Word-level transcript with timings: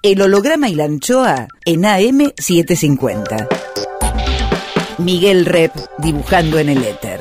El 0.00 0.22
holograma 0.22 0.68
y 0.68 0.76
la 0.76 0.84
anchoa 0.84 1.48
en 1.64 1.82
AM750. 1.82 3.48
Miguel 4.98 5.44
Rep 5.44 5.72
dibujando 5.98 6.60
en 6.60 6.68
el 6.68 6.84
éter. 6.84 7.20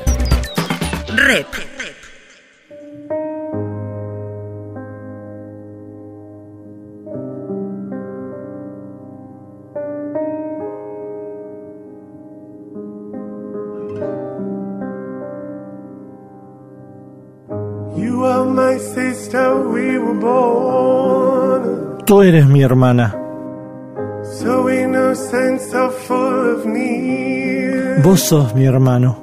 Rep. 1.15 1.47
eres 22.37 22.49
mi 22.49 22.61
hermana. 22.61 23.15
Vos 28.03 28.19
sos 28.21 28.53
mi 28.53 28.65
hermano. 28.65 29.17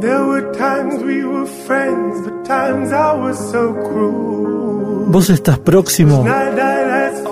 There 0.00 0.24
were 0.24 0.52
times 0.52 1.02
we 1.02 1.24
were 1.24 1.46
friends, 1.66 2.20
but 2.24 2.44
times 2.44 2.92
I 2.92 3.12
was 3.14 3.38
so 3.50 3.74
cruel. 3.74 5.06
Vos 5.08 5.30
estás 5.30 5.58
próximo, 5.58 6.24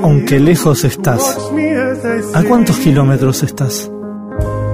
aunque 0.03 0.41
lejos 0.41 0.85
estás. 0.85 1.51
¿A 2.35 2.43
cuántos 2.45 2.77
kilómetros 2.79 3.43
estás? 3.43 3.91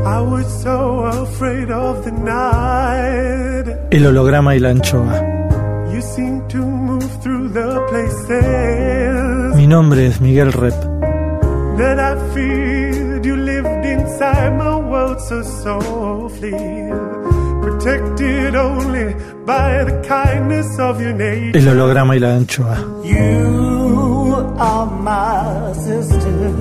I 0.04 0.20
was 0.20 0.46
so 0.62 1.04
afraid 1.04 1.70
of 1.70 2.04
the 2.04 2.12
night. 2.12 3.76
El 3.90 4.06
holograma 4.06 4.56
y 4.56 4.60
la 4.60 4.70
anchoa. 4.70 5.36
Mi 9.66 9.70
nombre 9.70 10.06
es 10.06 10.20
Miguel 10.20 10.52
Rep. 10.52 10.74
that 11.76 11.98
I 11.98 12.14
feared. 12.32 13.26
You 13.26 13.34
lived 13.34 13.84
inside 13.84 14.56
my 14.56 14.76
world 14.76 15.20
so 15.20 15.42
softly, 15.42 16.52
protected 17.62 18.54
only 18.54 19.12
by 19.44 19.82
the 19.82 20.00
kindness 20.06 20.78
of 20.78 21.00
your 21.00 21.14
nature. 21.14 21.58
El 21.58 21.66
holograma 21.68 22.14
y 22.14 22.20
la 22.20 22.36
anchoa. 22.36 22.76
You 23.02 24.54
are 24.56 24.86
my 24.86 25.72
sister, 25.74 26.54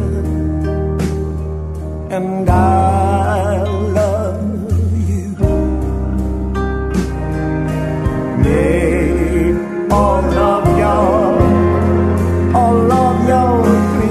and 2.09 2.49
I 2.49 3.61
love 3.99 4.71
you. 5.09 5.35
All 9.91 10.24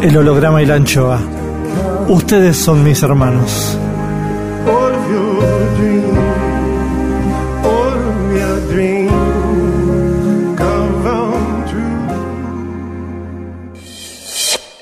El 0.05 0.19
holograma 0.19 0.63
y 0.63 0.67
la 0.67 0.75
anchoa. 0.75 1.19
Ustedes 2.09 2.59
son 2.59 2.85
mis 2.85 3.03
hermanos. 3.03 3.79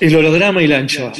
El 0.01 0.15
holograma 0.17 0.61
y 0.61 0.67
la 0.67 0.79
anchoa. 0.79 1.13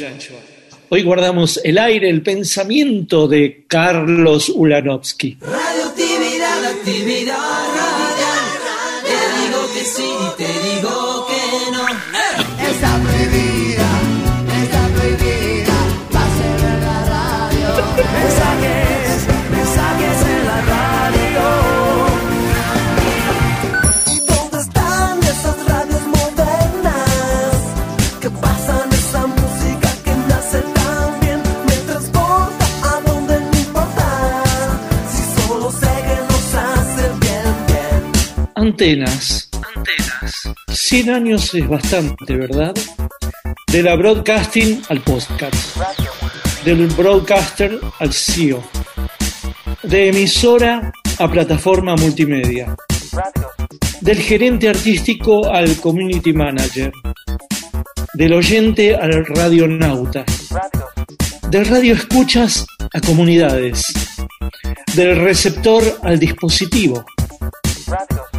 Hoy 0.90 1.02
guardamos 1.02 1.58
el 1.64 1.78
aire, 1.78 2.10
el 2.10 2.20
pensamiento 2.20 3.26
de 3.26 3.64
Carlos 3.66 4.50
Ulanovsky. 4.50 5.38
Radioactividad, 5.40 6.62
la 6.62 6.68
actividad 6.68 7.53
Antenas. 38.74 39.48
Antenas. 39.76 40.52
100 40.68 41.10
años 41.10 41.54
es 41.54 41.68
bastante, 41.68 42.36
¿verdad? 42.36 42.74
De 43.70 43.84
la 43.84 43.94
broadcasting 43.94 44.82
al 44.88 45.00
podcast. 45.00 45.76
Del 46.64 46.88
broadcaster 46.88 47.78
al 48.00 48.12
CEO. 48.12 48.64
De 49.84 50.08
emisora 50.08 50.92
a 51.20 51.30
plataforma 51.30 51.94
multimedia. 51.94 52.74
Del 54.00 54.18
gerente 54.18 54.68
artístico 54.68 55.46
al 55.46 55.76
community 55.76 56.32
manager. 56.32 56.90
Del 58.12 58.32
oyente 58.32 58.96
al 58.96 59.24
radionauta. 59.24 60.24
Del 61.48 61.64
radio 61.64 61.94
escuchas 61.94 62.66
a 62.92 63.00
comunidades. 63.00 63.84
Del 64.96 65.14
receptor 65.14 66.00
al 66.02 66.18
dispositivo 66.18 67.04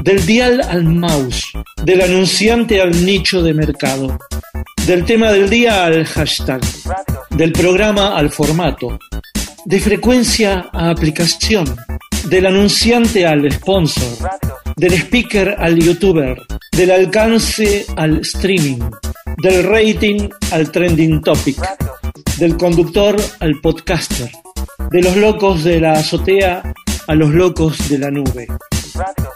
del 0.05 0.23
dial 0.23 0.61
al 0.61 0.83
mouse, 0.83 1.47
del 1.83 1.99
anunciante 1.99 2.79
al 2.79 3.03
nicho 3.03 3.41
de 3.41 3.55
mercado, 3.55 4.19
del 4.85 5.03
tema 5.03 5.31
del 5.31 5.49
día 5.49 5.83
al 5.83 6.05
hashtag, 6.05 6.61
del 7.31 7.51
programa 7.51 8.15
al 8.15 8.29
formato, 8.29 8.99
de 9.65 9.79
frecuencia 9.79 10.69
a 10.71 10.91
aplicación, 10.91 11.65
del 12.29 12.45
anunciante 12.45 13.25
al 13.25 13.51
sponsor, 13.51 14.29
del 14.75 14.93
speaker 14.93 15.55
al 15.57 15.75
youtuber, 15.79 16.37
del 16.71 16.91
alcance 16.91 17.87
al 17.95 18.19
streaming, 18.19 18.81
del 19.41 19.63
rating 19.63 20.29
al 20.51 20.71
trending 20.71 21.19
topic, 21.21 21.57
del 22.37 22.55
conductor 22.57 23.15
al 23.39 23.59
podcaster, 23.59 24.29
de 24.91 25.01
los 25.01 25.17
locos 25.17 25.63
de 25.63 25.81
la 25.81 25.93
azotea 25.93 26.61
a 27.07 27.15
los 27.15 27.31
locos 27.31 27.89
de 27.89 27.97
la 27.97 28.11
nube. 28.11 28.47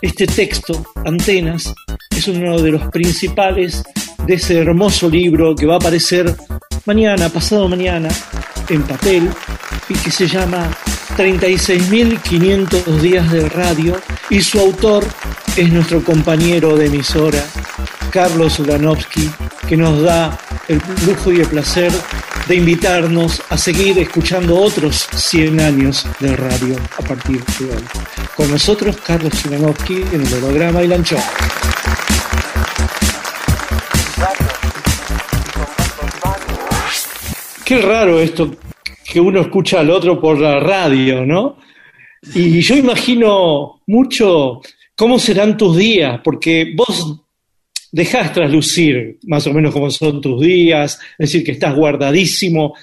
Este 0.02 0.26
texto, 0.28 0.86
Antenas, 1.06 1.74
es 2.10 2.28
uno 2.30 2.62
de 2.62 2.72
los 2.72 2.90
principales 2.90 3.84
de 4.26 4.36
ese 4.36 4.60
hermoso 4.60 5.10
libro 5.10 5.54
que 5.54 5.66
va 5.66 5.74
a 5.74 5.78
aparecer 5.78 6.36
mañana, 6.86 7.28
pasado 7.28 7.68
mañana, 7.68 8.08
en 8.70 8.84
papel 8.84 9.30
y 9.90 9.94
que 9.96 10.10
se 10.10 10.26
llama 10.26 10.70
36.500 11.18 13.00
días 13.02 13.30
de 13.30 13.50
radio 13.50 14.00
y 14.30 14.42
su 14.42 14.60
autor 14.60 15.06
es 15.58 15.70
nuestro 15.70 16.02
compañero 16.02 16.78
de 16.78 16.86
emisora, 16.86 17.44
Carlos 18.10 18.58
Ulanovsky, 18.60 19.30
que 19.68 19.76
nos 19.76 20.02
da 20.02 20.40
el 20.70 20.82
lujo 21.06 21.34
y 21.34 21.42
el 21.42 21.48
placer 21.48 21.92
de 22.50 22.56
invitarnos 22.56 23.44
a 23.50 23.58
seguir 23.60 24.00
escuchando 24.00 24.60
otros 24.60 25.08
100 25.14 25.60
años 25.60 26.08
de 26.20 26.36
radio 26.36 26.76
a 26.98 27.02
partir 27.04 27.40
de 27.46 27.66
hoy. 27.66 27.84
Con 28.36 28.50
nosotros, 28.50 28.98
Carlos 29.06 29.46
Ulanovsky 29.46 30.02
en 30.12 30.26
el 30.26 30.34
holograma 30.34 30.82
y 30.82 30.88
la 30.88 30.96
anchoa. 30.96 31.24
Qué 37.64 37.82
raro 37.84 38.20
esto 38.20 38.56
que 39.06 39.20
uno 39.20 39.42
escucha 39.42 39.82
al 39.82 39.92
otro 39.92 40.20
por 40.20 40.40
la 40.40 40.60
radio, 40.60 41.24
¿no? 41.24 41.58
Y 42.34 42.62
yo 42.62 42.76
imagino 42.76 43.82
mucho 43.86 44.62
cómo 44.96 45.20
serán 45.20 45.56
tus 45.56 45.78
días, 45.78 46.20
porque 46.24 46.74
vos 46.76 47.22
dejás 47.92 48.34
traslucir 48.34 49.18
más 49.28 49.46
o 49.48 49.54
menos 49.54 49.74
cómo 49.74 49.90
son 49.92 50.22
tus 50.22 50.42
días, 50.42 51.00
es 51.18 51.32
decir, 51.32 51.44
que 51.44 51.52
estás 51.54 51.76
guardadísimo 51.76 52.74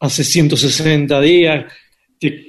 hace 0.00 0.24
160 0.24 1.20
días, 1.20 1.64
te, 2.18 2.44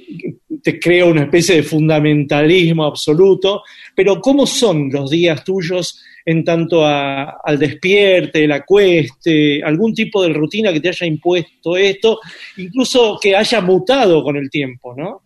te 0.62 0.78
crea 0.78 1.04
una 1.06 1.22
especie 1.22 1.56
de 1.56 1.62
fundamentalismo 1.62 2.84
absoluto, 2.84 3.62
pero 3.94 4.20
¿cómo 4.20 4.46
son 4.46 4.90
los 4.90 5.10
días 5.10 5.44
tuyos 5.44 6.02
en 6.24 6.44
tanto 6.44 6.84
a- 6.84 7.38
al 7.42 7.58
despierte, 7.58 8.44
el 8.44 8.52
acueste, 8.52 9.62
algún 9.62 9.94
tipo 9.94 10.22
de 10.22 10.28
rutina 10.34 10.72
que 10.72 10.80
te 10.80 10.88
haya 10.90 11.06
impuesto 11.06 11.76
esto, 11.76 12.20
incluso 12.58 13.18
que 13.20 13.34
haya 13.34 13.60
mutado 13.62 14.22
con 14.22 14.36
el 14.36 14.50
tiempo, 14.50 14.94
¿no? 14.96 15.22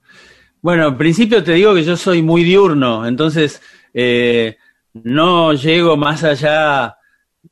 Bueno, 0.60 0.88
en 0.88 0.96
principio 0.96 1.42
te 1.42 1.54
digo 1.54 1.74
que 1.74 1.82
yo 1.82 1.96
soy 1.96 2.22
muy 2.22 2.44
diurno, 2.44 3.04
entonces 3.06 3.60
eh, 3.92 4.56
no 4.94 5.52
llego 5.54 5.96
más 5.96 6.24
allá 6.24 6.96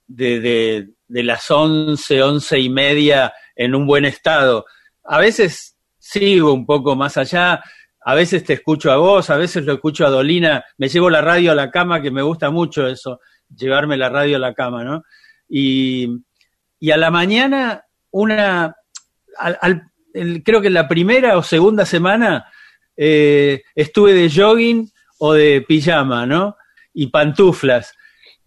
de, 0.07 0.41
de- 0.41 0.89
de 1.09 1.23
las 1.25 1.51
once, 1.51 2.23
once 2.23 2.59
y 2.59 2.69
media 2.69 3.33
en 3.57 3.75
un 3.75 3.85
buen 3.87 4.05
estado. 4.05 4.65
A 5.05 5.19
veces 5.19 5.77
sigo 5.99 6.53
un 6.53 6.65
poco 6.67 6.95
más 6.95 7.17
allá, 7.17 7.61
a 8.05 8.15
veces 8.15 8.45
te 8.45 8.53
escucho 8.53 8.93
a 8.93 8.97
vos, 8.97 9.29
a 9.29 9.37
veces 9.37 9.65
lo 9.65 9.73
escucho 9.73 10.07
a 10.07 10.11
Dolina, 10.11 10.65
me 10.79 10.89
llevo 10.89 11.11
la 11.11 11.21
radio 11.21 11.51
a 11.51 11.57
la 11.57 11.71
cama, 11.71 12.01
que 12.01 12.13
me 12.13 12.23
gusta 12.23 12.51
mucho 12.51 12.87
eso, 12.87 13.21
llevarme 13.55 13.97
la 13.97 14.09
radio 14.09 14.37
a 14.37 14.41
la 14.41 14.55
cama, 14.55 14.85
¿no? 14.85 15.03
Y 15.49 16.09
y 16.83 16.93
a 16.93 16.97
la 16.97 17.11
mañana 17.11 17.85
una, 18.13 18.75
al- 19.37 19.59
al- 19.61 19.91
creo 20.45 20.61
que 20.63 20.71
la 20.71 20.89
primera 20.89 21.37
o 21.37 21.43
segunda 21.43 21.85
semana 21.85 22.47
eh, 22.97 23.63
estuve 23.75 24.15
de 24.15 24.31
jogging 24.31 24.89
o 25.19 25.35
de 25.35 25.61
pijama, 25.67 26.25
¿no? 26.25 26.57
Y 26.93 27.09
pantuflas, 27.09 27.95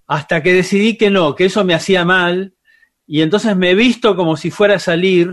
hasta 0.07 0.43
que 0.43 0.53
decidí 0.53 0.97
que 0.97 1.09
no, 1.09 1.35
que 1.35 1.45
eso 1.45 1.63
me 1.63 1.73
hacía 1.73 2.03
mal, 2.05 2.53
y 3.07 3.21
entonces 3.21 3.55
me 3.55 3.73
visto 3.75 4.15
como 4.15 4.35
si 4.37 4.51
fuera 4.51 4.75
a 4.75 4.79
salir 4.79 5.31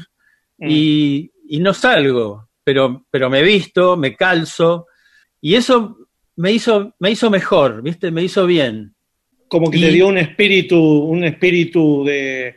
y, 0.59 1.31
y 1.49 1.59
no 1.61 1.73
salgo, 1.75 2.49
pero, 2.65 3.05
pero 3.11 3.31
me 3.31 3.43
visto, 3.43 3.97
me 3.97 4.15
calzo, 4.15 4.87
y 5.41 5.55
eso 5.55 5.97
me 6.37 6.53
hizo, 6.53 6.95
me 6.99 7.11
hizo 7.11 7.31
mejor, 7.31 7.83
¿viste? 7.83 8.11
Me 8.11 8.23
hizo 8.23 8.47
bien. 8.47 8.95
Como 9.49 9.71
que 9.71 9.79
Y- 9.79 9.81
te 9.83 9.89
dio 9.89 10.07
un 10.09 10.19
espíritu, 10.19 10.79
un 10.79 11.25
espíritu 11.25 12.05
de, 12.05 12.55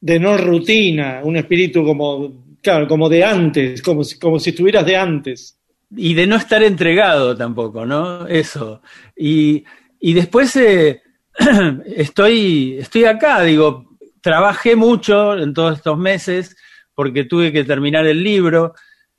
de 0.00 0.18
no 0.20 0.36
rutina, 0.36 1.20
un 1.22 1.36
espíritu 1.36 1.84
como, 1.84 2.56
claro, 2.60 2.86
como 2.88 3.08
de 3.08 3.24
antes, 3.24 3.80
como 3.82 4.04
si, 4.04 4.18
como 4.18 4.38
si 4.38 4.50
estuvieras 4.50 4.84
de 4.84 4.96
antes. 4.96 5.58
y 5.96 6.14
de 6.14 6.26
no 6.26 6.36
estar 6.36 6.62
entregado 6.62 7.36
tampoco, 7.36 7.86
¿no? 7.86 8.26
Eso. 8.26 8.82
Y, 9.16 9.64
y 10.06 10.12
después 10.12 10.54
eh, 10.56 11.00
estoy, 11.96 12.76
estoy 12.78 13.06
acá, 13.06 13.40
digo, 13.40 13.96
trabajé 14.20 14.76
mucho 14.76 15.34
en 15.38 15.54
todos 15.54 15.78
estos 15.78 15.96
meses 15.96 16.54
porque 16.94 17.24
tuve 17.24 17.50
que 17.50 17.64
terminar 17.64 18.06
el 18.06 18.22
libro, 18.22 18.74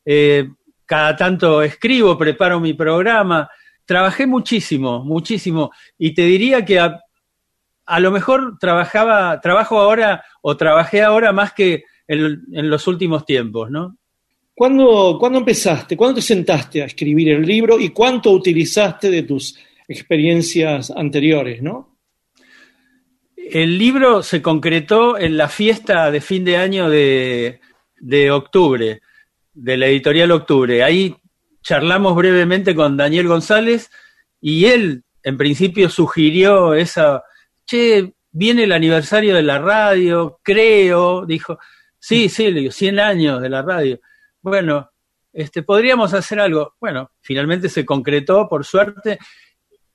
eh, 0.05 0.47
cada 0.85 1.15
tanto 1.15 1.63
escribo, 1.63 2.15
preparo 2.15 2.59
mi 2.59 2.75
programa, 2.75 3.49
trabajé 3.83 4.27
muchísimo, 4.27 5.03
muchísimo, 5.03 5.71
y 5.97 6.13
te 6.13 6.21
diría 6.21 6.63
que 6.63 6.79
a, 6.79 7.99
lo 7.99 8.11
mejor 8.11 8.59
trabajaba, 8.59 9.41
trabajo 9.41 9.79
ahora 9.79 10.23
o 10.43 10.55
trabajé 10.55 11.01
ahora 11.01 11.31
más 11.31 11.53
que 11.53 11.85
en, 12.07 12.43
en 12.53 12.69
los 12.69 12.85
últimos 12.85 13.25
tiempos, 13.25 13.71
¿no? 13.71 13.97
¿Cuándo, 14.53 15.17
¿Cuándo 15.19 15.39
empezaste? 15.39 15.97
¿Cuándo 15.97 16.17
te 16.17 16.21
sentaste 16.21 16.83
a 16.83 16.85
escribir 16.85 17.29
el 17.29 17.41
libro 17.41 17.79
y 17.79 17.89
cuánto 17.89 18.29
utilizaste 18.29 19.09
de 19.09 19.23
tus 19.23 19.57
experiencias 19.87 20.91
anteriores, 20.91 21.61
no? 21.61 21.97
El 23.37 23.77
libro 23.77 24.23
se 24.23 24.41
concretó 24.41 25.17
en 25.17 25.37
la 25.37 25.49
fiesta 25.49 26.09
de 26.09 26.21
fin 26.21 26.43
de 26.43 26.57
año 26.57 26.89
de, 26.89 27.59
de 27.99 28.31
octubre, 28.31 29.01
de 29.53 29.77
la 29.77 29.87
editorial 29.87 30.31
Octubre. 30.31 30.83
Ahí 30.83 31.15
charlamos 31.61 32.15
brevemente 32.15 32.75
con 32.75 32.97
Daniel 32.97 33.27
González 33.27 33.91
y 34.41 34.65
él, 34.65 35.03
en 35.23 35.37
principio, 35.37 35.89
sugirió 35.89 36.73
esa, 36.73 37.23
che, 37.65 38.13
viene 38.31 38.65
el 38.65 38.71
aniversario 38.71 39.35
de 39.35 39.43
la 39.43 39.59
radio, 39.59 40.39
creo, 40.43 41.25
dijo, 41.25 41.57
sí, 41.97 42.29
sí, 42.29 42.51
le 42.51 42.59
digo, 42.59 42.71
100 42.71 42.99
años 42.99 43.41
de 43.41 43.49
la 43.49 43.61
radio. 43.61 43.99
Bueno, 44.41 44.91
este, 45.31 45.63
podríamos 45.63 46.13
hacer 46.13 46.39
algo. 46.39 46.75
Bueno, 46.79 47.11
finalmente 47.21 47.69
se 47.69 47.85
concretó, 47.85 48.47
por 48.47 48.65
suerte, 48.65 49.17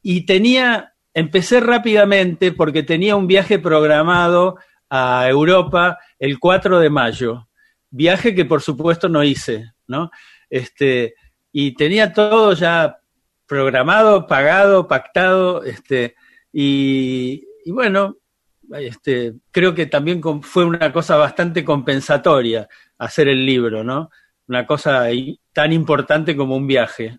y 0.03 0.27
tenía, 0.27 0.95
empecé 1.15 1.61
rápidamente 1.61 2.53
porque 2.53 2.83
tenía 2.83 3.17
un 3.17 3.27
viaje 3.27 3.59
programado 3.59 4.57
a 4.89 5.29
Europa 5.29 5.99
el 6.19 6.39
4 6.39 6.81
de 6.81 6.91
mayo, 6.91 7.49
viaje 7.91 8.35
que 8.35 8.45
por 8.45 8.63
supuesto 8.63 9.09
no 9.09 9.23
hice, 9.23 9.73
¿no? 9.87 10.11
Este, 10.49 11.15
y 11.53 11.75
tenía 11.75 12.13
todo 12.13 12.53
ya 12.53 12.99
programado, 13.47 14.27
pagado, 14.27 14.87
pactado, 14.87 15.65
este, 15.65 16.15
y, 16.53 17.45
bueno, 17.67 18.17
este, 18.73 19.35
creo 19.51 19.75
que 19.75 19.87
también 19.87 20.23
fue 20.43 20.65
una 20.65 20.93
cosa 20.93 21.17
bastante 21.17 21.65
compensatoria 21.65 22.69
hacer 22.99 23.29
el 23.29 23.45
libro, 23.45 23.83
¿no? 23.83 24.11
Una 24.47 24.67
cosa 24.67 25.09
tan 25.53 25.73
importante 25.73 26.37
como 26.37 26.57
un 26.57 26.67
viaje. 26.67 27.19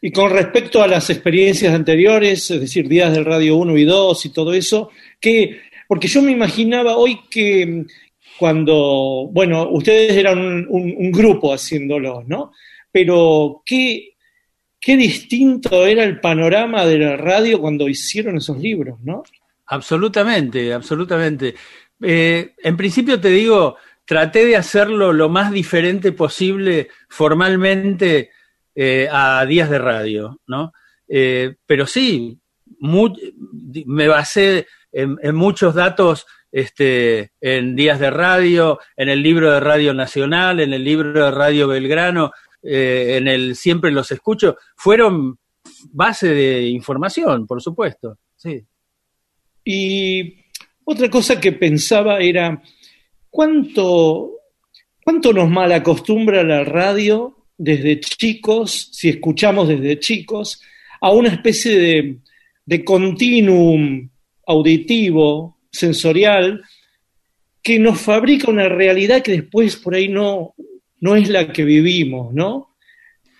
Y 0.00 0.12
con 0.12 0.30
respecto 0.30 0.82
a 0.82 0.88
las 0.88 1.10
experiencias 1.10 1.74
anteriores, 1.74 2.50
es 2.50 2.60
decir, 2.60 2.88
días 2.88 3.12
del 3.12 3.24
Radio 3.24 3.56
1 3.56 3.76
y 3.76 3.84
2 3.84 4.26
y 4.26 4.32
todo 4.32 4.52
eso, 4.52 4.90
que, 5.20 5.60
porque 5.88 6.06
yo 6.06 6.22
me 6.22 6.30
imaginaba 6.30 6.96
hoy 6.96 7.20
que 7.28 7.66
mm, 7.66 7.86
cuando, 8.38 9.28
bueno, 9.32 9.68
ustedes 9.70 10.16
eran 10.16 10.66
un, 10.68 11.10
grupo 11.10 11.52
haciéndolo, 11.52 12.22
¿no? 12.26 12.52
Pero 12.92 13.62
qué, 13.66 14.14
qué 14.80 14.96
distinto 14.96 15.84
era 15.84 16.04
el 16.04 16.20
panorama 16.20 16.86
de 16.86 16.98
la 16.98 17.16
radio 17.16 17.60
cuando 17.60 17.88
hicieron 17.88 18.36
esos 18.36 18.58
libros, 18.58 19.00
¿no? 19.02 19.24
Absolutamente, 19.66 20.72
absolutamente. 20.72 21.54
Eh, 22.00 22.54
en 22.62 22.76
principio 22.76 23.20
te 23.20 23.30
digo, 23.30 23.76
traté 24.04 24.46
de 24.46 24.56
hacerlo 24.56 25.12
lo 25.12 25.28
más 25.28 25.50
diferente 25.50 26.12
posible 26.12 26.88
formalmente 27.08 28.30
eh, 28.80 29.08
a 29.10 29.44
días 29.44 29.68
de 29.68 29.78
radio, 29.80 30.38
¿no? 30.46 30.72
Eh, 31.08 31.56
pero 31.66 31.84
sí, 31.84 32.38
me 32.78 34.06
basé 34.06 34.68
en, 34.92 35.18
en 35.20 35.34
muchos 35.34 35.74
datos 35.74 36.26
este, 36.52 37.32
en 37.40 37.74
días 37.74 37.98
de 37.98 38.10
radio, 38.10 38.78
en 38.96 39.08
el 39.08 39.20
libro 39.20 39.50
de 39.50 39.58
Radio 39.58 39.92
Nacional, 39.94 40.60
en 40.60 40.72
el 40.72 40.84
libro 40.84 41.24
de 41.24 41.30
Radio 41.32 41.66
Belgrano, 41.66 42.30
eh, 42.62 43.16
en 43.16 43.26
el 43.26 43.56
Siempre 43.56 43.90
los 43.90 44.12
escucho, 44.12 44.56
fueron 44.76 45.40
base 45.90 46.28
de 46.28 46.68
información, 46.68 47.48
por 47.48 47.60
supuesto, 47.60 48.18
sí. 48.36 48.64
Y 49.64 50.36
otra 50.84 51.10
cosa 51.10 51.40
que 51.40 51.50
pensaba 51.50 52.20
era, 52.20 52.62
¿cuánto, 53.28 54.34
cuánto 55.02 55.32
nos 55.32 55.50
malacostumbra 55.50 56.44
la 56.44 56.62
radio 56.62 57.37
desde 57.58 57.98
chicos, 58.00 58.88
si 58.92 59.08
escuchamos 59.08 59.68
desde 59.68 59.98
chicos, 59.98 60.62
a 61.00 61.10
una 61.10 61.28
especie 61.28 61.76
de, 61.76 62.18
de 62.64 62.84
continuum 62.84 64.08
auditivo, 64.46 65.58
sensorial, 65.70 66.62
que 67.62 67.78
nos 67.78 68.00
fabrica 68.00 68.50
una 68.50 68.68
realidad 68.68 69.22
que 69.22 69.32
después 69.32 69.76
por 69.76 69.94
ahí 69.94 70.08
no, 70.08 70.54
no 71.00 71.16
es 71.16 71.28
la 71.28 71.52
que 71.52 71.64
vivimos, 71.64 72.32
¿no? 72.32 72.76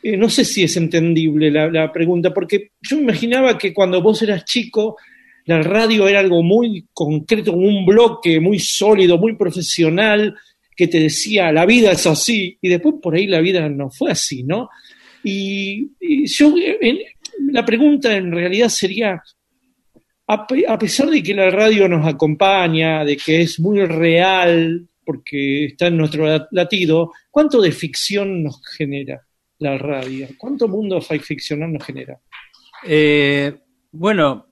Eh, 0.02 0.16
no 0.16 0.28
sé 0.28 0.44
si 0.44 0.64
es 0.64 0.76
entendible 0.76 1.50
la, 1.50 1.70
la 1.70 1.92
pregunta, 1.92 2.34
porque 2.34 2.72
yo 2.80 2.96
me 2.96 3.04
imaginaba 3.04 3.56
que 3.56 3.72
cuando 3.72 4.02
vos 4.02 4.20
eras 4.22 4.44
chico, 4.44 4.96
la 5.46 5.62
radio 5.62 6.06
era 6.06 6.20
algo 6.20 6.42
muy 6.42 6.86
concreto, 6.92 7.52
un 7.52 7.86
bloque 7.86 8.38
muy 8.38 8.58
sólido, 8.58 9.16
muy 9.16 9.34
profesional, 9.34 10.36
que 10.78 10.86
te 10.86 11.00
decía, 11.00 11.50
la 11.50 11.66
vida 11.66 11.90
es 11.90 12.06
así, 12.06 12.56
y 12.62 12.68
después 12.68 12.94
por 13.02 13.16
ahí 13.16 13.26
la 13.26 13.40
vida 13.40 13.68
no 13.68 13.90
fue 13.90 14.12
así, 14.12 14.44
¿no? 14.44 14.68
Y, 15.24 15.90
yo, 16.26 16.54
la 17.50 17.64
pregunta 17.64 18.16
en 18.16 18.30
realidad 18.30 18.68
sería, 18.68 19.20
a, 20.28 20.46
pe- 20.46 20.64
a 20.68 20.78
pesar 20.78 21.10
de 21.10 21.20
que 21.20 21.34
la 21.34 21.50
radio 21.50 21.88
nos 21.88 22.06
acompaña, 22.06 23.04
de 23.04 23.16
que 23.16 23.40
es 23.40 23.58
muy 23.58 23.84
real, 23.86 24.86
porque 25.04 25.64
está 25.64 25.88
en 25.88 25.96
nuestro 25.96 26.26
la- 26.26 26.46
latido, 26.52 27.12
¿cuánto 27.28 27.60
de 27.60 27.72
ficción 27.72 28.44
nos 28.44 28.60
genera 28.76 29.20
la 29.58 29.76
radio? 29.78 30.28
¿Cuánto 30.38 30.68
mundo 30.68 31.00
fi- 31.00 31.18
ficcional 31.18 31.72
nos 31.72 31.84
genera? 31.84 32.20
Eh, 32.86 33.52
bueno, 33.90 34.46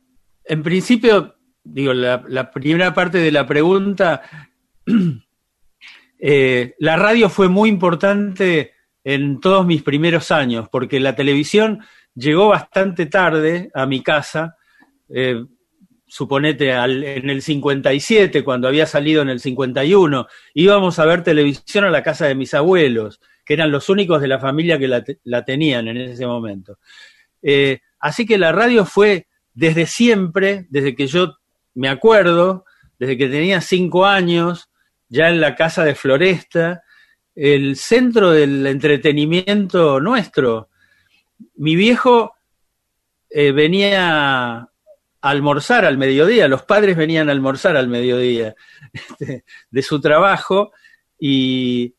en 0.44 0.60
principio, 0.64 1.36
digo, 1.62 1.92
la 1.94 2.50
primera 2.50 2.92
parte 2.92 3.18
de 3.18 3.30
la 3.30 3.46
pregunta, 3.46 4.22
eh, 6.18 6.74
la 6.78 6.96
radio 6.96 7.28
fue 7.28 7.48
muy 7.48 7.68
importante 7.68 8.72
en 9.04 9.40
todos 9.40 9.66
mis 9.66 9.82
primeros 9.82 10.30
años, 10.30 10.68
porque 10.70 11.00
la 11.00 11.14
televisión 11.14 11.80
llegó 12.14 12.48
bastante 12.48 13.06
tarde 13.06 13.70
a 13.74 13.86
mi 13.86 14.02
casa, 14.02 14.56
eh, 15.08 15.44
suponete 16.06 16.70
en 16.70 17.30
el 17.30 17.42
57, 17.42 18.42
cuando 18.44 18.68
había 18.68 18.86
salido 18.86 19.22
en 19.22 19.28
el 19.28 19.40
51, 19.40 20.26
íbamos 20.54 20.98
a 20.98 21.04
ver 21.04 21.22
televisión 21.22 21.84
a 21.84 21.90
la 21.90 22.02
casa 22.02 22.26
de 22.26 22.34
mis 22.34 22.54
abuelos, 22.54 23.20
que 23.44 23.54
eran 23.54 23.70
los 23.70 23.88
únicos 23.88 24.20
de 24.20 24.28
la 24.28 24.40
familia 24.40 24.78
que 24.78 24.88
la 25.22 25.44
tenían 25.44 25.88
en 25.88 25.96
ese 25.98 26.26
momento. 26.26 26.78
Eh, 27.42 27.78
así 28.00 28.26
que 28.26 28.38
la 28.38 28.50
radio 28.50 28.84
fue 28.84 29.28
desde 29.54 29.86
siempre, 29.86 30.66
desde 30.68 30.96
que 30.96 31.06
yo 31.06 31.36
me 31.74 31.88
acuerdo, 31.88 32.64
desde 32.98 33.16
que 33.16 33.28
tenía 33.28 33.60
cinco 33.60 34.04
años, 34.04 34.68
ya 35.08 35.28
en 35.28 35.40
la 35.40 35.54
casa 35.54 35.84
de 35.84 35.94
Floresta, 35.94 36.82
el 37.34 37.76
centro 37.76 38.30
del 38.30 38.66
entretenimiento 38.66 40.00
nuestro. 40.00 40.70
Mi 41.54 41.76
viejo 41.76 42.34
eh, 43.28 43.52
venía 43.52 44.56
a 44.56 44.70
almorzar 45.20 45.84
al 45.84 45.98
mediodía, 45.98 46.48
los 46.48 46.62
padres 46.62 46.96
venían 46.96 47.28
a 47.28 47.32
almorzar 47.32 47.76
al 47.76 47.88
mediodía 47.88 48.54
este, 48.92 49.44
de 49.70 49.82
su 49.82 50.00
trabajo 50.00 50.72
y, 51.18 51.94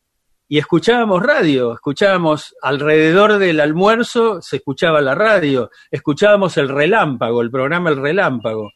y 0.48 0.58
escuchábamos 0.58 1.22
radio, 1.22 1.74
escuchábamos 1.74 2.56
alrededor 2.62 3.38
del 3.38 3.60
almuerzo, 3.60 4.40
se 4.40 4.56
escuchaba 4.56 5.02
la 5.02 5.14
radio, 5.14 5.70
escuchábamos 5.90 6.56
el 6.56 6.70
relámpago, 6.70 7.42
el 7.42 7.50
programa 7.50 7.90
El 7.90 7.98
Relámpago. 7.98 8.72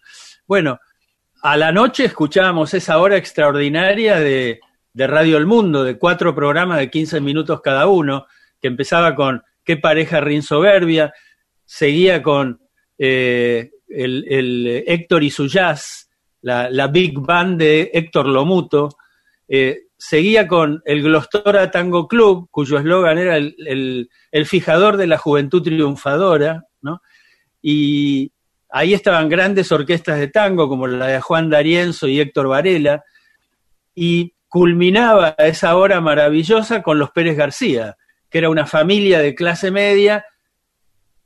Bueno, 0.47 0.79
a 1.43 1.57
la 1.57 1.73
noche 1.73 2.05
escuchábamos 2.05 2.73
esa 2.75 2.99
hora 2.99 3.17
extraordinaria 3.17 4.19
de, 4.21 4.61
de 4.93 5.07
Radio 5.07 5.37
El 5.39 5.47
Mundo, 5.47 5.83
de 5.85 5.99
cuatro 5.99 6.35
programas 6.35 6.79
de 6.79 6.91
15 6.91 7.21
minutos 7.21 7.61
cada 7.61 7.87
uno, 7.87 8.27
que 8.61 8.69
empezaba 8.69 9.15
con 9.15 9.43
Qué 9.65 9.77
pareja 9.77 10.21
rin 10.21 10.43
soberbia, 10.43 11.13
seguía 11.65 12.23
con 12.23 12.61
eh, 12.99 13.71
el, 13.89 14.85
Héctor 14.87 15.23
y 15.23 15.31
su 15.31 15.47
jazz, 15.47 16.09
la, 16.41 16.69
la 16.71 16.89
Big 16.89 17.19
Band 17.19 17.59
de 17.61 17.91
Héctor 17.93 18.27
Lomuto, 18.27 18.97
eh, 19.49 19.83
seguía 19.97 20.49
con 20.49 20.83
el 20.85 21.03
Glostora 21.03 21.71
Tango 21.71 22.09
Club, 22.09 22.49
cuyo 22.51 22.79
eslogan 22.79 23.19
era 23.19 23.37
el, 23.37 23.55
el- 23.67 24.11
el 24.33 24.47
fijador 24.47 24.97
de 24.97 25.07
la 25.07 25.19
juventud 25.19 25.63
triunfadora, 25.63 26.65
¿no? 26.81 27.03
Y 27.61 28.33
ahí 28.73 28.95
estaban 28.95 29.29
grandes 29.29 29.71
orquestas 29.71 30.19
de 30.19 30.29
tango, 30.29 30.69
como 30.69 30.87
la 30.87 31.07
de 31.07 31.21
Juan 31.21 31.51
D'Arienzo 31.51 32.09
y 32.09 32.21
Héctor 32.21 32.49
Varela, 32.49 33.05
y 33.95 34.35
culminaba 34.49 35.35
esa 35.39 35.77
hora 35.77 36.01
maravillosa 36.01 36.83
con 36.83 36.99
los 36.99 37.11
Pérez 37.11 37.37
García, 37.37 37.97
que 38.31 38.39
era 38.39 38.49
una 38.49 38.67
familia 38.67 39.21
de 39.21 39.35
clase 39.35 39.71
media 39.71 40.25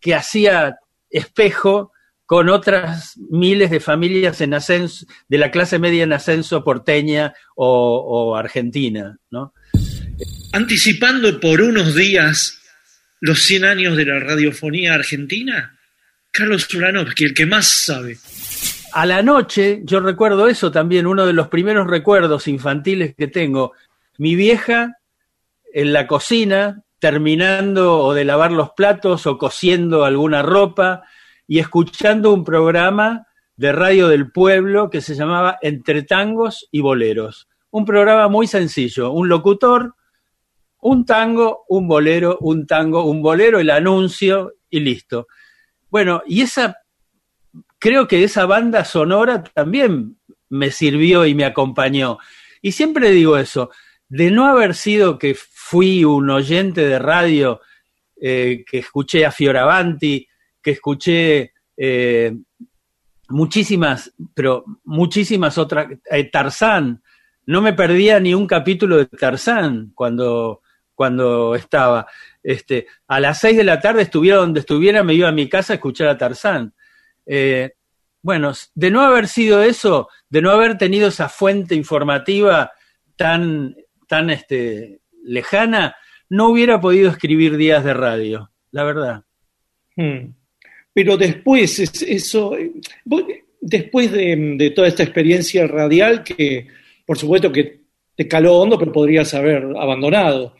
que 0.01 0.15
hacía 0.15 0.77
espejo 1.09 1.93
con 2.27 2.49
otras 2.49 3.17
miles 3.31 3.71
de 3.71 3.79
familias 3.79 4.39
de 4.39 5.39
la 5.39 5.51
clase 5.53 5.79
media 5.79 6.03
en 6.03 6.13
ascenso 6.13 6.65
porteña 6.65 7.33
o, 7.55 8.37
argentina. 8.37 9.17
Anticipando 10.53 11.39
por 11.39 11.61
unos 11.61 11.95
días 11.95 12.61
los 13.21 13.43
100 13.45 13.65
años 13.65 13.97
de 13.97 14.07
la 14.07 14.19
radiofonía 14.19 14.95
argentina, 14.95 15.76
Carlos 16.37 16.73
Uranovsky, 16.75 17.25
el 17.25 17.35
que 17.35 17.47
más 17.47 17.67
sabe. 17.67 18.19
A 18.93 19.07
la 19.07 19.23
noche, 19.23 19.81
yo 19.85 20.01
recuerdo 20.01 20.49
eso 20.49 20.71
también, 20.71 21.07
uno 21.07 21.27
de 21.27 21.33
los 21.33 21.49
primeros 21.49 21.87
recuerdos 21.87 22.49
infantiles 22.49 23.15
que 23.15 23.29
tengo, 23.29 23.73
mi 24.19 24.35
vieja 24.35 24.99
en 25.73 25.93
la 25.93 26.07
cocina, 26.07 26.83
terminando 26.99 27.99
o 28.01 28.15
de 28.15 28.25
lavar 28.25 28.53
los 28.53 28.71
platos 28.71 29.27
o 29.27 29.39
cosiendo 29.39 30.05
alguna 30.05 30.43
ropa 30.43 31.03
y 31.47 31.59
escuchando 31.59 32.33
un 32.33 32.45
programa 32.45 33.27
de 33.57 33.73
radio 33.73 34.09
del 34.09 34.31
pueblo 34.31 34.91
que 34.91 35.01
se 35.01 35.15
llamaba 35.15 35.59
Entre 35.63 36.03
Tangos 36.03 36.69
y 36.71 36.81
Boleros. 36.81 37.49
Un 37.71 37.85
programa 37.85 38.29
muy 38.29 38.47
sencillo, 38.47 39.11
un 39.11 39.29
locutor, 39.29 39.95
un 40.81 41.05
tango, 41.05 41.65
un 41.69 41.89
bolero, 41.89 42.39
un 42.41 42.67
tango, 42.67 43.05
un 43.05 43.23
bolero, 43.23 43.59
el 43.59 43.71
anuncio 43.71 44.55
y 44.71 44.81
listo. 44.81 45.27
Bueno, 45.91 46.23
y 46.27 46.43
esa, 46.43 46.79
creo 47.79 48.09
que 48.09 48.25
esa 48.25 48.47
banda 48.47 48.85
sonora 48.85 49.43
también 49.43 50.17
me 50.49 50.71
sirvió 50.71 51.27
y 51.27 51.35
me 51.35 51.45
acompañó. 51.45 52.19
Y 52.63 52.73
siempre 52.73 53.11
digo 53.11 53.37
eso, 53.37 53.71
de 54.09 54.31
no 54.31 54.47
haber 54.47 54.75
sido 54.75 55.19
que 55.19 55.35
fui 55.35 56.05
un 56.05 56.31
oyente 56.31 56.87
de 56.87 56.99
radio, 56.99 57.61
eh, 58.21 58.65
que 58.69 58.79
escuché 58.79 59.27
a 59.27 59.31
Fioravanti, 59.31 60.27
que 60.63 60.71
escuché 60.71 61.53
eh, 61.77 62.35
muchísimas, 63.29 64.13
pero 64.35 64.65
muchísimas 64.85 65.59
otras, 65.59 65.89
eh, 66.11 66.31
Tarzán, 66.31 67.03
no 67.47 67.61
me 67.61 67.73
perdía 67.73 68.19
ni 68.21 68.35
un 68.35 68.47
capítulo 68.47 68.97
de 68.97 69.07
Tarzán 69.07 69.93
cuando, 69.95 70.63
cuando 70.95 71.55
estaba. 71.55 72.07
Este, 72.49 72.87
a 73.09 73.19
las 73.19 73.41
seis 73.41 73.57
de 73.57 73.65
la 73.65 73.81
tarde 73.81 74.03
estuviera 74.03 74.37
donde 74.37 74.61
estuviera, 74.61 75.03
me 75.03 75.15
iba 75.15 75.27
a 75.29 75.33
mi 75.33 75.49
casa 75.49 75.73
a 75.73 75.77
escuchar 75.77 76.07
a 76.07 76.17
Tarzán. 76.17 76.73
Eh, 77.27 77.73
bueno, 78.23 78.53
de 78.73 78.91
no 78.93 79.01
haber 79.01 79.27
sido 79.27 79.65
eso, 79.65 80.09
de 80.31 80.43
no 80.43 80.53
haber 80.53 80.79
tenido 80.79 81.09
esa 81.09 81.29
fuente 81.29 81.75
informativa 81.75 82.71
tan, 83.17 83.75
tan 84.07 84.31
este, 84.31 85.01
lejana, 85.25 85.97
no 86.29 86.49
hubiera 86.51 86.81
podido 86.81 87.11
escribir 87.11 87.57
días 87.57 87.83
de 87.83 87.95
radio, 87.95 88.53
la 88.71 88.85
verdad. 88.85 89.25
Hmm. 89.97 90.33
Pero 90.93 91.17
después, 91.17 91.81
es- 91.81 92.03
eso, 92.03 92.57
después 93.61 94.13
de, 94.13 94.55
de 94.57 94.71
toda 94.71 94.87
esta 94.87 95.03
experiencia 95.03 95.67
radial, 95.67 96.23
que 96.23 96.69
por 97.05 97.19
supuesto 97.19 97.51
que 97.51 97.81
te 98.15 98.29
caló 98.29 98.55
hondo, 98.55 98.79
pero 98.79 98.93
podrías 98.93 99.35
haber 99.35 99.65
abandonado, 99.77 100.55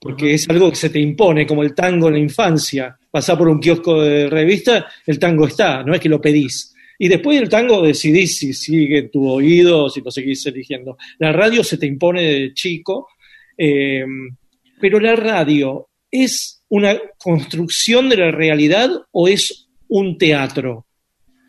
porque 0.00 0.34
es 0.34 0.48
algo 0.48 0.70
que 0.70 0.76
se 0.76 0.90
te 0.90 1.00
impone, 1.00 1.46
como 1.46 1.62
el 1.62 1.74
tango 1.74 2.08
en 2.08 2.14
la 2.14 2.20
infancia. 2.20 2.96
Pasás 3.10 3.36
por 3.36 3.48
un 3.48 3.58
kiosco 3.60 4.00
de 4.02 4.28
revista, 4.30 4.86
el 5.06 5.18
tango 5.18 5.46
está, 5.46 5.82
no 5.82 5.94
es 5.94 6.00
que 6.00 6.08
lo 6.08 6.20
pedís. 6.20 6.74
Y 6.98 7.08
después 7.08 7.38
del 7.38 7.48
tango 7.48 7.82
decidís 7.82 8.38
si 8.38 8.52
sigue 8.52 9.02
tu 9.04 9.28
oído, 9.28 9.88
si 9.88 10.00
lo 10.00 10.10
seguís 10.10 10.44
eligiendo. 10.46 10.96
La 11.18 11.32
radio 11.32 11.62
se 11.64 11.78
te 11.78 11.86
impone 11.86 12.22
de 12.22 12.54
chico, 12.54 13.08
eh, 13.56 14.04
pero 14.80 14.98
la 15.00 15.14
radio 15.16 15.88
es 16.10 16.62
una 16.68 16.96
construcción 17.18 18.08
de 18.08 18.16
la 18.16 18.30
realidad 18.30 18.90
o 19.12 19.28
es 19.28 19.68
un 19.88 20.18
teatro. 20.18 20.86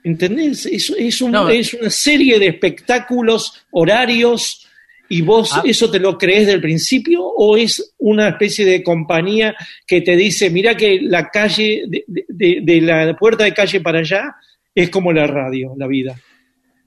¿Entendés? 0.04 0.66
Es, 0.66 0.94
es, 0.98 1.22
un- 1.22 1.32
No. 1.32 1.50
es 1.50 1.74
una 1.74 1.90
serie 1.90 2.40
de 2.40 2.48
espectáculos 2.48 3.66
horarios 3.72 4.66
y 5.10 5.22
vos 5.22 5.52
Ah. 5.54 5.62
eso 5.66 5.90
te 5.90 6.00
lo 6.00 6.18
crees 6.18 6.48
del 6.48 6.62
principio 6.62 7.24
o 7.26 7.58
es 7.58 7.96
una 7.98 8.30
especie 8.30 8.66
de 8.66 8.84
compañía 8.84 9.56
que 9.88 10.02
te 10.02 10.16
dice, 10.16 10.50
mira 10.50 10.76
que 10.76 11.00
la 11.02 11.30
calle, 11.30 11.84
de, 11.88 12.06
de- 12.28 12.60
de 12.64 12.82
la 12.82 13.16
puerta 13.18 13.44
de 13.44 13.54
calle 13.54 13.82
para 13.82 14.00
allá 14.00 14.36
es 14.76 14.90
como 14.90 15.12
la 15.12 15.26
radio, 15.28 15.74
la 15.78 15.88
vida. 15.88 16.16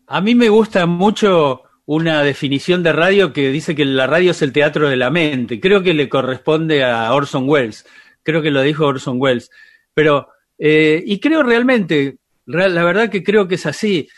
A 0.07 0.21
mí 0.21 0.35
me 0.35 0.49
gusta 0.49 0.87
mucho 0.87 1.63
una 1.85 2.23
definición 2.23 2.83
de 2.83 2.93
radio 2.93 3.33
que 3.33 3.51
dice 3.51 3.75
que 3.75 3.85
la 3.85 4.07
radio 4.07 4.31
es 4.31 4.41
el 4.43 4.53
teatro 4.53 4.89
de 4.89 4.97
la 4.97 5.11
mente. 5.11 5.59
Creo 5.59 5.83
que 5.83 5.95
le 5.95 6.09
corresponde 6.09 6.85
a 6.85 7.13
Orson 7.13 7.49
Welles. 7.49 7.85
Creo 8.23 8.41
que 8.41 8.51
lo 8.53 8.63
dijo 8.63 8.87
Orson 8.87 9.17
Welles. 9.21 9.51
Pero, 9.95 10.29
eh, 10.59 11.03
y 11.05 11.19
creo 11.19 11.43
realmente, 11.43 12.19
real- 12.47 12.75
la 12.75 12.85
verdad 12.85 13.11
que 13.11 13.25
creo 13.25 13.49
que 13.49 13.57
es 13.57 13.67
así. 13.67 14.09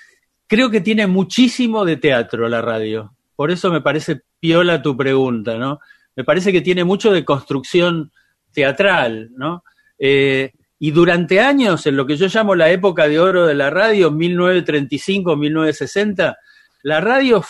Creo 0.46 0.70
que 0.70 0.82
tiene 0.82 1.06
muchísimo 1.06 1.84
de 1.86 1.96
teatro 1.96 2.48
la 2.50 2.60
radio. 2.60 3.13
Por 3.36 3.50
eso 3.50 3.70
me 3.70 3.80
parece 3.80 4.22
piola 4.40 4.82
tu 4.82 4.96
pregunta, 4.96 5.56
¿no? 5.58 5.78
Me 6.16 6.24
parece 6.24 6.52
que 6.52 6.60
tiene 6.60 6.84
mucho 6.84 7.12
de 7.12 7.24
construcción 7.24 8.12
teatral, 8.52 9.30
¿no? 9.36 9.64
Eh, 9.98 10.52
y 10.78 10.90
durante 10.90 11.40
años, 11.40 11.86
en 11.86 11.96
lo 11.96 12.06
que 12.06 12.16
yo 12.16 12.26
llamo 12.26 12.54
la 12.54 12.70
época 12.70 13.08
de 13.08 13.18
oro 13.18 13.46
de 13.46 13.54
la 13.54 13.70
radio, 13.70 14.12
1935-1960, 14.12 16.36
la 16.82 17.00
radio 17.00 17.42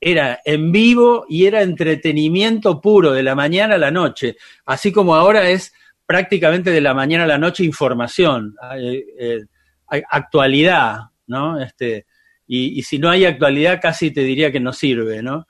era 0.00 0.40
en 0.44 0.72
vivo 0.72 1.24
y 1.28 1.46
era 1.46 1.62
entretenimiento 1.62 2.80
puro, 2.80 3.12
de 3.12 3.22
la 3.22 3.34
mañana 3.34 3.76
a 3.76 3.78
la 3.78 3.90
noche, 3.90 4.36
así 4.64 4.92
como 4.92 5.14
ahora 5.14 5.50
es 5.50 5.74
prácticamente 6.06 6.70
de 6.70 6.80
la 6.80 6.94
mañana 6.94 7.24
a 7.24 7.28
la 7.28 7.36
noche 7.38 7.64
información, 7.64 8.56
eh, 8.76 9.44
actualidad, 10.10 11.00
¿no? 11.26 11.60
Este, 11.60 12.06
y, 12.52 12.80
y 12.80 12.82
si 12.82 12.98
no 12.98 13.08
hay 13.08 13.26
actualidad, 13.26 13.80
casi 13.80 14.10
te 14.10 14.22
diría 14.22 14.50
que 14.50 14.58
no 14.58 14.72
sirve, 14.72 15.22
¿no? 15.22 15.46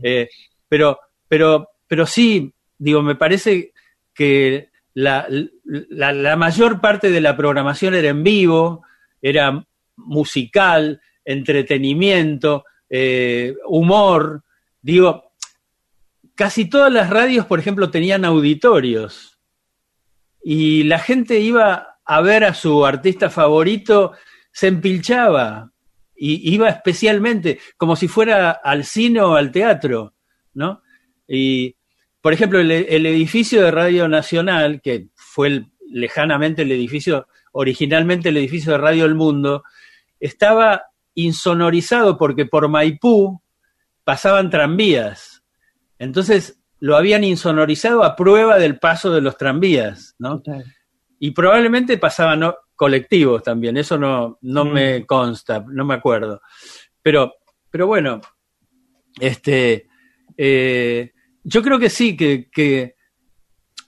Eh, 0.00 0.28
pero, 0.68 1.00
pero, 1.26 1.70
pero 1.88 2.06
sí, 2.06 2.54
digo, 2.78 3.02
me 3.02 3.16
parece 3.16 3.72
que 4.14 4.68
la, 4.94 5.26
la, 5.64 6.12
la 6.12 6.36
mayor 6.36 6.80
parte 6.80 7.10
de 7.10 7.20
la 7.20 7.36
programación 7.36 7.96
era 7.96 8.10
en 8.10 8.22
vivo, 8.22 8.84
era 9.20 9.66
musical, 9.96 11.00
entretenimiento, 11.24 12.64
eh, 12.88 13.56
humor. 13.66 14.44
Digo, 14.80 15.32
casi 16.36 16.70
todas 16.70 16.92
las 16.92 17.10
radios, 17.10 17.46
por 17.46 17.58
ejemplo, 17.58 17.90
tenían 17.90 18.24
auditorios 18.24 19.36
y 20.44 20.84
la 20.84 21.00
gente 21.00 21.40
iba 21.40 21.98
a 22.04 22.20
ver 22.20 22.44
a 22.44 22.54
su 22.54 22.86
artista 22.86 23.30
favorito, 23.30 24.12
se 24.52 24.68
empilchaba 24.68 25.72
y 26.16 26.54
iba 26.54 26.68
especialmente 26.68 27.58
como 27.76 27.96
si 27.96 28.08
fuera 28.08 28.50
al 28.50 28.84
cine 28.84 29.20
o 29.20 29.34
al 29.34 29.50
teatro, 29.50 30.14
¿no? 30.54 30.82
Y, 31.28 31.76
por 32.20 32.32
ejemplo, 32.32 32.58
el, 32.60 32.70
el 32.70 33.06
edificio 33.06 33.62
de 33.62 33.70
Radio 33.70 34.08
Nacional, 34.08 34.80
que 34.80 35.08
fue 35.14 35.48
el- 35.48 35.66
lejanamente 35.88 36.62
el 36.62 36.72
edificio, 36.72 37.28
originalmente 37.52 38.30
el 38.30 38.36
edificio 38.36 38.72
de 38.72 38.78
Radio 38.78 39.04
El 39.04 39.14
Mundo, 39.14 39.62
estaba 40.18 40.86
insonorizado 41.14 42.16
porque 42.18 42.46
por 42.46 42.68
Maipú 42.68 43.40
pasaban 44.04 44.50
tranvías. 44.50 45.42
Entonces 45.98 46.60
lo 46.78 46.96
habían 46.96 47.24
insonorizado 47.24 48.04
a 48.04 48.16
prueba 48.16 48.58
del 48.58 48.78
paso 48.78 49.12
de 49.12 49.20
los 49.20 49.36
tranvías, 49.36 50.14
¿no? 50.18 50.42
Y 51.18 51.30
probablemente 51.30 51.96
pasaban. 51.98 52.42
Colectivos 52.76 53.42
también, 53.42 53.76
eso 53.76 53.98
no, 53.98 54.38
no 54.42 54.64
Mm. 54.64 54.72
me 54.72 55.06
consta, 55.06 55.64
no 55.68 55.84
me 55.84 55.94
acuerdo. 55.94 56.40
Pero, 57.02 57.34
pero 57.70 57.86
bueno, 57.86 58.20
este, 59.18 59.88
eh, 60.36 61.12
yo 61.42 61.62
creo 61.62 61.78
que 61.78 61.90
sí, 61.90 62.16
que, 62.16 62.48
que 62.50 62.94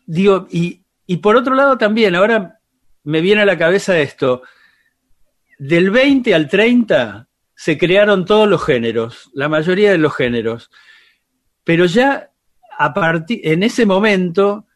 digo, 0.06 0.46
y, 0.50 0.84
y 1.06 1.18
por 1.18 1.36
otro 1.36 1.54
lado 1.54 1.76
también, 1.78 2.14
ahora 2.14 2.58
me 3.04 3.20
viene 3.20 3.42
a 3.42 3.46
la 3.46 3.58
cabeza 3.58 3.98
esto, 3.98 4.42
del 5.58 5.90
20 5.90 6.34
al 6.34 6.48
30 6.48 7.28
se 7.54 7.76
crearon 7.76 8.24
todos 8.24 8.48
los 8.48 8.64
géneros, 8.64 9.30
la 9.34 9.48
mayoría 9.48 9.90
de 9.90 9.98
los 9.98 10.14
géneros. 10.14 10.70
Pero 11.64 11.86
ya 11.86 12.30
a 12.78 12.94
partir, 12.94 13.40
en 13.42 13.64
ese 13.64 13.84
momento, 13.84 14.67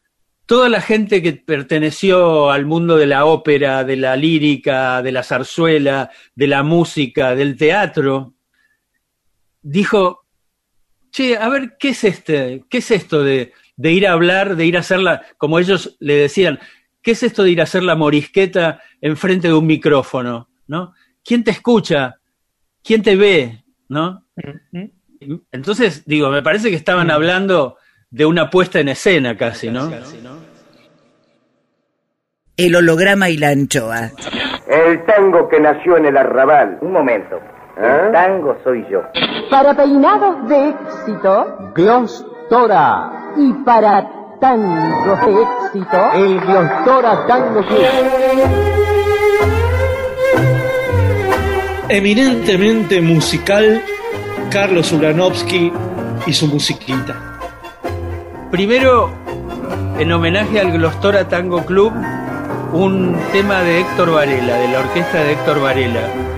toda 0.46 0.68
la 0.68 0.80
gente 0.80 1.22
que 1.22 1.32
perteneció 1.32 2.50
al 2.50 2.66
mundo 2.66 2.96
de 2.96 3.06
la 3.06 3.25
ópera, 3.25 3.84
de 3.84 3.96
la 3.96 4.16
lírica, 4.16 5.02
de 5.02 5.12
la 5.12 5.22
zarzuela, 5.22 6.11
de 6.34 6.46
la 6.46 6.62
música, 6.62 7.34
del 7.34 7.56
teatro, 7.56 8.34
dijo, 9.62 10.26
che, 11.11 11.37
a 11.37 11.49
ver, 11.49 11.76
¿qué 11.78 11.90
es 11.90 12.04
este? 12.04 12.64
¿Qué 12.68 12.78
es 12.78 12.90
esto 12.90 13.22
de, 13.22 13.52
de 13.76 13.92
ir 13.92 14.06
a 14.06 14.12
hablar, 14.12 14.56
de 14.56 14.66
ir 14.66 14.76
a 14.76 14.80
hacerla, 14.80 15.22
como 15.38 15.58
ellos 15.58 15.96
le 16.00 16.14
decían, 16.14 16.58
¿qué 17.02 17.12
es 17.12 17.22
esto 17.22 17.42
de 17.42 17.50
ir 17.50 17.61
a 17.61 17.64
hacer 17.64 17.82
la 17.82 17.96
morisqueta 17.96 18.80
enfrente 19.00 19.49
de 19.49 19.54
un 19.54 19.66
micrófono? 19.66 20.49
¿No? 20.66 20.94
¿Quién 21.25 21.44
te 21.44 21.50
escucha? 21.50 22.16
¿Quién 22.82 23.02
te 23.02 23.16
ve? 23.16 23.64
¿No? 23.88 24.26
Entonces, 25.52 26.04
digo, 26.04 26.30
me 26.30 26.42
parece 26.42 26.70
que 26.70 26.76
estaban 26.76 27.11
hablando 27.11 27.76
de 28.12 28.26
una 28.26 28.50
puesta 28.50 28.78
en 28.78 28.90
escena 28.90 29.37
casi, 29.37 29.71
¿no? 29.71 29.90
El 32.57 32.76
holograma 32.76 33.31
y 33.31 33.38
la 33.38 33.49
anchoa. 33.49 34.11
El 34.69 35.04
tango 35.07 35.49
que 35.49 35.59
nació 35.59 35.97
en 35.97 36.07
el 36.07 36.16
arrabal. 36.16 36.78
Un 36.83 36.92
momento. 36.92 37.40
¿Ah? 37.78 38.02
El 38.07 38.12
tango 38.12 38.57
soy 38.62 38.85
yo. 38.90 39.00
Para 39.50 39.75
peinados 39.75 40.47
de 40.47 40.69
éxito 40.69 41.73
Glostora. 41.75 43.33
y 43.37 43.52
para 43.64 44.07
tangos 44.40 45.26
de 45.26 45.42
éxito, 45.42 46.12
El 46.14 46.40
Glostora 46.40 47.26
Tango 47.26 47.66
Club. 47.66 47.87
Eminentemente 51.88 53.00
musical, 53.00 53.83
Carlos 54.50 54.92
Ulanovsky 54.92 55.73
y 56.26 56.33
su 56.33 56.47
musiquita. 56.47 57.31
Primero, 58.52 59.09
en 59.99 60.12
homenaje 60.12 60.61
al 60.61 60.73
Glostora 60.73 61.26
Tango 61.26 61.64
Club, 61.64 61.90
un 62.75 63.16
tema 63.32 63.62
de 63.62 63.80
Héctor 63.80 64.12
Varela, 64.12 64.59
de 64.59 64.68
la 64.68 64.80
orquesta 64.80 65.25
de 65.25 65.32
Héctor 65.32 65.62
Varela. 65.62 66.31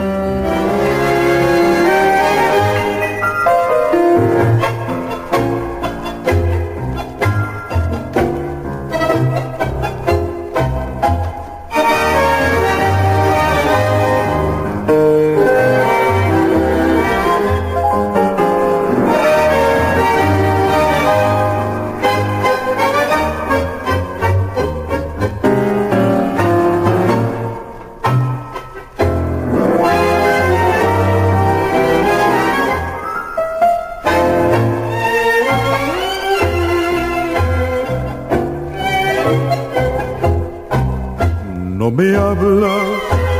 Me 41.97 42.17
hablas, 42.17 42.83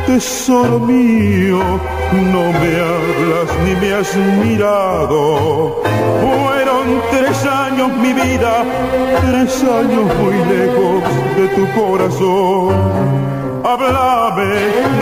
tesoro 0.07 0.79
mío, 0.79 1.59
no 2.13 2.43
me 2.61 2.73
hablas 2.89 3.49
ni 3.65 3.75
me 3.81 3.95
has 3.95 4.17
mirado. 4.45 5.83
Fueron 6.23 6.87
tres 7.11 7.45
años 7.47 7.91
mi 7.99 8.13
vida, 8.13 8.65
tres 9.31 9.63
años 9.63 10.07
muy 10.21 10.37
lejos 10.57 11.03
de 11.37 11.49
tu 11.57 11.81
corazón. 11.81 12.75
Háblame, 13.65 14.53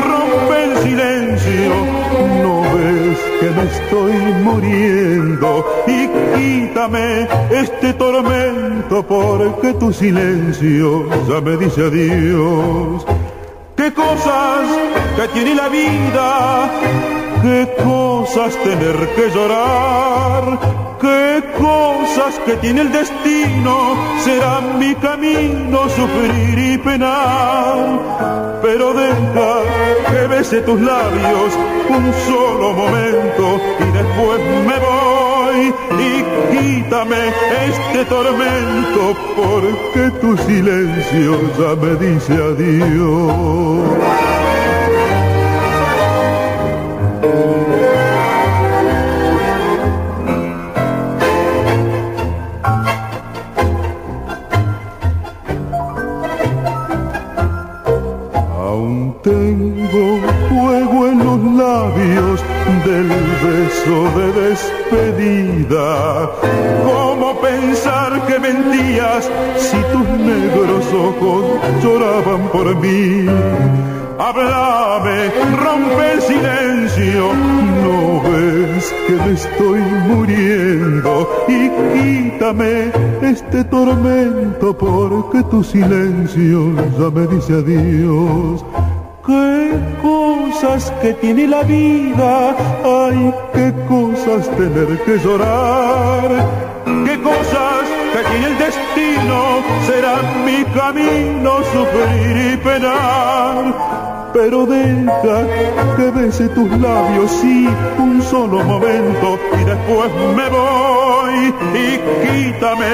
rompe 0.09 0.65
el 0.65 0.77
silencio, 0.79 1.75
no 2.43 2.63
ves 2.75 3.19
que 3.41 3.51
me 3.51 3.65
estoy 3.65 4.13
muriendo 4.45 5.67
y 5.87 6.09
quítame 6.37 7.29
este 7.51 7.93
tormento 7.95 9.03
porque 9.03 9.75
tu 9.75 9.93
silencio 9.93 11.07
ya 11.29 11.41
me 11.41 11.57
dice 11.57 11.87
adiós. 11.87 13.05
Qué 13.83 13.93
cosas 13.95 14.69
que 15.17 15.27
tiene 15.35 15.57
la 15.57 15.69
vida, 15.69 16.71
qué 17.43 17.69
cosas 17.83 18.55
tener 18.63 18.97
que 19.17 19.29
llorar, 19.35 20.57
qué 21.01 21.43
cosas 21.59 22.39
que 22.47 22.53
tiene 22.59 22.83
el 22.83 22.93
destino, 22.93 23.97
será 24.21 24.61
mi 24.79 24.95
camino 24.95 25.89
sufrir 25.89 26.57
y 26.57 26.79
penar. 26.79 28.61
Pero 28.63 28.95
deja 28.95 29.51
que 30.13 30.27
bese 30.29 30.61
tus 30.61 30.81
labios 30.81 31.53
un 31.89 32.13
solo 32.29 32.75
momento 32.75 33.61
y 33.81 33.91
después 33.99 34.41
me 34.65 34.79
voy 34.79 35.22
y 35.55 36.25
quítame 36.51 37.29
este 37.67 38.05
tormento 38.07 39.15
porque 39.37 40.11
tu 40.21 40.37
silencio 40.39 41.39
ya 41.59 41.77
me 41.77 41.95
dice 41.97 42.33
adiós. 42.33 44.32
¿Cómo 66.85 67.41
pensar 67.41 68.27
que 68.27 68.39
mentías 68.41 69.31
si 69.57 69.77
tus 69.93 70.09
negros 70.19 70.85
ojos 70.93 71.45
lloraban 71.83 72.49
por 72.49 72.75
mí? 72.77 73.27
Háblame, 74.19 75.31
rompe 75.65 76.13
el 76.15 76.23
silencio, 76.23 77.33
no 77.85 78.23
ves 78.23 78.95
que 79.07 79.13
me 79.13 79.33
estoy 79.33 79.81
muriendo 80.09 81.29
y 81.49 81.71
quítame 81.93 82.91
este 83.23 83.65
tormento 83.65 84.77
porque 84.77 85.43
tu 85.45 85.63
silencio 85.63 86.75
ya 86.99 87.11
me 87.11 87.27
dice 87.29 87.53
adiós. 87.55 88.65
Qué 89.25 89.79
cosas 90.03 90.93
que 91.01 91.13
tiene 91.15 91.47
la 91.47 91.63
vida, 91.63 92.57
ay, 92.85 93.33
qué 93.55 93.73
cosas 93.89 94.51
tener 94.57 94.99
que 95.05 95.17
llorar, 95.19 96.29
qué 97.07 97.23
cosas 97.23 97.85
que 98.13 98.19
tiene 98.31 98.47
el 98.49 98.59
destino, 98.59 99.63
será 99.87 100.23
mi 100.45 100.65
camino 100.75 101.59
sufrir 101.73 102.53
y 102.53 102.57
penar. 102.57 104.12
Pero 104.33 104.67
deja 104.67 105.47
que 105.97 106.11
bese 106.11 106.49
tus 106.51 106.71
labios, 106.79 107.31
sí, 107.31 107.69
un 107.99 108.23
solo 108.23 108.63
momento, 108.65 109.39
y 109.61 109.65
después 109.65 110.11
me 110.37 110.49
voy 110.49 111.55
y 111.75 111.99
quítame 112.27 112.87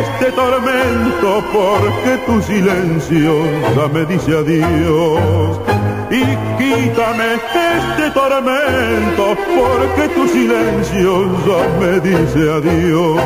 este 0.00 0.32
tormento, 0.32 1.44
porque 1.52 2.18
tu 2.26 2.40
silencio 2.42 3.34
ya 3.76 3.88
me 3.92 4.06
dice 4.06 4.38
adiós. 4.38 5.95
Y 6.08 6.22
quítame 6.56 7.34
este 7.34 8.10
tormento, 8.12 9.36
porque 9.36 10.08
tu 10.14 10.28
silencio 10.28 11.46
ya 11.46 11.80
me 11.80 12.00
dice 12.00 12.50
adiós. 12.52 13.20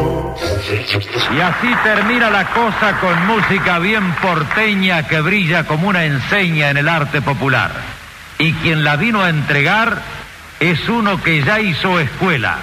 Y 1.37 1.41
así 1.41 1.69
termina 1.85 2.31
la 2.31 2.47
cosa 2.47 2.99
con 3.01 3.27
música 3.27 3.79
bien 3.79 4.13
porteña 4.23 5.07
que 5.07 5.21
brilla 5.21 5.65
como 5.65 5.89
una 5.89 6.05
enseña 6.05 6.71
en 6.71 6.79
el 6.79 6.89
arte 6.89 7.21
popular. 7.21 7.71
Y 8.39 8.55
quien 8.55 8.83
la 8.83 8.97
vino 8.97 9.23
a 9.23 9.29
entregar 9.29 10.01
es 10.59 10.89
uno 10.89 11.23
que 11.23 11.43
ya 11.43 11.61
hizo 11.61 12.01
escuela, 12.01 12.59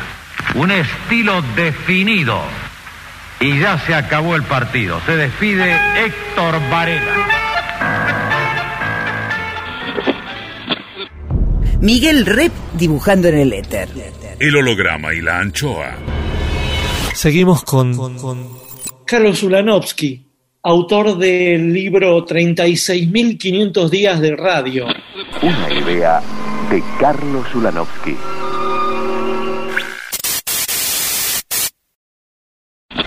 un 0.55 0.71
estilo 0.71 1.43
definido. 1.55 2.41
Y 3.39 3.59
ya 3.59 3.77
se 3.77 3.93
acabó 3.93 4.35
el 4.35 4.41
partido. 4.41 4.99
Se 5.05 5.15
despide 5.15 5.79
Héctor 5.95 6.59
Varela. 6.71 7.27
Miguel 11.79 12.25
Rep 12.25 12.51
dibujando 12.73 13.27
en 13.27 13.37
el 13.37 13.53
éter. 13.53 13.87
El 14.39 14.55
holograma 14.55 15.13
y 15.13 15.21
la 15.21 15.39
anchoa. 15.39 15.95
Seguimos 17.13 17.63
con. 17.63 17.95
Carlos 19.05 19.43
Ulanovsky, 19.43 20.25
autor 20.63 21.17
del 21.17 21.71
libro 21.71 22.25
36.500 22.25 23.89
días 23.89 24.19
de 24.19 24.35
radio. 24.35 24.87
Una 25.43 25.71
idea 25.71 26.21
de 26.71 26.83
Carlos 26.99 27.53
Ulanovsky. 27.53 28.17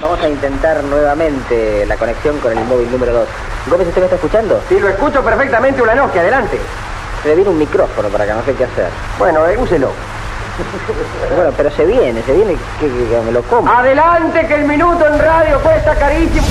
Vamos 0.00 0.20
a 0.20 0.28
intentar 0.28 0.84
nuevamente 0.84 1.84
la 1.86 1.96
conexión 1.96 2.38
con 2.38 2.56
el 2.56 2.64
móvil 2.66 2.90
número 2.90 3.12
2. 3.12 3.28
Gómez, 3.68 3.88
¿usted 3.88 4.00
me 4.00 4.04
está 4.04 4.16
escuchando? 4.16 4.62
Sí, 4.68 4.78
lo 4.78 4.88
escucho 4.88 5.22
perfectamente, 5.24 5.82
Ulanovsky, 5.82 6.18
adelante. 6.20 6.58
Se 7.22 7.34
viene 7.34 7.50
un 7.50 7.58
micrófono 7.58 8.08
para 8.08 8.26
que 8.26 8.32
no 8.32 8.44
sé 8.44 8.54
qué 8.54 8.64
hacer. 8.64 8.88
Bueno, 9.18 9.46
eh, 9.48 9.56
úselo. 9.58 9.90
Bueno, 11.36 11.52
pero 11.56 11.70
se 11.70 11.86
viene, 11.86 12.20
se 12.22 12.34
viene 12.34 12.52
que, 12.78 12.86
que- 12.86 12.92
que 12.92 13.20
me 13.24 13.32
lo 13.32 13.42
como. 13.42 13.70
Adelante, 13.70 14.46
que 14.46 14.54
el 14.54 14.64
minuto 14.66 15.06
en 15.06 15.18
radio 15.18 15.58
cuesta 15.62 15.94
carísimo. 15.96 16.46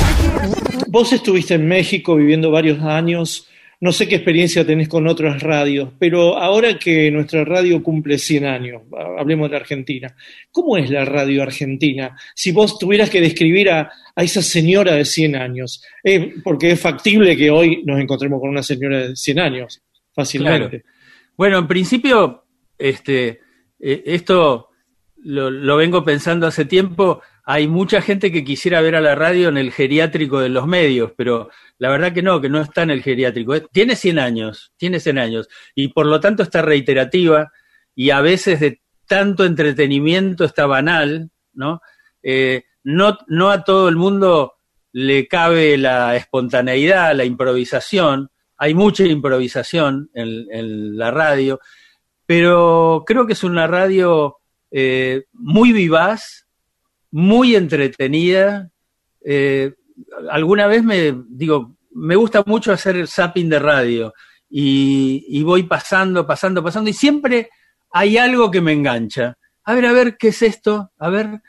Vos 0.87 1.13
estuviste 1.13 1.55
en 1.55 1.67
México 1.67 2.15
viviendo 2.15 2.49
varios 2.49 2.81
años, 2.81 3.47
no 3.81 3.91
sé 3.91 4.07
qué 4.07 4.15
experiencia 4.15 4.65
tenés 4.65 4.87
con 4.89 5.07
otras 5.07 5.43
radios, 5.43 5.89
pero 5.99 6.37
ahora 6.37 6.79
que 6.79 7.11
nuestra 7.11 7.45
radio 7.45 7.83
cumple 7.83 8.17
100 8.17 8.45
años, 8.45 8.81
hablemos 9.19 9.51
de 9.51 9.57
Argentina, 9.57 10.15
¿cómo 10.51 10.77
es 10.77 10.89
la 10.89 11.05
radio 11.05 11.43
argentina? 11.43 12.15
Si 12.33 12.51
vos 12.51 12.79
tuvieras 12.79 13.09
que 13.11 13.21
describir 13.21 13.69
a, 13.69 13.91
a 14.15 14.23
esa 14.23 14.41
señora 14.41 14.93
de 14.93 15.05
100 15.05 15.35
años, 15.35 15.83
eh, 16.03 16.33
porque 16.43 16.71
es 16.71 16.79
factible 16.79 17.37
que 17.37 17.51
hoy 17.51 17.83
nos 17.85 17.99
encontremos 17.99 18.39
con 18.39 18.49
una 18.49 18.63
señora 18.63 19.09
de 19.09 19.15
100 19.15 19.39
años, 19.39 19.81
fácilmente. 20.13 20.83
Bueno, 21.35 21.57
en 21.59 21.67
principio, 21.67 22.45
este, 22.77 23.41
eh, 23.79 24.03
esto 24.05 24.69
lo, 25.17 25.49
lo 25.49 25.77
vengo 25.77 26.03
pensando 26.03 26.47
hace 26.47 26.65
tiempo. 26.65 27.21
Hay 27.45 27.67
mucha 27.67 28.01
gente 28.01 28.31
que 28.31 28.43
quisiera 28.43 28.81
ver 28.81 28.95
a 28.95 29.01
la 29.01 29.15
radio 29.15 29.49
en 29.49 29.57
el 29.57 29.71
geriátrico 29.71 30.39
de 30.39 30.49
los 30.49 30.67
medios, 30.67 31.13
pero 31.17 31.49
la 31.77 31.89
verdad 31.89 32.13
que 32.13 32.21
no, 32.21 32.39
que 32.41 32.49
no 32.49 32.61
está 32.61 32.83
en 32.83 32.91
el 32.91 33.01
geriátrico. 33.01 33.55
Eh, 33.55 33.65
Tiene 33.71 33.95
100 33.95 34.19
años, 34.19 34.73
tiene 34.77 34.99
100 34.99 35.17
años, 35.17 35.49
y 35.73 35.87
por 35.89 36.05
lo 36.05 36.19
tanto 36.19 36.43
está 36.43 36.61
reiterativa 36.61 37.51
y 37.95 38.11
a 38.11 38.21
veces 38.21 38.59
de 38.59 38.81
tanto 39.07 39.45
entretenimiento 39.45 40.45
está 40.45 40.67
banal, 40.67 41.31
¿no? 41.53 41.81
Eh, 42.21 42.63
no, 42.83 43.17
no 43.27 43.49
a 43.49 43.63
todo 43.63 43.89
el 43.89 43.95
mundo 43.95 44.53
le 44.91 45.27
cabe 45.27 45.77
la 45.77 46.15
espontaneidad, 46.15 47.15
la 47.15 47.25
improvisación. 47.25 48.29
Hay 48.59 48.75
mucha 48.75 49.05
improvisación 49.05 50.09
en, 50.13 50.45
en 50.51 50.97
la 50.97 51.11
radio, 51.11 51.59
pero 52.25 53.03
creo 53.07 53.25
que 53.25 53.33
es 53.33 53.43
una 53.43 53.65
radio 53.65 54.35
eh, 54.69 55.23
muy 55.33 55.71
vivaz, 55.71 56.45
muy 57.11 57.55
entretenida. 57.55 58.69
Eh, 59.25 59.73
alguna 60.29 60.67
vez 60.67 60.83
me 60.83 61.15
digo, 61.27 61.75
me 61.91 62.15
gusta 62.15 62.43
mucho 62.45 62.71
hacer 62.71 63.07
zapping 63.07 63.49
de 63.49 63.59
radio 63.59 64.13
y, 64.49 65.25
y, 65.27 65.41
voy 65.43 65.63
pasando, 65.63 66.27
pasando, 66.27 66.63
pasando 66.63 66.89
y 66.89 66.93
siempre 66.93 67.49
hay 67.91 68.17
algo 68.17 68.51
que 68.51 68.61
me 68.61 68.73
engancha. 68.73 69.37
A 69.63 69.73
ver, 69.73 69.85
a 69.85 69.93
ver, 69.93 70.17
¿qué 70.17 70.27
es 70.27 70.41
esto? 70.41 70.91
A 70.97 71.09
ver, 71.09 71.41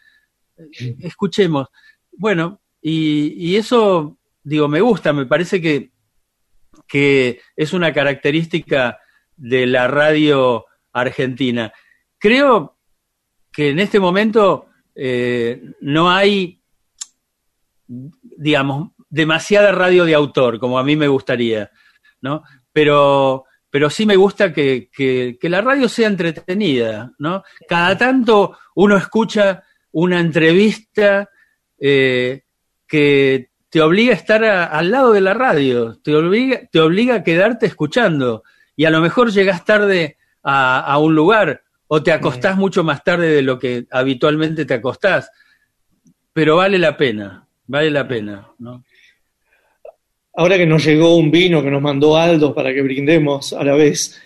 escuchemos. 1.00 1.68
Bueno, 2.12 2.60
y, 2.80 3.34
y 3.36 3.56
eso, 3.56 4.18
digo, 4.42 4.68
me 4.68 4.80
gusta, 4.80 5.12
me 5.12 5.26
parece 5.26 5.60
que, 5.60 5.90
que 6.90 7.40
es 7.54 7.72
una 7.72 7.92
característica 7.92 8.98
de 9.36 9.64
la 9.66 9.86
radio 9.86 10.66
argentina. 10.92 11.72
Creo 12.18 12.78
que 13.52 13.70
en 13.70 13.78
este 13.78 14.00
momento 14.00 14.66
eh, 14.94 15.62
no 15.80 16.10
hay, 16.10 16.60
digamos, 17.86 18.90
demasiada 19.08 19.70
radio 19.70 20.04
de 20.04 20.14
autor, 20.14 20.58
como 20.58 20.80
a 20.80 20.84
mí 20.84 20.96
me 20.96 21.06
gustaría, 21.06 21.70
¿no? 22.22 22.42
Pero, 22.72 23.44
pero 23.70 23.88
sí 23.88 24.04
me 24.04 24.16
gusta 24.16 24.52
que, 24.52 24.90
que, 24.92 25.38
la 25.48 25.60
radio 25.60 25.88
sea 25.88 26.08
entretenida, 26.08 27.12
¿no? 27.18 27.44
Cada 27.68 27.96
tanto 27.96 28.58
uno 28.74 28.96
escucha 28.96 29.62
una 29.92 30.18
entrevista 30.18 31.30
eh, 31.78 32.42
que 32.88 33.49
te 33.70 33.80
obliga 33.80 34.12
a 34.12 34.16
estar 34.16 34.44
a, 34.44 34.64
al 34.64 34.90
lado 34.90 35.12
de 35.12 35.20
la 35.20 35.32
radio, 35.32 35.96
te 36.02 36.14
obliga, 36.14 36.60
te 36.70 36.80
obliga 36.80 37.16
a 37.16 37.24
quedarte 37.24 37.66
escuchando, 37.66 38.42
y 38.76 38.84
a 38.84 38.90
lo 38.90 39.00
mejor 39.00 39.30
llegas 39.30 39.64
tarde 39.64 40.18
a, 40.42 40.80
a 40.80 40.98
un 40.98 41.14
lugar, 41.14 41.62
o 41.86 42.02
te 42.02 42.12
acostás 42.12 42.56
mucho 42.56 42.84
más 42.84 43.02
tarde 43.02 43.28
de 43.28 43.42
lo 43.42 43.58
que 43.58 43.86
habitualmente 43.90 44.64
te 44.64 44.74
acostás, 44.74 45.30
pero 46.32 46.56
vale 46.56 46.78
la 46.78 46.96
pena, 46.96 47.46
vale 47.66 47.90
la 47.90 48.06
pena, 48.06 48.48
¿no? 48.58 48.84
Ahora 50.34 50.56
que 50.56 50.66
nos 50.66 50.84
llegó 50.84 51.16
un 51.16 51.30
vino 51.30 51.62
que 51.62 51.70
nos 51.70 51.82
mandó 51.82 52.16
Aldo 52.16 52.54
para 52.54 52.72
que 52.72 52.82
brindemos 52.82 53.52
a 53.52 53.64
la 53.64 53.74
vez. 53.74 54.20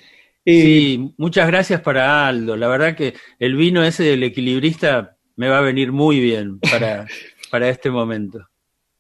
Eh, 0.45 0.63
sí, 0.63 1.15
muchas 1.17 1.47
gracias 1.47 1.81
para 1.81 2.29
Aldo. 2.29 2.57
La 2.57 2.69
verdad 2.69 2.95
que 2.95 3.15
el 3.39 3.57
vino 3.57 3.83
ese 3.83 4.05
del 4.05 4.23
equilibrista 4.23 5.17
me 5.37 5.49
va 5.49 5.59
a 5.59 5.63
venir 5.63 5.93
muy 5.93 6.21
bien 6.21 6.61
para, 6.61 7.07
para 7.51 7.69
este 7.69 7.91
momento. 7.91 8.47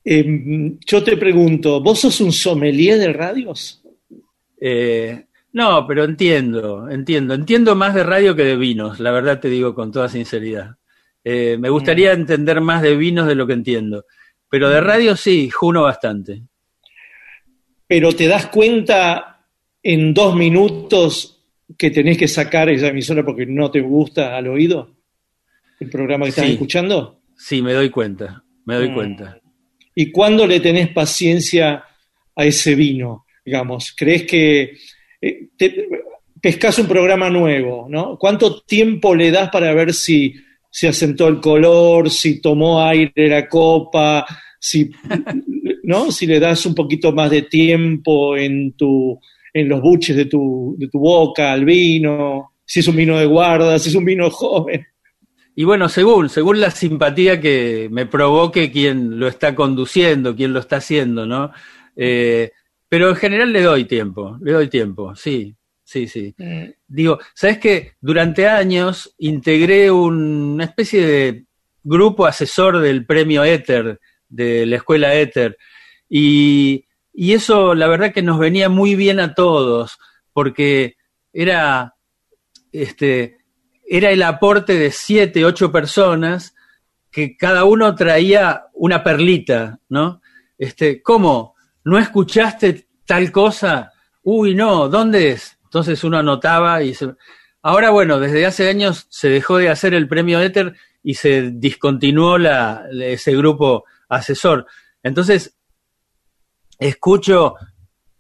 Eh, 0.05 0.77
yo 0.85 1.03
te 1.03 1.17
pregunto, 1.17 1.81
¿vos 1.81 2.01
sos 2.01 2.21
un 2.21 2.33
sommelier 2.33 2.99
de 2.99 3.12
radios? 3.12 3.83
Eh, 4.61 5.27
no, 5.53 5.87
pero 5.87 6.05
entiendo, 6.05 6.90
entiendo. 6.90 7.35
Entiendo 7.35 7.75
más 7.75 7.95
de 7.95 8.03
radio 8.03 8.35
que 8.35 8.45
de 8.45 8.57
vinos, 8.57 9.01
la 9.01 9.12
verdad 9.12 9.40
te 9.40 9.49
digo 9.49 9.75
con 9.75 9.93
toda 9.93 10.09
sinceridad. 10.09 10.77
Eh, 11.23 11.57
me 11.59 11.71
gustaría 11.71 12.12
entender 12.12 12.61
más 12.61 12.83
de 12.83 12.97
vinos 12.97 13.27
de 13.27 13.35
lo 13.35 13.47
que 13.47 13.55
entiendo. 13.55 14.05
Pero 14.51 14.69
de 14.69 14.81
radio 14.81 15.17
sí, 15.17 15.49
juno 15.51 15.83
bastante. 15.83 16.43
Pero 17.87 18.12
te 18.12 18.29
das 18.29 18.47
cuenta 18.47 19.47
en 19.83 20.12
dos 20.12 20.37
minutos 20.37 21.45
que 21.79 21.90
tenés 21.90 22.19
que 22.19 22.29
sacar 22.29 22.69
esa 22.69 22.88
emisora 22.88 23.25
porque 23.25 23.47
no 23.47 23.71
te 23.71 23.81
gusta 23.81 24.37
al 24.37 24.49
oído 24.49 24.90
el 25.81 25.90
programa 25.90 26.25
que 26.25 26.31
estás 26.31 26.47
sí. 26.47 26.53
escuchando. 26.53 27.21
Sí, 27.37 27.62
me 27.62 27.73
doy 27.73 27.90
cuenta, 27.90 28.45
me 28.64 28.75
doy 28.77 28.90
mm. 28.90 28.95
cuenta. 28.95 29.40
¿Y 29.95 30.11
cuándo 30.11 30.47
le 30.47 30.61
tenés 30.61 30.89
paciencia 30.89 31.85
a 32.35 32.45
ese 32.45 32.75
vino? 32.75 33.27
Digamos, 33.45 33.95
¿crees 33.97 34.25
que 34.25 34.77
eh, 35.21 35.49
te, 35.57 35.89
pescas 36.41 36.79
un 36.79 36.87
programa 36.87 37.31
nuevo, 37.31 37.87
¿no? 37.89 38.19
¿Cuánto 38.19 38.61
tiempo 38.63 39.15
le 39.15 39.31
das 39.31 39.51
para 39.51 39.73
ver 39.73 39.95
si 39.95 40.35
se 40.71 40.89
asentó 40.89 41.29
el 41.29 41.41
color, 41.41 42.11
si 42.11 42.41
tomó 42.41 42.83
aire 42.83 43.29
la 43.29 43.49
copa, 43.49 44.27
si, 44.59 44.91
¿no? 45.85 46.11
si 46.11 46.27
le 46.27 46.41
das 46.41 46.67
un 46.67 46.75
poquito 46.75 47.13
más 47.13 47.31
de 47.31 47.43
tiempo 47.43 48.37
en, 48.37 48.73
tu, 48.73 49.19
en 49.53 49.69
los 49.69 49.81
buches 49.81 50.17
de 50.17 50.25
tu, 50.25 50.75
de 50.77 50.89
tu 50.89 50.99
boca 50.99 51.53
al 51.53 51.65
vino, 51.65 52.55
si 52.65 52.81
es 52.81 52.89
un 52.89 52.97
vino 52.97 53.19
de 53.19 53.27
guarda, 53.27 53.79
si 53.79 53.91
es 53.91 53.95
un 53.95 54.05
vino 54.05 54.29
joven? 54.31 54.85
Y 55.57 55.64
bueno, 55.64 55.88
según, 55.88 56.29
según 56.29 56.61
la 56.61 56.71
simpatía 56.71 57.40
que 57.40 57.88
me 57.90 58.07
provoque 58.07 58.73
quien 58.73 59.21
lo 59.21 59.29
está 59.29 59.55
conduciendo, 59.55 60.35
quien 60.35 60.53
lo 60.53 60.61
está 60.61 60.77
haciendo, 60.77 61.27
¿no? 61.27 61.53
Eh, 61.95 62.51
pero 62.88 63.11
en 63.11 63.17
general 63.17 63.53
le 63.53 63.62
doy 63.62 63.85
tiempo, 63.85 64.37
le 64.40 64.53
doy 64.53 64.69
tiempo, 64.69 65.14
sí, 65.14 65.55
sí, 65.85 66.09
sí. 66.09 66.35
Mm. 66.37 66.71
Digo, 66.88 67.19
¿sabes 67.35 67.59
qué? 67.59 67.93
Durante 68.01 68.49
años 68.49 69.14
integré 69.19 69.90
un, 69.90 70.55
una 70.55 70.64
especie 70.64 71.07
de 71.07 71.45
grupo 71.85 72.27
asesor 72.27 72.79
del 72.81 73.07
premio 73.07 73.45
Éter, 73.45 74.01
de 74.29 74.67
la 74.67 74.77
escuela 74.77 75.14
Éter, 75.14 75.57
y, 76.09 76.85
y 77.12 77.33
eso 77.33 77.75
la 77.75 77.87
verdad 77.87 78.12
que 78.12 78.23
nos 78.23 78.40
venía 78.40 78.69
muy 78.69 78.97
bien 78.97 79.21
a 79.21 79.35
todos, 79.35 79.99
porque 80.33 80.97
era, 81.33 81.95
este, 82.73 83.38
era 83.87 84.11
el 84.11 84.23
aporte 84.23 84.79
de 84.79 84.90
siete, 84.90 85.44
ocho 85.44 85.70
personas 85.70 86.55
que 87.11 87.37
cada 87.37 87.64
uno 87.64 87.94
traía 87.94 88.66
una 88.75 89.05
perlita, 89.05 89.79
¿no? 89.88 90.20
Este, 90.59 91.03
¿cómo? 91.03 91.55
¿No 91.85 91.99
escuchaste 91.99 92.88
tal 93.07 93.31
cosa? 93.31 93.92
Uy, 94.23 94.55
no, 94.55 94.88
¿dónde 94.88 95.31
es? 95.31 95.59
Entonces 95.64 96.03
uno 96.05 96.18
anotaba 96.18 96.83
y 96.83 96.94
se... 96.94 97.14
Ahora, 97.62 97.90
bueno, 97.90 98.18
desde 98.18 98.44
hace 98.47 98.68
años 98.68 99.07
se 99.11 99.29
dejó 99.29 99.59
de 99.59 99.70
hacer 99.70 99.94
el 99.94 100.09
premio 100.09 100.40
Éter 100.40 100.75
y 101.03 101.14
se 101.14 101.51
discontinuó 101.51 102.37
ese 102.37 103.37
grupo 103.37 103.85
asesor. 104.09 104.66
Entonces, 105.03 105.57
escucho 106.79 107.55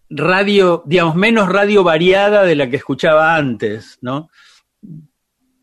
radio, 0.08 0.82
digamos, 0.86 1.16
menos 1.16 1.48
radio 1.48 1.82
variada 1.82 2.44
de 2.44 2.56
la 2.56 2.70
que 2.70 2.76
escuchaba 2.76 3.34
antes, 3.36 3.98
¿no? 4.00 4.30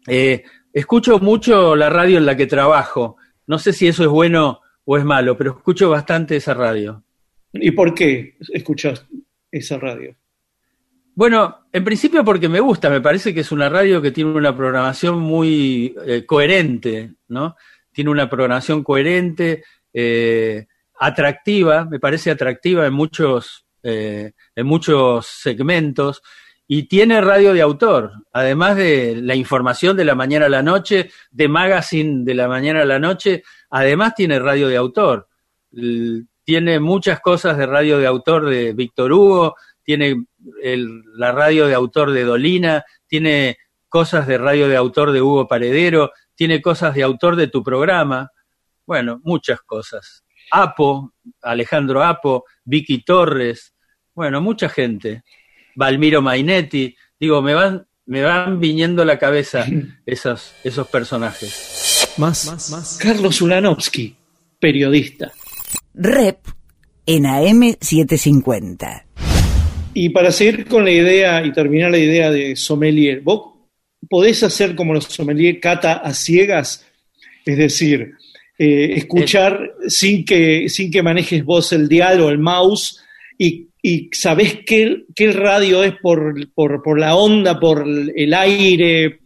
Eh, 0.07 0.43
escucho 0.73 1.19
mucho 1.19 1.75
la 1.75 1.89
radio 1.89 2.17
en 2.17 2.25
la 2.25 2.35
que 2.35 2.47
trabajo. 2.47 3.17
No 3.47 3.59
sé 3.59 3.73
si 3.73 3.87
eso 3.87 4.03
es 4.03 4.09
bueno 4.09 4.61
o 4.85 4.97
es 4.97 5.05
malo, 5.05 5.37
pero 5.37 5.51
escucho 5.51 5.89
bastante 5.89 6.35
esa 6.35 6.53
radio. 6.53 7.03
¿Y 7.53 7.71
por 7.71 7.93
qué 7.93 8.37
escuchas 8.53 9.05
esa 9.51 9.77
radio? 9.77 10.15
Bueno, 11.13 11.67
en 11.73 11.83
principio 11.83 12.23
porque 12.23 12.47
me 12.47 12.61
gusta, 12.61 12.89
me 12.89 13.01
parece 13.01 13.33
que 13.33 13.41
es 13.41 13.51
una 13.51 13.67
radio 13.67 14.01
que 14.01 14.11
tiene 14.11 14.31
una 14.31 14.55
programación 14.55 15.19
muy 15.19 15.93
eh, 16.05 16.25
coherente, 16.25 17.15
¿no? 17.27 17.57
Tiene 17.91 18.09
una 18.09 18.29
programación 18.29 18.81
coherente, 18.83 19.63
eh, 19.93 20.67
atractiva, 20.99 21.85
me 21.85 21.99
parece 21.99 22.31
atractiva 22.31 22.85
en 22.85 22.93
muchos, 22.93 23.65
eh, 23.83 24.31
en 24.55 24.65
muchos 24.65 25.25
segmentos, 25.27 26.21
y 26.73 26.83
tiene 26.83 27.19
radio 27.19 27.53
de 27.53 27.61
autor, 27.61 28.13
además 28.31 28.77
de 28.77 29.17
la 29.21 29.35
información 29.35 29.97
de 29.97 30.05
la 30.05 30.15
mañana 30.15 30.45
a 30.45 30.49
la 30.49 30.63
noche, 30.63 31.11
de 31.29 31.49
magazine 31.49 32.23
de 32.23 32.33
la 32.33 32.47
mañana 32.47 32.83
a 32.83 32.85
la 32.85 32.97
noche, 32.97 33.43
además 33.69 34.15
tiene 34.15 34.39
radio 34.39 34.69
de 34.69 34.77
autor. 34.77 35.27
Tiene 36.45 36.79
muchas 36.79 37.19
cosas 37.19 37.57
de 37.57 37.65
radio 37.65 37.99
de 37.99 38.07
autor 38.07 38.49
de 38.49 38.71
Víctor 38.71 39.11
Hugo, 39.11 39.55
tiene 39.83 40.23
el- 40.63 41.01
la 41.17 41.33
radio 41.33 41.67
de 41.67 41.73
autor 41.73 42.11
de 42.11 42.23
Dolina, 42.23 42.85
tiene 43.05 43.57
cosas 43.89 44.25
de 44.25 44.37
radio 44.37 44.69
de 44.69 44.77
autor 44.77 45.11
de 45.11 45.21
Hugo 45.21 45.49
Paredero, 45.49 46.11
tiene 46.35 46.61
cosas 46.61 46.95
de 46.95 47.03
autor 47.03 47.35
de 47.35 47.47
tu 47.47 47.61
programa, 47.61 48.31
bueno, 48.85 49.19
muchas 49.25 49.59
cosas. 49.63 50.23
Apo, 50.49 51.11
Alejandro 51.41 52.01
Apo, 52.01 52.45
Vicky 52.63 53.03
Torres, 53.03 53.73
bueno, 54.15 54.39
mucha 54.39 54.69
gente. 54.69 55.23
Valmiro 55.75 56.21
Mainetti, 56.21 56.95
digo, 57.19 57.41
me 57.41 57.53
van, 57.53 57.85
me 58.05 58.21
van 58.21 58.59
viniendo 58.59 59.01
a 59.01 59.05
la 59.05 59.17
cabeza 59.17 59.65
esos, 60.05 60.53
esos 60.63 60.87
personajes. 60.87 62.13
Más, 62.17 62.97
Carlos 63.01 63.41
Ulanovsky, 63.41 64.15
periodista. 64.59 65.31
Rep 65.93 66.39
en 67.05 67.23
AM750. 67.23 69.03
Y 69.93 70.09
para 70.09 70.31
seguir 70.31 70.65
con 70.65 70.85
la 70.85 70.91
idea 70.91 71.45
y 71.45 71.51
terminar 71.51 71.91
la 71.91 71.97
idea 71.97 72.31
de 72.31 72.55
sommelier, 72.55 73.21
vos 73.21 73.51
podés 74.09 74.43
hacer 74.43 74.75
como 74.75 74.93
los 74.93 75.05
sommelier 75.05 75.59
cata 75.59 75.93
a 75.93 76.13
ciegas, 76.13 76.85
es 77.45 77.57
decir, 77.57 78.13
eh, 78.57 78.93
escuchar 78.97 79.73
sin, 79.87 80.23
que, 80.23 80.69
sin 80.69 80.91
que 80.91 81.01
manejes 81.01 81.43
vos 81.43 81.73
el 81.73 81.87
dial 81.87 82.21
o 82.21 82.29
el 82.29 82.37
mouse 82.37 83.01
y, 83.37 83.70
y 83.81 84.09
sabés 84.13 84.59
qué, 84.65 85.05
radio 85.33 85.83
es 85.83 85.95
por, 86.01 86.35
por, 86.53 86.99
la 86.99 87.15
onda, 87.15 87.59
por 87.59 87.85
el 87.87 88.33
aire, 88.33 89.21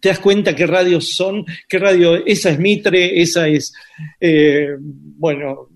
te 0.00 0.08
das 0.08 0.18
cuenta 0.18 0.56
qué 0.56 0.66
radios 0.66 1.10
son, 1.14 1.44
qué 1.68 1.78
radio, 1.78 2.24
esa 2.26 2.50
es 2.50 2.58
Mitre, 2.58 3.20
esa 3.20 3.46
es, 3.46 3.72
eh, 4.20 4.70
bueno, 4.80 5.68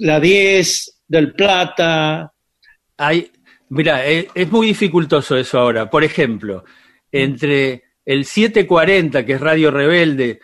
la 0.00 0.18
10 0.18 1.04
del 1.06 1.32
Plata. 1.34 2.32
Hay, 2.96 3.30
mira, 3.68 4.04
es, 4.06 4.26
es 4.34 4.50
muy 4.50 4.68
dificultoso 4.68 5.36
eso 5.36 5.58
ahora. 5.58 5.88
Por 5.88 6.02
ejemplo, 6.02 6.64
entre 7.10 7.84
el 8.04 8.24
740, 8.24 9.24
que 9.24 9.34
es 9.34 9.40
Radio 9.40 9.70
Rebelde, 9.70 10.40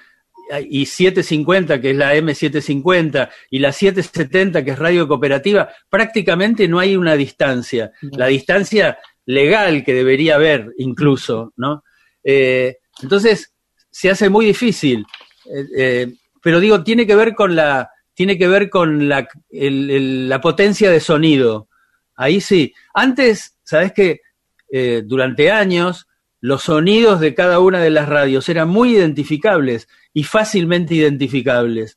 y 0.69 0.87
750, 0.87 1.81
que 1.81 1.91
es 1.91 1.97
la 1.97 2.15
M750, 2.15 3.29
y 3.51 3.59
la 3.59 3.73
770, 3.73 4.65
que 4.65 4.71
es 4.73 4.79
Radio 4.79 5.07
Cooperativa, 5.07 5.69
prácticamente 5.89 6.67
no 6.69 6.79
hay 6.79 6.97
una 6.97 7.15
distancia. 7.17 7.93
La 8.13 8.27
distancia 8.27 8.99
legal 9.27 9.85
que 9.85 9.93
debería 9.95 10.37
haber 10.37 10.73
incluso, 10.79 11.53
¿no? 11.57 11.85
Eh, 12.25 12.79
entonces, 13.03 13.53
se 13.91 14.11
hace 14.11 14.29
muy 14.29 14.47
difícil. 14.47 15.05
Eh, 15.47 15.65
eh, 15.77 16.15
pero 16.43 16.61
digo, 16.61 16.83
tiene 16.83 17.07
que 17.07 17.15
ver 17.15 17.35
con 17.35 17.55
la, 17.55 17.91
tiene 18.15 18.37
que 18.39 18.49
ver 18.49 18.69
con 18.71 19.09
la, 19.09 19.29
el- 19.51 19.91
el- 19.91 20.29
la 20.29 20.41
potencia 20.41 20.91
de 20.91 21.01
sonido. 21.01 21.69
Ahí 22.17 22.41
sí. 22.41 22.73
Antes, 22.95 23.57
sabes 23.63 23.93
que 23.93 24.21
durante 25.05 25.51
años 25.51 26.08
los 26.41 26.63
sonidos 26.65 27.21
de 27.21 27.35
cada 27.35 27.59
una 27.59 27.81
de 27.81 27.91
las 27.91 28.09
radios 28.09 28.49
eran 28.49 28.69
muy 28.69 28.95
identificables 28.97 29.89
y 30.13 30.25
fácilmente 30.25 30.95
identificables. 30.95 31.97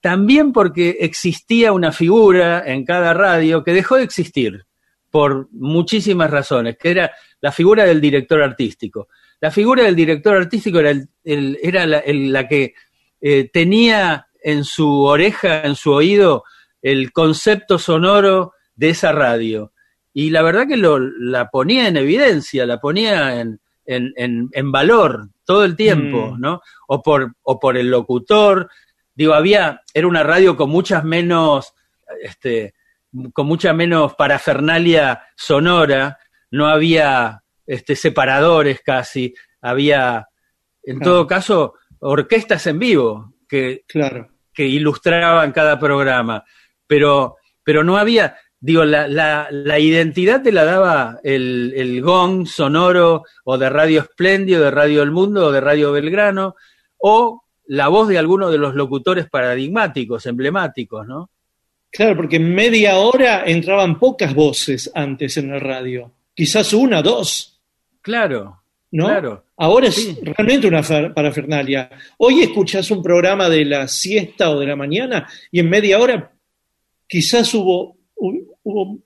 También 0.00 0.52
porque 0.52 0.96
existía 1.00 1.72
una 1.72 1.92
figura 1.92 2.62
en 2.66 2.84
cada 2.84 3.12
radio 3.12 3.62
que 3.62 3.72
dejó 3.74 3.96
de 3.96 4.04
existir 4.04 4.64
por 5.10 5.48
muchísimas 5.52 6.30
razones, 6.30 6.78
que 6.78 6.90
era 6.90 7.12
la 7.40 7.52
figura 7.52 7.84
del 7.84 8.00
director 8.00 8.42
artístico. 8.42 9.08
La 9.40 9.50
figura 9.50 9.82
del 9.84 9.96
director 9.96 10.36
artístico 10.36 10.78
era, 10.80 10.90
el- 11.24 11.58
era 11.62 11.86
la 11.86 12.48
que 12.48 12.74
eh, 13.20 13.50
tenía 13.52 14.28
en 14.42 14.64
su 14.64 15.02
oreja, 15.02 15.62
en 15.66 15.74
su 15.74 15.92
oído, 15.92 16.44
el 16.80 17.12
concepto 17.12 17.78
sonoro 17.78 18.54
de 18.74 18.90
esa 18.90 19.12
radio. 19.12 19.72
Y 20.12 20.30
la 20.30 20.42
verdad 20.42 20.66
que 20.66 20.76
lo, 20.76 20.98
la 20.98 21.48
ponía 21.50 21.86
en 21.88 21.96
evidencia, 21.96 22.66
la 22.66 22.80
ponía 22.80 23.40
en, 23.40 23.60
en, 23.86 24.12
en- 24.16 24.48
en 24.52 24.72
valor 24.72 25.28
todo 25.44 25.64
el 25.64 25.76
tiempo, 25.76 26.32
Mm. 26.32 26.40
¿no? 26.40 26.60
O 26.88 27.02
por, 27.02 27.32
o 27.42 27.58
por 27.60 27.76
el 27.76 27.90
locutor. 27.90 28.68
Digo, 29.14 29.34
había, 29.34 29.82
era 29.94 30.06
una 30.06 30.22
radio 30.22 30.56
con 30.56 30.70
muchas 30.70 31.04
menos, 31.04 31.74
este, 32.22 32.74
con 33.32 33.46
mucha 33.46 33.72
menos 33.72 34.14
parafernalia 34.14 35.22
sonora, 35.36 36.18
no 36.50 36.66
había 36.68 37.42
este, 37.66 37.94
separadores 37.96 38.80
casi, 38.84 39.34
había, 39.60 40.26
en 40.82 40.98
Claro. 40.98 41.12
todo 41.12 41.26
caso, 41.26 41.74
orquestas 42.00 42.66
en 42.66 42.78
vivo 42.78 43.34
que, 43.48 43.84
Claro. 43.86 44.28
que 44.52 44.66
ilustraban 44.66 45.52
cada 45.52 45.78
programa, 45.78 46.44
pero, 46.86 47.36
pero 47.62 47.84
no 47.84 47.96
había, 47.96 48.36
digo, 48.60 48.84
la, 48.84 49.08
la, 49.08 49.48
la 49.50 49.78
identidad 49.78 50.42
te 50.42 50.52
la 50.52 50.64
daba 50.64 51.18
el, 51.24 51.72
el 51.76 52.00
gong 52.02 52.46
sonoro 52.46 53.24
o 53.44 53.58
de 53.58 53.70
Radio 53.70 54.00
Espléndido, 54.02 54.62
de 54.64 54.70
Radio 54.70 55.02
El 55.02 55.10
Mundo 55.10 55.46
o 55.46 55.52
de 55.52 55.60
Radio 55.60 55.92
Belgrano, 55.92 56.54
o 56.98 57.42
la 57.66 57.88
voz 57.88 58.08
de 58.08 58.18
alguno 58.18 58.50
de 58.50 58.58
los 58.58 58.74
locutores 58.74 59.28
paradigmáticos, 59.30 60.26
emblemáticos, 60.26 61.06
¿no? 61.06 61.30
Claro, 61.90 62.16
porque 62.16 62.36
en 62.36 62.54
media 62.54 62.98
hora 62.98 63.44
entraban 63.46 63.98
pocas 63.98 64.34
voces 64.34 64.90
antes 64.94 65.36
en 65.38 65.50
la 65.50 65.58
radio. 65.58 66.12
Quizás 66.34 66.72
una, 66.72 67.02
dos, 67.02 67.58
Claro, 68.02 68.62
¿no? 68.92 69.06
claro. 69.06 69.44
Ahora 69.56 69.88
es 69.88 69.94
Sí. 69.96 70.18
realmente 70.22 70.66
una 70.68 70.82
parafernalia. 71.14 71.90
Hoy 72.18 72.42
escuchás 72.42 72.90
un 72.90 73.02
programa 73.02 73.48
de 73.48 73.64
la 73.64 73.86
siesta 73.88 74.50
o 74.50 74.58
de 74.58 74.66
la 74.66 74.76
mañana 74.76 75.28
y 75.50 75.60
en 75.60 75.68
media 75.68 75.98
hora 75.98 76.32
quizás 77.06 77.52
hubo, 77.54 77.96
hu- 78.16 78.46
hubo 78.62 78.98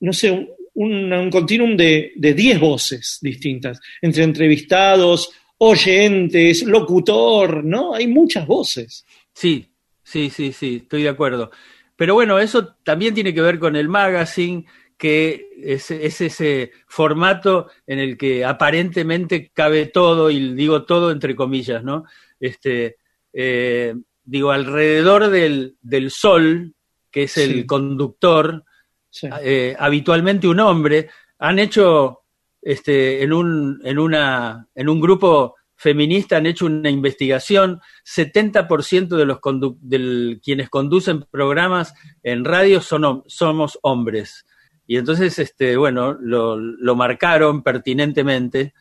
no 0.00 0.12
sé, 0.12 0.30
un, 0.74 1.12
un, 1.12 1.30
continuum 1.30 1.76
de, 1.76 2.12
de 2.14 2.34
10 2.34 2.60
voces 2.60 3.18
distintas, 3.20 3.80
entre 4.00 4.22
entrevistados, 4.22 5.32
oyentes, 5.58 6.62
locutor, 6.62 7.64
¿no? 7.64 7.94
Hay 7.94 8.06
muchas 8.06 8.46
voces. 8.46 9.04
Sí, 9.34 9.66
sí, 10.04 10.30
sí, 10.30 10.52
sí, 10.52 10.76
estoy 10.82 11.02
de 11.02 11.08
acuerdo. 11.08 11.50
Pero 11.96 12.14
bueno, 12.14 12.38
eso 12.38 12.74
también 12.84 13.12
tiene 13.12 13.34
que 13.34 13.40
ver 13.40 13.58
con 13.58 13.74
el 13.74 13.88
magazine, 13.88 14.66
que 14.96 15.48
es, 15.62 15.90
es 15.90 16.20
ese 16.20 16.70
formato 16.86 17.68
en 17.86 17.98
el 17.98 18.16
que 18.16 18.44
aparentemente 18.44 19.50
cabe 19.52 19.86
todo, 19.86 20.30
y 20.30 20.54
digo 20.54 20.84
todo 20.84 21.10
entre 21.10 21.34
comillas, 21.34 21.82
¿no? 21.82 22.04
Este, 22.38 22.96
eh, 23.32 23.94
digo, 24.22 24.52
alrededor 24.52 25.28
del, 25.30 25.76
del 25.82 26.12
sol, 26.12 26.74
que 27.10 27.24
es 27.24 27.36
el 27.36 27.54
Sí. 27.62 27.66
conductor, 27.66 28.64
Sí. 29.20 29.28
eh, 29.42 29.74
habitualmente 29.78 30.46
un 30.46 30.60
hombre, 30.60 31.08
han 31.38 31.58
hecho 31.58 32.20
este, 32.62 33.22
en, 33.22 33.32
un, 33.32 33.80
en, 33.84 33.98
una, 33.98 34.68
en 34.74 34.88
un 34.88 35.00
grupo 35.00 35.56
feminista, 35.74 36.36
han 36.36 36.46
hecho 36.46 36.66
una 36.66 36.90
investigación, 36.90 37.80
70% 38.04 39.08
de 39.16 39.24
los 39.24 39.38
condu- 39.38 40.40
quienes 40.42 40.68
conducen 40.68 41.24
programas 41.30 41.94
en 42.22 42.44
radio 42.44 42.80
son, 42.80 43.22
somos 43.26 43.78
hombres. 43.82 44.44
Y 44.86 44.96
entonces, 44.96 45.38
este, 45.38 45.76
bueno, 45.76 46.16
lo, 46.20 46.56
lo 46.56 46.96
marcaron 46.96 47.62
pertinentemente. 47.62 48.72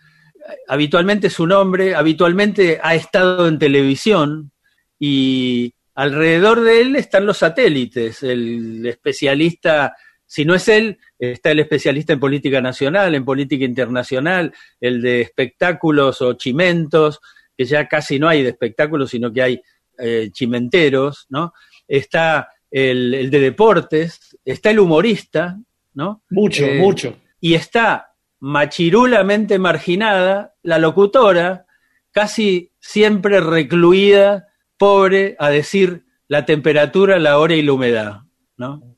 Habitualmente 0.67 1.27
es 1.27 1.39
un 1.39 1.51
hombre, 1.51 1.95
habitualmente 1.95 2.79
ha 2.81 2.95
estado 2.95 3.47
en 3.47 3.59
televisión 3.59 4.51
y 4.99 5.73
alrededor 5.95 6.61
de 6.61 6.81
él 6.81 6.95
están 6.95 7.25
los 7.25 7.37
satélites, 7.39 8.23
el 8.23 8.85
especialista 8.85 9.95
si 10.27 10.43
no 10.43 10.53
es 10.53 10.67
él, 10.67 10.99
está 11.17 11.51
el 11.51 11.59
especialista 11.59 12.13
en 12.13 12.19
política 12.19 12.61
nacional, 12.61 13.15
en 13.15 13.25
política 13.25 13.63
internacional, 13.63 14.53
el 14.79 15.01
de 15.01 15.21
espectáculos 15.21 16.21
o 16.21 16.33
chimentos, 16.33 17.21
que 17.57 17.65
ya 17.65 17.87
casi 17.87 18.19
no 18.19 18.27
hay 18.27 18.43
de 18.43 18.49
espectáculos, 18.49 19.09
sino 19.09 19.31
que 19.31 19.41
hay 19.41 19.61
eh, 19.97 20.29
chimenteros, 20.31 21.25
¿no? 21.29 21.53
Está 21.87 22.49
el, 22.69 23.13
el, 23.13 23.31
de 23.31 23.39
deportes, 23.39 24.37
está 24.43 24.69
el 24.69 24.79
humorista, 24.79 25.57
¿no? 25.93 26.21
Mucho, 26.29 26.65
eh, 26.65 26.77
mucho. 26.77 27.17
Y 27.39 27.55
está 27.55 28.13
machirulamente 28.39 29.57
marginada 29.57 30.55
la 30.61 30.77
locutora, 30.77 31.65
casi 32.11 32.73
siempre 32.79 33.39
recluida, 33.39 34.49
pobre, 34.77 35.35
a 35.39 35.49
decir 35.49 36.03
la 36.27 36.45
temperatura, 36.45 37.17
la 37.17 37.39
hora 37.39 37.55
y 37.55 37.61
la 37.61 37.73
humedad, 37.73 38.21
¿no? 38.57 38.96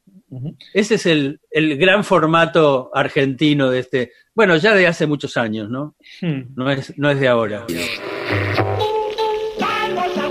Ese 0.74 0.96
es 0.96 1.06
el, 1.06 1.40
el, 1.50 1.78
gran 1.78 2.04
formato 2.04 2.92
argentino 2.94 3.70
de 3.70 3.80
este, 3.80 4.12
bueno, 4.36 4.56
ya 4.58 4.76
de 4.76 4.88
hace 4.88 5.08
muchos 5.08 5.38
años, 5.38 5.70
¿no? 5.70 5.96
Hmm. 6.22 6.54
No, 6.56 6.70
es, 6.72 6.98
no 6.98 7.10
es 7.10 7.20
de 7.20 7.28
ahora. 7.28 7.66
Vamos 9.72 10.18
a 10.18 10.28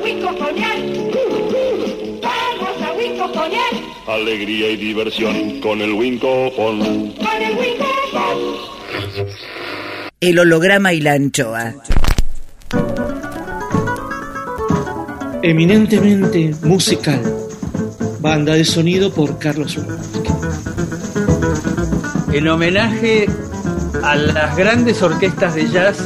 a. 4.07 4.15
Alegría 4.15 4.71
y 4.71 4.77
diversión 4.77 5.61
con 5.61 5.83
el 5.83 5.93
Winco 5.93 6.51
Con 6.57 6.81
el 6.81 7.15
El 10.21 10.39
holograma 10.39 10.93
y 10.93 11.01
la 11.01 11.13
anchoa. 11.13 11.75
Eminentemente 15.43 16.53
musical. 16.63 17.38
Banda 18.21 18.55
de 18.55 18.65
sonido 18.65 19.13
por 19.13 19.39
Carlos 19.39 19.77
Urbanski. 19.77 20.21
En 22.33 22.49
homenaje 22.49 23.27
a 24.03 24.17
las 24.17 24.57
grandes 24.57 25.03
orquestas 25.03 25.55
de 25.55 25.69
jazz, 25.71 25.99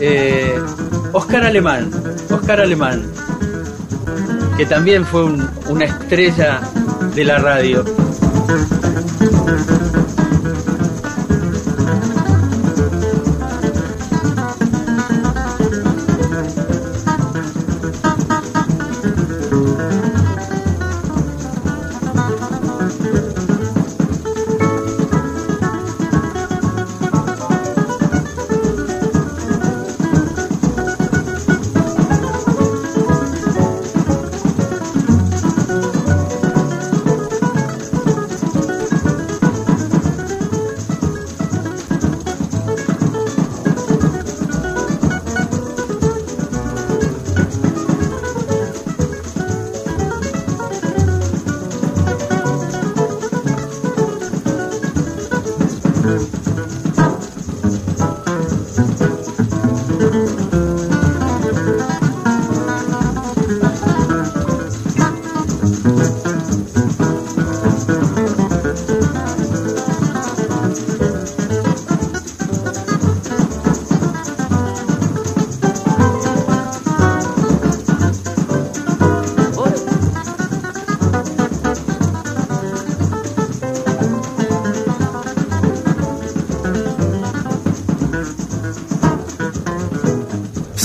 eh, 0.00 0.54
Oscar 1.12 1.44
Alemán, 1.44 1.90
Oscar 2.30 2.60
Alemán, 2.60 3.02
que 4.56 4.66
también 4.66 5.04
fue 5.04 5.24
un- 5.24 5.48
una 5.68 5.84
estrella 5.84 6.60
de 7.14 7.24
la 7.24 7.38
radio. 7.38 7.84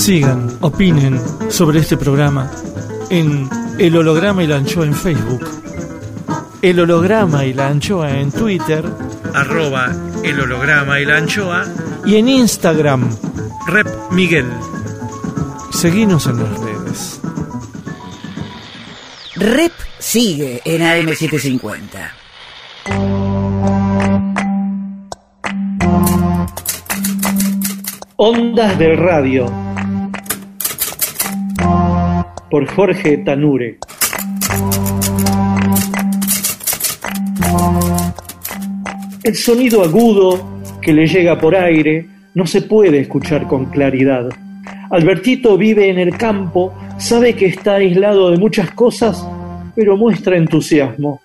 Sigan, 0.08 0.48
opinen 0.62 1.20
sobre 1.50 1.80
este 1.80 1.98
programa 1.98 2.50
en 3.10 3.46
El 3.78 3.94
Holograma 3.94 4.42
y 4.42 4.46
la 4.46 4.56
Anchoa 4.56 4.86
en 4.86 4.94
Facebook, 4.94 5.46
El 6.62 6.80
Holograma 6.80 7.44
y 7.44 7.52
la 7.52 7.68
Anchoa 7.68 8.18
en 8.18 8.32
Twitter, 8.32 8.86
arroba 9.34 9.94
El 10.24 10.40
Holograma 10.40 10.98
y 10.98 11.04
la 11.04 11.18
Anchoa, 11.18 11.66
y 12.06 12.16
en 12.16 12.26
Instagram, 12.26 13.06
Rep 13.66 13.86
Miguel. 14.10 14.46
Seguinos 15.74 16.26
en 16.26 16.38
las 16.38 16.58
redes. 16.58 17.20
Rep 19.36 19.72
sigue 19.98 20.62
en 20.64 20.80
AM750. 20.80 22.12
Ondas 28.16 28.78
del 28.78 28.96
Radio. 28.96 29.67
Por 32.50 32.66
Jorge 32.66 33.18
Tanure. 33.18 33.78
El 39.22 39.34
sonido 39.34 39.82
agudo 39.82 40.60
que 40.80 40.92
le 40.92 41.06
llega 41.06 41.38
por 41.38 41.54
aire 41.54 42.06
no 42.34 42.46
se 42.46 42.62
puede 42.62 43.00
escuchar 43.00 43.46
con 43.46 43.66
claridad. 43.66 44.30
Albertito 44.90 45.58
vive 45.58 45.90
en 45.90 45.98
el 45.98 46.16
campo, 46.16 46.72
sabe 46.96 47.34
que 47.34 47.46
está 47.46 47.74
aislado 47.74 48.30
de 48.30 48.38
muchas 48.38 48.70
cosas, 48.70 49.26
pero 49.74 49.98
muestra 49.98 50.36
entusiasmo. 50.36 51.20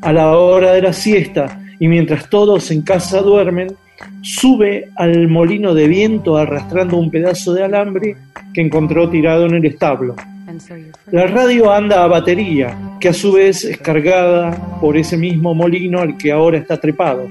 A 0.00 0.12
la 0.12 0.38
hora 0.38 0.72
de 0.72 0.82
la 0.82 0.94
siesta 0.94 1.60
y 1.78 1.88
mientras 1.88 2.30
todos 2.30 2.70
en 2.70 2.80
casa 2.80 3.20
duermen, 3.20 3.68
sube 4.22 4.90
al 4.96 5.28
molino 5.28 5.74
de 5.74 5.88
viento 5.88 6.36
arrastrando 6.36 6.96
un 6.96 7.10
pedazo 7.10 7.52
de 7.52 7.64
alambre 7.64 8.16
que 8.54 8.62
encontró 8.62 9.10
tirado 9.10 9.46
en 9.46 9.54
el 9.54 9.66
establo. 9.66 10.16
La 11.10 11.26
radio 11.26 11.72
anda 11.72 12.04
a 12.04 12.06
batería, 12.06 12.76
que 13.00 13.08
a 13.08 13.12
su 13.12 13.32
vez 13.32 13.64
es 13.64 13.78
cargada 13.78 14.78
por 14.80 14.96
ese 14.96 15.16
mismo 15.16 15.54
molino 15.54 16.00
al 16.00 16.16
que 16.16 16.30
ahora 16.30 16.58
está 16.58 16.80
trepado. 16.80 17.28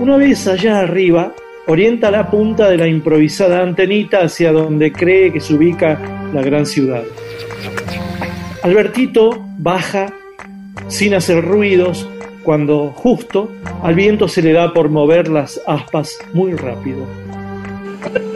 Una 0.00 0.16
vez 0.16 0.46
allá 0.48 0.80
arriba, 0.80 1.32
orienta 1.68 2.10
la 2.10 2.28
punta 2.28 2.68
de 2.68 2.76
la 2.76 2.88
improvisada 2.88 3.62
antenita 3.62 4.20
hacia 4.20 4.52
donde 4.52 4.90
cree 4.90 5.32
que 5.32 5.40
se 5.40 5.54
ubica 5.54 6.28
la 6.32 6.42
gran 6.42 6.66
ciudad. 6.66 7.04
Albertito 8.62 9.44
baja 9.58 10.12
sin 10.88 11.14
hacer 11.14 11.44
ruidos 11.44 12.08
cuando 12.42 12.90
justo 12.90 13.52
al 13.82 13.94
viento 13.94 14.26
se 14.26 14.42
le 14.42 14.52
da 14.52 14.72
por 14.72 14.88
mover 14.88 15.28
las 15.28 15.60
aspas 15.66 16.18
muy 16.32 16.54
rápido. 16.54 17.06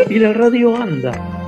Y 0.09 0.19
la 0.19 0.33
radio 0.33 0.77
anda. 0.77 1.42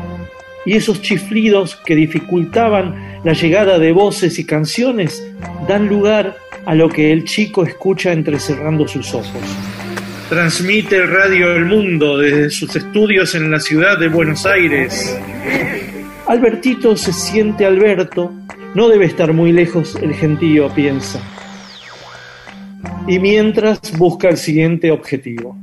Y 0.64 0.76
esos 0.76 1.02
chiflidos 1.02 1.76
que 1.84 1.94
dificultaban 1.94 3.20
la 3.24 3.32
llegada 3.32 3.78
de 3.78 3.92
voces 3.92 4.38
y 4.38 4.44
canciones 4.44 5.26
dan 5.68 5.88
lugar 5.88 6.36
a 6.66 6.74
lo 6.74 6.88
que 6.88 7.12
el 7.12 7.24
chico 7.24 7.64
escucha 7.64 8.12
entrecerrando 8.12 8.88
sus 8.88 9.14
ojos. 9.14 9.42
Transmite 10.28 11.04
Radio 11.04 11.54
El 11.54 11.66
Mundo 11.66 12.16
desde 12.16 12.50
sus 12.50 12.74
estudios 12.74 13.34
en 13.34 13.50
la 13.50 13.60
ciudad 13.60 13.98
de 13.98 14.08
Buenos 14.08 14.46
Aires. 14.46 15.18
Albertito 16.26 16.96
se 16.96 17.12
siente 17.12 17.66
Alberto, 17.66 18.32
no 18.74 18.88
debe 18.88 19.04
estar 19.04 19.34
muy 19.34 19.52
lejos 19.52 19.96
el 19.96 20.14
gentío, 20.14 20.70
piensa. 20.74 21.20
Y 23.06 23.18
mientras 23.18 23.80
busca 23.98 24.30
el 24.30 24.38
siguiente 24.38 24.90
objetivo. 24.90 25.58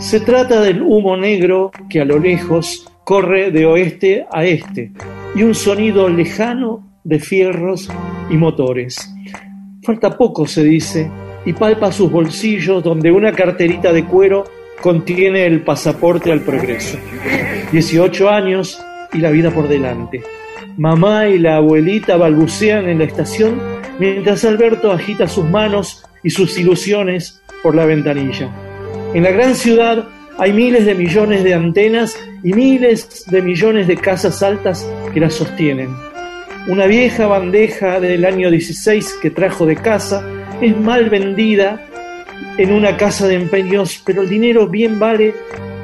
Se 0.00 0.18
trata 0.18 0.60
del 0.60 0.82
humo 0.82 1.16
negro 1.16 1.70
que 1.88 2.00
a 2.00 2.04
lo 2.04 2.18
lejos 2.18 2.89
corre 3.10 3.50
de 3.50 3.66
oeste 3.66 4.24
a 4.30 4.44
este 4.44 4.92
y 5.34 5.42
un 5.42 5.52
sonido 5.52 6.08
lejano 6.08 7.00
de 7.02 7.18
fierros 7.18 7.90
y 8.30 8.36
motores. 8.36 9.12
Falta 9.82 10.16
poco, 10.16 10.46
se 10.46 10.62
dice, 10.62 11.10
y 11.44 11.52
palpa 11.52 11.90
sus 11.90 12.08
bolsillos 12.08 12.84
donde 12.84 13.10
una 13.10 13.32
carterita 13.32 13.92
de 13.92 14.04
cuero 14.04 14.44
contiene 14.80 15.44
el 15.44 15.62
pasaporte 15.62 16.30
al 16.30 16.42
progreso. 16.42 16.98
18 17.72 18.30
años 18.30 18.80
y 19.12 19.18
la 19.18 19.32
vida 19.32 19.50
por 19.50 19.66
delante. 19.66 20.22
Mamá 20.76 21.26
y 21.26 21.40
la 21.40 21.56
abuelita 21.56 22.16
balbucean 22.16 22.88
en 22.88 22.98
la 22.98 23.06
estación 23.06 23.60
mientras 23.98 24.44
Alberto 24.44 24.92
agita 24.92 25.26
sus 25.26 25.46
manos 25.46 26.04
y 26.22 26.30
sus 26.30 26.56
ilusiones 26.56 27.42
por 27.60 27.74
la 27.74 27.86
ventanilla. 27.86 28.48
En 29.14 29.24
la 29.24 29.32
gran 29.32 29.56
ciudad 29.56 30.06
hay 30.40 30.54
miles 30.54 30.86
de 30.86 30.94
millones 30.94 31.44
de 31.44 31.52
antenas 31.52 32.18
y 32.42 32.54
miles 32.54 33.26
de 33.26 33.42
millones 33.42 33.86
de 33.86 33.98
casas 33.98 34.42
altas 34.42 34.90
que 35.12 35.20
las 35.20 35.34
sostienen. 35.34 35.94
Una 36.66 36.86
vieja 36.86 37.26
bandeja 37.26 38.00
del 38.00 38.24
año 38.24 38.50
16 38.50 39.18
que 39.20 39.28
trajo 39.28 39.66
de 39.66 39.76
casa 39.76 40.26
es 40.62 40.74
mal 40.74 41.10
vendida 41.10 41.86
en 42.56 42.72
una 42.72 42.96
casa 42.96 43.28
de 43.28 43.34
empeños, 43.34 44.02
pero 44.02 44.22
el 44.22 44.30
dinero 44.30 44.66
bien 44.66 44.98
vale 44.98 45.34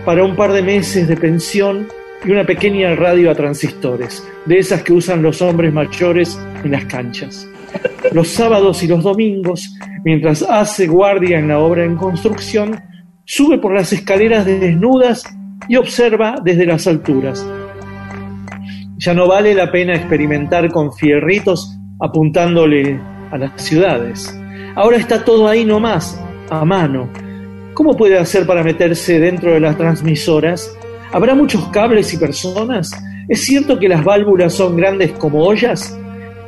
para 0.06 0.24
un 0.24 0.34
par 0.34 0.54
de 0.54 0.62
meses 0.62 1.06
de 1.06 1.18
pensión 1.18 1.88
y 2.24 2.30
una 2.30 2.46
pequeña 2.46 2.94
radio 2.94 3.30
a 3.30 3.34
transistores, 3.34 4.26
de 4.46 4.58
esas 4.58 4.82
que 4.82 4.94
usan 4.94 5.22
los 5.22 5.42
hombres 5.42 5.70
mayores 5.70 6.40
en 6.64 6.70
las 6.70 6.86
canchas. 6.86 7.46
Los 8.10 8.28
sábados 8.28 8.82
y 8.82 8.86
los 8.86 9.04
domingos, 9.04 9.70
mientras 10.02 10.40
hace 10.40 10.86
guardia 10.86 11.38
en 11.38 11.48
la 11.48 11.58
obra 11.58 11.84
en 11.84 11.96
construcción, 11.96 12.80
sube 13.26 13.58
por 13.58 13.74
las 13.74 13.92
escaleras 13.92 14.46
desnudas 14.46 15.24
y 15.68 15.76
observa 15.76 16.36
desde 16.42 16.64
las 16.64 16.86
alturas. 16.86 17.44
Ya 18.98 19.12
no 19.12 19.26
vale 19.26 19.52
la 19.52 19.70
pena 19.70 19.94
experimentar 19.94 20.70
con 20.70 20.92
fierritos 20.92 21.76
apuntándole 22.00 23.00
a 23.32 23.36
las 23.36 23.60
ciudades. 23.60 24.32
Ahora 24.76 24.96
está 24.96 25.24
todo 25.24 25.48
ahí 25.48 25.64
nomás, 25.64 26.18
a 26.50 26.64
mano. 26.64 27.10
¿Cómo 27.74 27.96
puede 27.96 28.16
hacer 28.16 28.46
para 28.46 28.62
meterse 28.62 29.18
dentro 29.18 29.52
de 29.52 29.60
las 29.60 29.76
transmisoras? 29.76 30.74
¿Habrá 31.12 31.34
muchos 31.34 31.66
cables 31.68 32.14
y 32.14 32.18
personas? 32.18 32.90
¿Es 33.28 33.44
cierto 33.44 33.78
que 33.78 33.88
las 33.88 34.04
válvulas 34.04 34.54
son 34.54 34.76
grandes 34.76 35.12
como 35.12 35.44
ollas? 35.44 35.98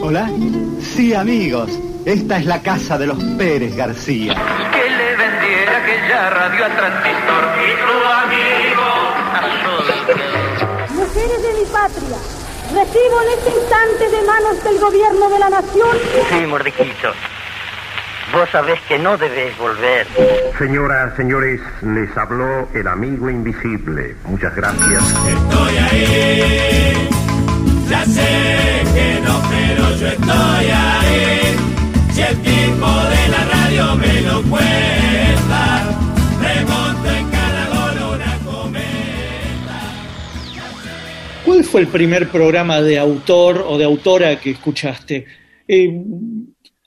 Hola. 0.00 0.30
Sí, 0.78 1.14
amigos. 1.14 1.70
Esta 2.04 2.36
es 2.36 2.44
la 2.44 2.60
casa 2.60 2.98
de 2.98 3.06
los 3.06 3.16
Pérez 3.38 3.74
García. 3.74 4.34
Que 4.34 4.90
le 4.90 5.16
vendiera 5.16 5.78
aquella 5.78 6.28
radio 6.28 6.64
a 6.66 6.76
transistor 6.76 7.44
y 7.64 7.70
tu 7.80 7.96
amigo. 8.20 8.88
Mujeres 10.96 11.42
de 11.42 11.52
mi 11.58 11.64
patria, 11.72 12.18
recibo 12.74 13.22
en 13.22 13.28
este 13.38 13.50
instante 13.58 14.10
de 14.10 14.22
manos 14.26 14.62
del 14.62 14.78
gobierno 14.78 15.30
de 15.30 15.38
la 15.38 15.48
nación. 15.48 15.96
Sí, 16.28 16.46
mordijito. 16.46 17.14
Vos 18.32 18.48
sabés 18.50 18.80
que 18.82 18.96
no 18.96 19.16
debes 19.16 19.56
volver. 19.58 20.06
Señoras, 20.56 21.16
señores, 21.16 21.60
les 21.82 22.16
habló 22.16 22.68
el 22.74 22.86
amigo 22.86 23.28
invisible. 23.28 24.14
Muchas 24.24 24.54
gracias. 24.54 25.02
Estoy 25.26 25.76
ahí, 25.78 27.08
ya 27.88 28.04
sé 28.04 28.84
que 28.94 29.20
no, 29.24 29.42
pero 29.50 29.96
yo 29.96 30.06
estoy 30.06 30.66
ahí. 30.70 31.56
Si 32.12 32.22
el 32.22 32.36
tipo 32.36 32.86
de 32.86 33.28
la 33.28 33.44
radio 33.52 33.96
me 33.96 34.20
lo 34.20 34.42
cuenta, 34.42 35.88
remonto 36.40 37.10
en 37.10 37.30
cada 37.30 37.68
gol 37.68 38.16
una 38.16 38.38
cometa. 38.44 39.80
¿Cuál 41.44 41.64
fue 41.64 41.80
el 41.80 41.88
primer 41.88 42.28
programa 42.28 42.80
de 42.80 42.96
autor 42.96 43.64
o 43.66 43.76
de 43.76 43.84
autora 43.84 44.38
que 44.38 44.50
escuchaste? 44.52 45.26
Eh, 45.66 45.90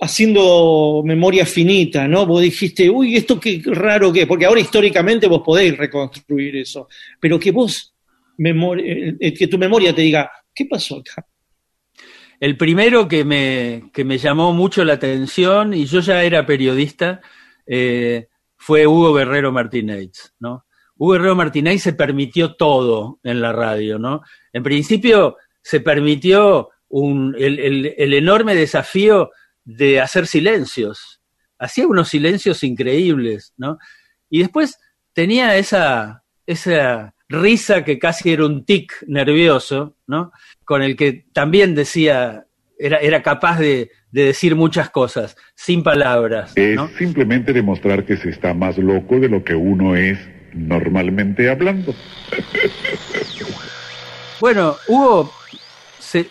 haciendo 0.04 1.02
memoria 1.06 1.46
finita, 1.46 2.08
¿no? 2.08 2.26
Vos 2.26 2.42
dijiste, 2.42 2.90
uy, 2.90 3.16
esto 3.16 3.40
qué 3.40 3.62
raro 3.66 4.12
que, 4.12 4.28
porque 4.28 4.46
ahora 4.46 4.60
históricamente 4.62 5.28
vos 5.28 5.42
podéis 5.44 5.78
reconstruir 5.78 6.56
eso, 6.58 6.88
pero 7.20 7.40
que 7.40 7.52
vos, 7.52 7.94
eh, 8.38 9.34
que 9.34 9.48
tu 9.48 9.58
memoria 9.58 9.94
te 9.96 10.02
diga, 10.02 10.32
¿qué 10.54 10.66
pasó 10.66 10.98
acá? 10.98 11.26
El 12.40 12.58
primero 12.58 13.08
que 13.08 13.24
me, 13.24 13.90
que 13.94 14.04
me 14.04 14.18
llamó 14.18 14.54
mucho 14.54 14.84
la 14.84 14.94
atención, 14.94 15.74
y 15.74 15.86
yo 15.86 16.02
ya 16.02 16.24
era 16.24 16.46
periodista, 16.46 17.22
eh, 17.66 18.28
fue 18.58 18.86
Hugo 18.86 19.14
Guerrero 19.14 19.52
Martínez, 19.52 20.34
¿no? 20.40 20.66
Hugo 20.98 21.14
Guerrero 21.14 21.36
Martínez 21.36 21.82
se 21.82 21.94
permitió 21.94 22.56
todo 22.56 23.20
en 23.24 23.42
la 23.42 23.52
radio, 23.54 23.98
¿no? 23.98 24.22
En 24.52 24.62
principio 24.64 25.38
se 25.62 25.80
permitió 25.80 26.70
un, 26.90 27.36
el- 27.40 27.94
el 27.98 28.14
enorme 28.14 28.54
desafío 28.56 29.32
de 29.66 30.02
hacer 30.02 30.28
silencios. 30.28 31.22
Hacía 31.58 31.88
unos 31.88 32.10
silencios 32.10 32.64
increíbles, 32.64 33.54
¿no? 33.58 33.78
Y 34.30 34.40
después 34.40 34.78
tenía 35.14 35.56
esa, 35.58 36.24
esa 36.46 37.14
risa 37.30 37.84
que 37.84 38.00
casi 38.00 38.34
era 38.34 38.46
un 38.46 38.66
tic 38.66 38.92
nervioso, 39.08 39.96
¿no? 40.08 40.32
Con 40.66 40.82
el 40.82 40.96
que 40.96 41.26
también 41.34 41.76
decía, 41.76 42.46
era, 42.78 42.98
era 42.98 43.22
capaz 43.22 43.60
de, 43.60 43.92
de 44.14 44.26
decir 44.26 44.56
muchas 44.56 44.90
cosas, 44.92 45.36
sin 45.56 45.82
palabras, 45.84 46.54
Es 46.56 46.80
simplemente 46.98 47.52
demostrar 47.52 48.06
que 48.06 48.16
se 48.16 48.30
está 48.30 48.54
más 48.54 48.78
loco 48.78 49.20
de 49.20 49.28
lo 49.28 49.44
que 49.44 49.56
uno 49.56 49.96
es 49.96 50.20
normalmente 50.54 51.50
hablando. 51.50 51.96
Bueno, 54.40 54.76
Hugo 54.88 55.32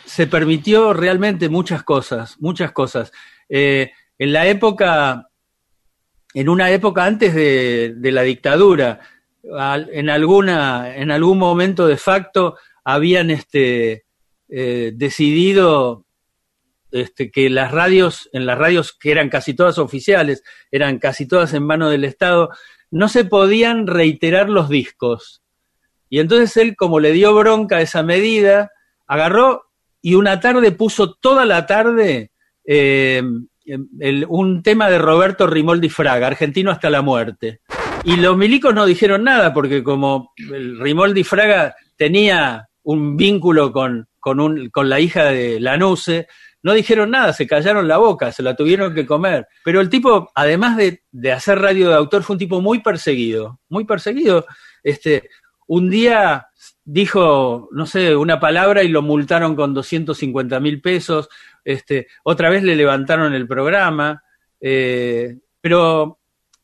se, 0.04 0.26
permitió 0.26 0.92
realmente 0.92 1.48
muchas 1.48 1.82
cosas, 1.82 2.36
muchas 2.38 2.72
cosas. 2.72 3.12
Eh, 3.48 3.90
en 4.18 4.32
la 4.32 4.46
época, 4.46 5.28
en 6.34 6.48
una 6.48 6.70
época 6.70 7.04
antes 7.04 7.34
de, 7.34 8.12
la 8.12 8.22
dictadura, 8.22 9.00
en 9.42 10.08
alguna, 10.08 10.96
en 10.96 11.10
algún 11.10 11.38
momento 11.38 11.86
de 11.86 11.96
facto 11.96 12.56
habían 12.84 13.30
este, 13.30 14.04
eh, 14.48 14.92
decidido 14.94 16.06
este, 16.92 17.30
que 17.30 17.50
las 17.50 17.72
radios, 17.72 18.28
en 18.32 18.46
las 18.46 18.58
radios 18.58 18.92
que 18.92 19.10
eran 19.10 19.30
casi 19.30 19.54
todas 19.54 19.78
oficiales, 19.78 20.44
eran 20.70 20.98
casi 20.98 21.26
todas 21.26 21.54
en 21.54 21.64
mano 21.64 21.90
del 21.90 22.04
Estado, 22.04 22.50
no 22.90 23.08
se 23.08 23.24
podían 23.24 23.86
reiterar 23.86 24.48
los 24.48 24.68
discos. 24.68 25.42
Y 26.08 26.20
entonces 26.20 26.56
él, 26.58 26.76
como 26.76 27.00
le 27.00 27.12
dio 27.12 27.34
bronca 27.34 27.76
a 27.78 27.80
esa 27.80 28.02
medida, 28.02 28.70
agarró 29.06 29.71
y 30.02 30.14
una 30.14 30.40
tarde 30.40 30.72
puso 30.72 31.14
toda 31.14 31.46
la 31.46 31.64
tarde 31.64 32.32
eh, 32.66 33.22
un 34.28 34.62
tema 34.62 34.90
de 34.90 34.98
Roberto 34.98 35.46
Rimoldi 35.46 35.88
Fraga, 35.88 36.26
argentino 36.26 36.70
hasta 36.70 36.90
la 36.90 37.00
muerte. 37.00 37.60
Y 38.04 38.16
los 38.16 38.36
milicos 38.36 38.74
no 38.74 38.84
dijeron 38.84 39.22
nada, 39.22 39.54
porque 39.54 39.84
como 39.84 40.32
Rimoldi 40.36 41.22
Fraga 41.22 41.76
tenía 41.96 42.68
un 42.82 43.16
vínculo 43.16 43.72
con, 43.72 44.08
con 44.18 44.88
la 44.88 44.98
hija 44.98 45.26
de 45.26 45.60
Lanuse, 45.60 46.26
no 46.64 46.72
dijeron 46.72 47.10
nada, 47.10 47.32
se 47.32 47.46
callaron 47.46 47.88
la 47.88 47.98
boca, 47.98 48.32
se 48.32 48.42
la 48.42 48.56
tuvieron 48.56 48.94
que 48.94 49.06
comer. 49.06 49.46
Pero 49.64 49.80
el 49.80 49.88
tipo, 49.88 50.30
además 50.34 50.76
de, 50.76 51.02
de 51.10 51.32
hacer 51.32 51.60
radio 51.60 51.88
de 51.88 51.94
autor, 51.94 52.22
fue 52.22 52.34
un 52.34 52.38
tipo 52.40 52.60
muy 52.60 52.80
perseguido, 52.80 53.60
muy 53.68 53.84
perseguido. 53.84 54.46
Este, 54.82 55.28
un 55.66 55.90
día 55.90 56.48
dijo, 56.84 57.68
no 57.72 57.86
sé, 57.86 58.16
una 58.16 58.40
palabra 58.40 58.82
y 58.82 58.88
lo 58.88 59.02
multaron 59.02 59.54
con 59.56 59.74
250 59.74 60.60
mil 60.60 60.80
pesos. 60.80 61.28
Este, 61.64 62.08
otra 62.24 62.50
vez 62.50 62.62
le 62.62 62.76
levantaron 62.76 63.34
el 63.34 63.46
programa. 63.46 64.22
eh, 64.60 65.38
pero 65.60 66.18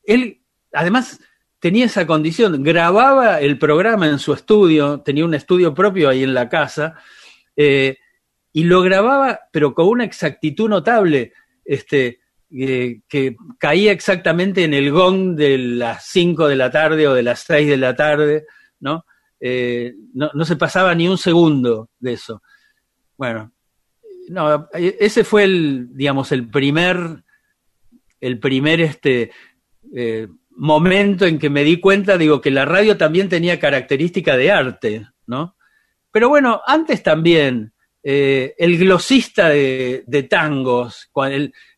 él, 0.05 0.41
además, 0.73 1.21
tenía 1.61 1.87
esa 1.87 2.07
condición. 2.07 2.63
Grababa 2.63 3.41
el 3.41 3.59
programa 3.59 4.07
en 4.07 4.19
su 4.19 4.33
estudio, 4.33 5.01
tenía 5.01 5.25
un 5.25 5.35
estudio 5.35 5.75
propio 5.75 6.09
ahí 6.09 6.23
en 6.23 6.35
la 6.35 6.49
casa, 6.49 6.95
eh, 7.57 7.99
y 8.53 8.65
lo 8.65 8.83
grababa, 8.83 9.41
pero 9.53 9.75
con 9.75 9.87
una 9.89 10.05
exactitud 10.05 10.69
notable. 10.69 11.33
Este, 11.65 12.21
eh, 12.51 13.03
que 13.07 13.37
caía 13.59 13.93
exactamente 13.93 14.65
en 14.65 14.73
el 14.73 14.91
gong 14.91 15.37
de 15.37 15.59
las 15.59 16.07
5 16.07 16.49
de 16.49 16.57
la 16.57 16.71
tarde 16.71 17.07
o 17.07 17.13
de 17.13 17.23
las 17.23 17.41
6 17.41 17.69
de 17.69 17.77
la 17.77 17.95
tarde, 17.95 18.47
¿no? 18.81 19.05
Eh, 19.41 19.95
no, 20.15 20.45
se 20.45 20.57
pasaba 20.57 20.95
ni 20.95 21.09
un 21.09 21.19
segundo 21.19 21.91
de 21.99 22.15
eso. 22.15 22.43
Bueno, 23.17 23.53
no, 24.29 24.69
eh, 24.75 24.97
ese 25.01 25.25
fue 25.25 25.45
el, 25.45 25.89
digamos, 25.93 26.33
el 26.33 26.49
primer, 26.49 27.25
el 28.21 28.39
primer 28.39 28.81
este, 28.81 29.31
eh, 29.95 30.29
momento 30.51 31.25
en 31.25 31.39
que 31.39 31.51
me 31.51 31.65
di 31.65 31.81
cuenta, 31.81 32.19
digo, 32.19 32.41
que 32.41 32.51
la 32.51 32.65
radio 32.65 32.97
también 32.97 33.29
tenía 33.29 33.61
característica 33.61 34.37
de 34.37 34.51
arte, 34.51 35.07
¿no? 35.27 35.57
Pero 36.11 36.29
bueno, 36.29 36.61
antes 36.67 37.03
también, 37.03 37.73
el 38.03 38.79
glosista 38.79 39.51
de, 39.51 40.27
tangos, 40.31 41.11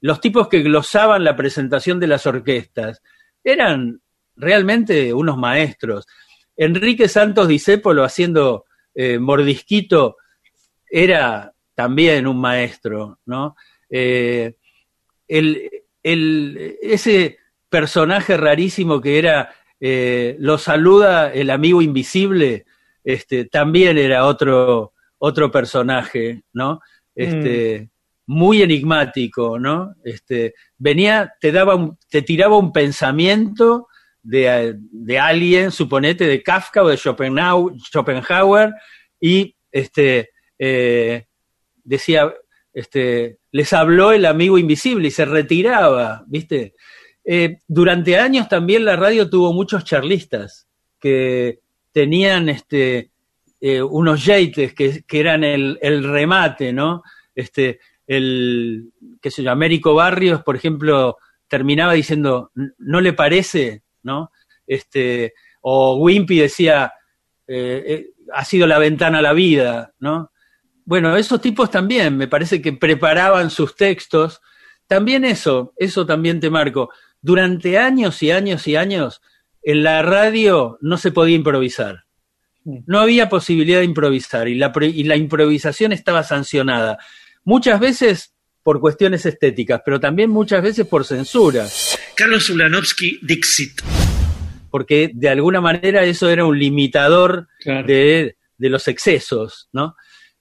los 0.01 0.21
tipos 0.21 0.47
que 0.47 0.61
glosaban 0.63 1.25
la 1.25 1.35
presentación 1.35 1.99
de 1.99 2.07
las 2.07 2.25
orquestas, 2.27 3.03
eran 3.43 4.01
realmente 4.37 5.13
unos 5.13 5.37
maestros. 5.37 6.07
Enrique 6.61 7.09
Santos 7.09 7.49
Discépolo 7.49 8.05
haciendo 8.05 8.67
eh, 8.95 9.19
Mordisquito 9.19 10.19
era 10.91 11.55
también 11.75 12.27
un 12.27 12.39
maestro, 12.39 13.19
¿no? 13.25 13.57
Eh, 13.89 14.57
el, 15.27 15.71
el, 16.03 16.77
ese 16.83 17.39
personaje 17.71 18.37
rarísimo 18.37 19.01
que 19.01 19.19
era 19.19 19.55
eh, 19.81 20.37
lo 20.39 20.59
saluda 20.59 21.33
el 21.33 21.49
amigo 21.49 21.81
invisible, 21.81 22.67
este, 23.03 23.47
también 23.47 23.97
era 23.97 24.27
otro, 24.27 24.93
otro 25.17 25.51
personaje, 25.51 26.43
¿no? 26.53 26.81
Este, 27.15 27.89
muy 28.27 28.61
enigmático, 28.61 29.59
¿no? 29.59 29.95
Este, 30.05 30.53
venía, 30.77 31.33
te 31.41 31.53
daba 31.53 31.75
un, 31.75 31.97
te 32.11 32.21
tiraba 32.21 32.59
un 32.59 32.71
pensamiento 32.71 33.89
de, 34.23 34.77
de 34.77 35.19
alguien, 35.19 35.71
suponete, 35.71 36.27
de 36.27 36.43
Kafka 36.43 36.83
o 36.83 36.89
de 36.89 36.97
Schopenhauer, 36.97 38.73
y 39.21 39.55
este, 39.71 40.31
eh, 40.59 41.27
decía, 41.85 42.33
este, 42.73 43.39
les 43.53 43.73
habló 43.73 44.13
el 44.13 44.27
amigo 44.27 44.59
invisible 44.59 45.09
y 45.09 45.11
se 45.11 45.25
retiraba, 45.25 46.25
¿viste? 46.27 46.75
Eh, 47.25 47.59
durante 47.69 48.19
años 48.19 48.49
también 48.49 48.85
la 48.85 48.97
radio 48.97 49.29
tuvo 49.29 49.53
muchos 49.53 49.85
charlistas 49.85 50.69
que 50.99 51.61
tenían 51.93 52.49
este, 52.49 53.11
eh, 53.61 53.83
unos 53.83 54.25
yates 54.25 54.75
que, 54.75 55.03
que 55.07 55.21
eran 55.21 55.45
el, 55.45 55.79
el, 55.83 56.05
remate, 56.05 56.73
¿no? 56.73 57.03
Este, 57.35 57.81
el, 58.07 58.91
qué 59.21 59.31
sé 59.31 59.43
yo, 59.43 59.51
Américo 59.51 59.95
Barrios, 59.95 60.43
por 60.43 60.57
ejemplo, 60.57 61.19
terminaba 61.49 61.93
diciendo, 61.93 62.51
¿no 62.79 63.01
le 63.01 63.13
parece? 63.13 63.83
¿No? 64.03 64.31
Este, 64.67 65.35
o 65.63 65.97
Wimpy 65.97 66.39
decía, 66.39 66.93
eh, 67.47 67.85
eh, 67.87 68.07
ha 68.33 68.45
sido 68.45 68.67
la 68.67 68.79
ventana 68.79 69.19
a 69.19 69.23
la 69.23 69.33
vida, 69.33 69.93
¿no? 69.99 70.31
Bueno, 70.85 71.17
esos 71.17 71.41
tipos 71.41 71.71
también, 71.71 72.17
me 72.17 72.29
parece 72.29 72.61
que 72.61 72.73
preparaban 72.73 73.51
sus 73.51 73.77
textos. 73.77 74.41
También 74.87 75.25
eso, 75.25 75.73
eso 75.77 76.07
también 76.07 76.41
te 76.41 76.51
marco. 76.51 76.91
Durante 77.21 77.79
años 77.79 78.23
y 78.23 78.31
años 78.31 78.67
y 78.67 78.77
años, 78.77 79.21
en 79.63 79.83
la 79.83 80.03
radio 80.03 80.79
no 80.81 80.97
se 80.97 81.13
podía 81.13 81.37
improvisar. 81.37 82.05
No 82.65 83.01
había 83.01 83.29
posibilidad 83.29 83.79
de 83.79 83.85
improvisar 83.85 84.49
y 84.49 84.55
la, 84.55 84.73
y 84.81 85.05
la 85.05 85.17
improvisación 85.17 85.93
estaba 85.93 86.23
sancionada. 86.25 86.99
Muchas 87.45 87.81
veces 87.81 88.35
por 88.63 88.81
cuestiones 88.81 89.25
estéticas, 89.27 89.83
pero 89.85 89.99
también 89.99 90.31
muchas 90.31 90.63
veces 90.63 90.87
por 90.87 91.05
censura. 91.05 91.67
Carlos 92.15 92.51
Ulanovsky 92.51 93.19
Dixit. 93.23 93.81
Porque 94.71 95.11
de 95.13 95.29
alguna 95.29 95.61
manera 95.61 96.05
eso 96.05 96.29
era 96.29 96.45
un 96.45 96.59
limitador 96.59 97.49
claro. 97.61 97.87
de, 97.87 98.37
de, 98.57 98.69
los 98.69 98.87
excesos, 98.87 99.69
¿no? 99.73 99.97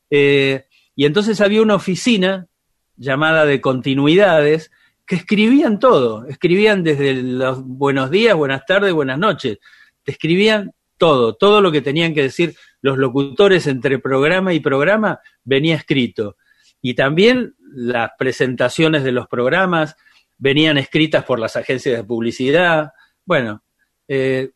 Eh, 0.10 0.66
y 0.96 1.06
entonces 1.06 1.42
había 1.42 1.62
una 1.62 1.76
oficina 1.76 2.48
llamada 2.96 3.46
de 3.46 3.62
continuidades 3.62 4.72
que 5.08 5.16
escribían 5.16 5.80
todo, 5.80 6.28
escribían 6.28 6.84
desde 6.84 7.16
los 7.16 7.64
buenos 7.64 8.12
días, 8.12 8.36
buenas 8.36 8.66
tardes, 8.68 8.94
buenas 8.94 9.18
noches, 9.18 9.58
te 10.04 10.12
escribían 10.12 10.72
todo, 10.98 11.34
todo 11.36 11.62
lo 11.62 11.72
que 11.72 11.82
tenían 11.82 12.14
que 12.14 12.24
decir 12.24 12.56
los 12.82 12.98
locutores 12.98 13.66
entre 13.66 13.98
programa 13.98 14.54
y 14.54 14.60
programa 14.60 15.20
venía 15.44 15.76
escrito. 15.76 16.38
Y 16.82 16.94
también 16.94 17.56
las 17.72 18.12
presentaciones 18.18 19.04
de 19.04 19.12
los 19.12 19.28
programas 19.28 19.96
venían 20.38 20.78
escritas 20.78 21.24
por 21.26 21.40
las 21.40 21.56
agencias 21.56 21.98
de 21.98 22.04
publicidad. 22.04 22.94
Bueno, 23.26 23.64
eh, 24.08 24.52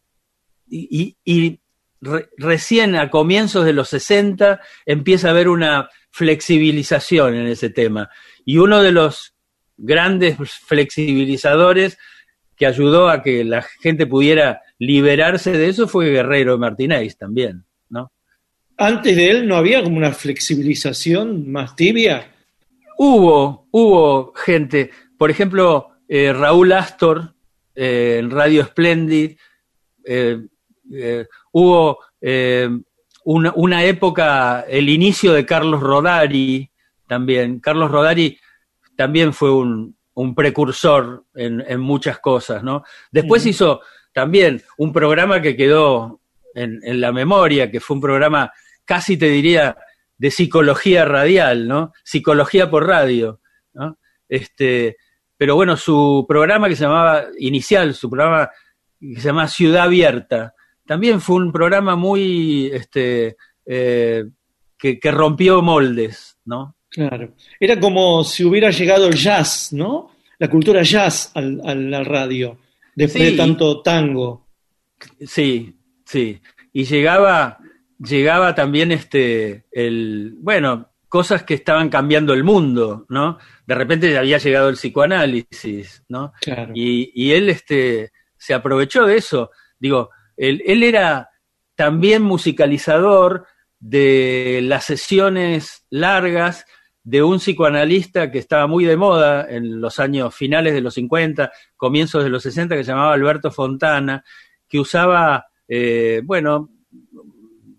y, 0.70 1.16
y 1.24 1.60
re, 2.02 2.30
recién 2.38 2.96
a 2.96 3.10
comienzos 3.10 3.66
de 3.66 3.74
los 3.74 3.90
60 3.90 4.62
empieza 4.86 5.28
a 5.28 5.32
haber 5.32 5.50
una 5.50 5.90
flexibilización 6.12 7.36
en 7.36 7.48
ese 7.48 7.70
tema. 7.70 8.10
Y 8.46 8.58
uno 8.58 8.82
de 8.82 8.92
los 8.92 9.34
grandes 9.78 10.38
flexibilizadores 10.66 11.98
que 12.56 12.66
ayudó 12.66 13.10
a 13.10 13.22
que 13.22 13.44
la 13.44 13.62
gente 13.62 14.06
pudiera 14.06 14.62
liberarse 14.78 15.52
de 15.52 15.70
eso 15.70 15.88
fue 15.88 16.12
Guerrero 16.12 16.58
Martínez 16.58 17.18
también, 17.18 17.66
¿no? 17.90 18.12
Antes 18.78 19.16
de 19.16 19.30
él 19.30 19.48
no 19.48 19.56
había 19.56 19.84
como 19.84 19.98
una 19.98 20.12
flexibilización 20.12 21.52
más 21.52 21.76
tibia. 21.76 22.33
Hubo, 22.98 23.68
hubo 23.72 24.34
gente, 24.36 24.92
por 25.18 25.32
ejemplo, 25.32 25.90
eh, 26.08 26.34
Raúl 26.34 26.72
Astor 26.72 27.34
eh, 27.76 28.18
en 28.20 28.32
Radio 28.32 28.66
Splendid, 28.66 29.38
eh, 30.06 30.38
hubo 31.52 32.00
una, 33.26 33.54
una, 33.56 33.84
época, 33.84 34.66
el 34.68 34.90
inicio 34.90 35.34
de 35.34 35.46
Carlos 35.46 35.82
Rodari 35.82 36.70
también. 37.08 37.60
Carlos 37.60 37.90
Rodari 37.90 38.38
también 38.96 39.34
fue 39.34 39.52
un, 39.52 39.96
un 40.14 40.36
precursor 40.36 41.26
en, 41.34 41.64
en, 41.68 41.80
muchas 41.80 42.20
cosas, 42.20 42.64
¿no? 42.64 42.84
Después 43.12 43.46
hizo 43.46 43.82
también 44.12 44.62
un 44.78 44.94
programa 44.94 45.42
que 45.42 45.56
quedó 45.56 46.22
en, 46.54 46.80
en, 46.84 47.02
la 47.02 47.12
memoria, 47.12 47.72
que 47.72 47.80
fue 47.80 47.96
un 47.96 48.02
programa, 48.02 48.52
casi 48.86 49.18
te 49.18 49.28
diría, 49.28 49.76
de 50.24 50.32
psicología 50.32 51.04
radial, 51.04 51.68
¿no? 51.68 51.92
Psicología 52.02 52.72
por 52.72 52.88
radio, 52.88 53.42
¿no? 53.74 53.98
Este, 54.30 54.96
pero 55.36 55.56
bueno, 55.56 55.76
su 55.76 56.24
programa 56.26 56.70
que 56.70 56.78
se 56.78 56.86
llamaba, 56.86 57.26
inicial, 57.40 57.94
su 57.94 58.10
programa 58.10 58.50
que 58.98 59.20
se 59.20 59.28
llama 59.28 59.50
Ciudad 59.50 59.84
Abierta, 59.84 60.54
también 60.86 61.20
fue 61.20 61.36
un 61.36 61.52
programa 61.52 61.98
muy, 61.98 62.68
este, 62.72 63.36
eh, 63.66 64.24
que, 64.78 64.98
que 64.98 65.12
rompió 65.12 65.62
moldes, 65.62 66.38
¿no? 66.46 66.78
Claro. 66.88 67.34
Era 67.60 67.78
como 67.78 68.24
si 68.24 68.46
hubiera 68.46 68.70
llegado 68.70 69.08
el 69.08 69.16
jazz, 69.16 69.74
¿no? 69.74 70.12
La 70.40 70.50
cultura 70.50 70.84
jazz 70.84 71.32
al, 71.34 71.60
al, 71.66 71.94
al 71.94 72.06
radio, 72.06 72.60
después 72.96 73.26
sí. 73.26 73.32
de 73.32 73.38
tanto 73.38 73.82
tango. 73.82 74.48
Sí, 75.20 75.76
sí. 76.06 76.40
Y 76.72 76.86
llegaba, 76.86 77.60
llegaba 78.04 78.56
también 78.56 78.92
este, 78.92 79.66
el, 79.72 80.36
bueno, 80.40 80.90
cosas 81.08 81.44
que 81.44 81.54
estaban 81.54 81.90
cambiando 81.90 82.34
el 82.34 82.44
mundo, 82.44 83.06
¿no? 83.10 83.38
De 83.66 83.76
repente 83.76 84.18
había 84.18 84.38
llegado 84.38 84.70
el 84.70 84.76
psicoanálisis, 84.76 86.04
¿no? 86.10 86.34
Claro. 86.42 86.74
Y, 86.76 87.12
y 87.14 87.34
él 87.34 87.50
este, 87.50 88.12
se 88.38 88.54
aprovechó 88.54 89.06
de 89.06 89.18
eso. 89.18 89.52
Digo, 89.80 90.10
él, 90.36 90.64
él 90.66 90.84
era 90.84 91.30
también 91.76 92.24
musicalizador 92.24 93.46
de 93.80 94.62
las 94.64 94.86
sesiones 94.86 95.86
largas 95.90 96.66
de 97.04 97.22
un 97.22 97.38
psicoanalista 97.38 98.32
que 98.32 98.40
estaba 98.40 98.66
muy 98.66 98.86
de 98.86 98.96
moda 98.96 99.46
en 99.50 99.82
los 99.82 100.00
años 100.00 100.34
finales 100.34 100.74
de 100.74 100.82
los 100.82 100.94
50, 100.94 101.52
comienzos 101.76 102.24
de 102.24 102.30
los 102.30 102.44
60, 102.44 102.76
que 102.76 102.84
se 102.84 102.92
llamaba 102.92 103.14
Alberto 103.14 103.52
Fontana, 103.52 104.24
que 104.70 104.80
usaba, 104.80 105.48
eh, 105.68 106.22
bueno, 106.24 106.70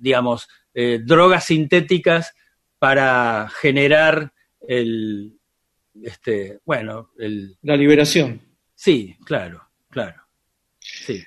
digamos, 0.04 0.46
eh, 0.74 1.00
drogas 1.02 1.46
sintéticas 1.46 2.34
para 2.78 3.48
generar 3.60 4.32
el, 4.68 5.38
este, 6.02 6.58
bueno, 6.66 7.10
el... 7.18 7.56
La 7.62 7.76
liberación. 7.76 8.40
Sí, 8.74 9.16
claro, 9.24 9.62
claro. 9.88 10.22
Sí. 10.78 11.22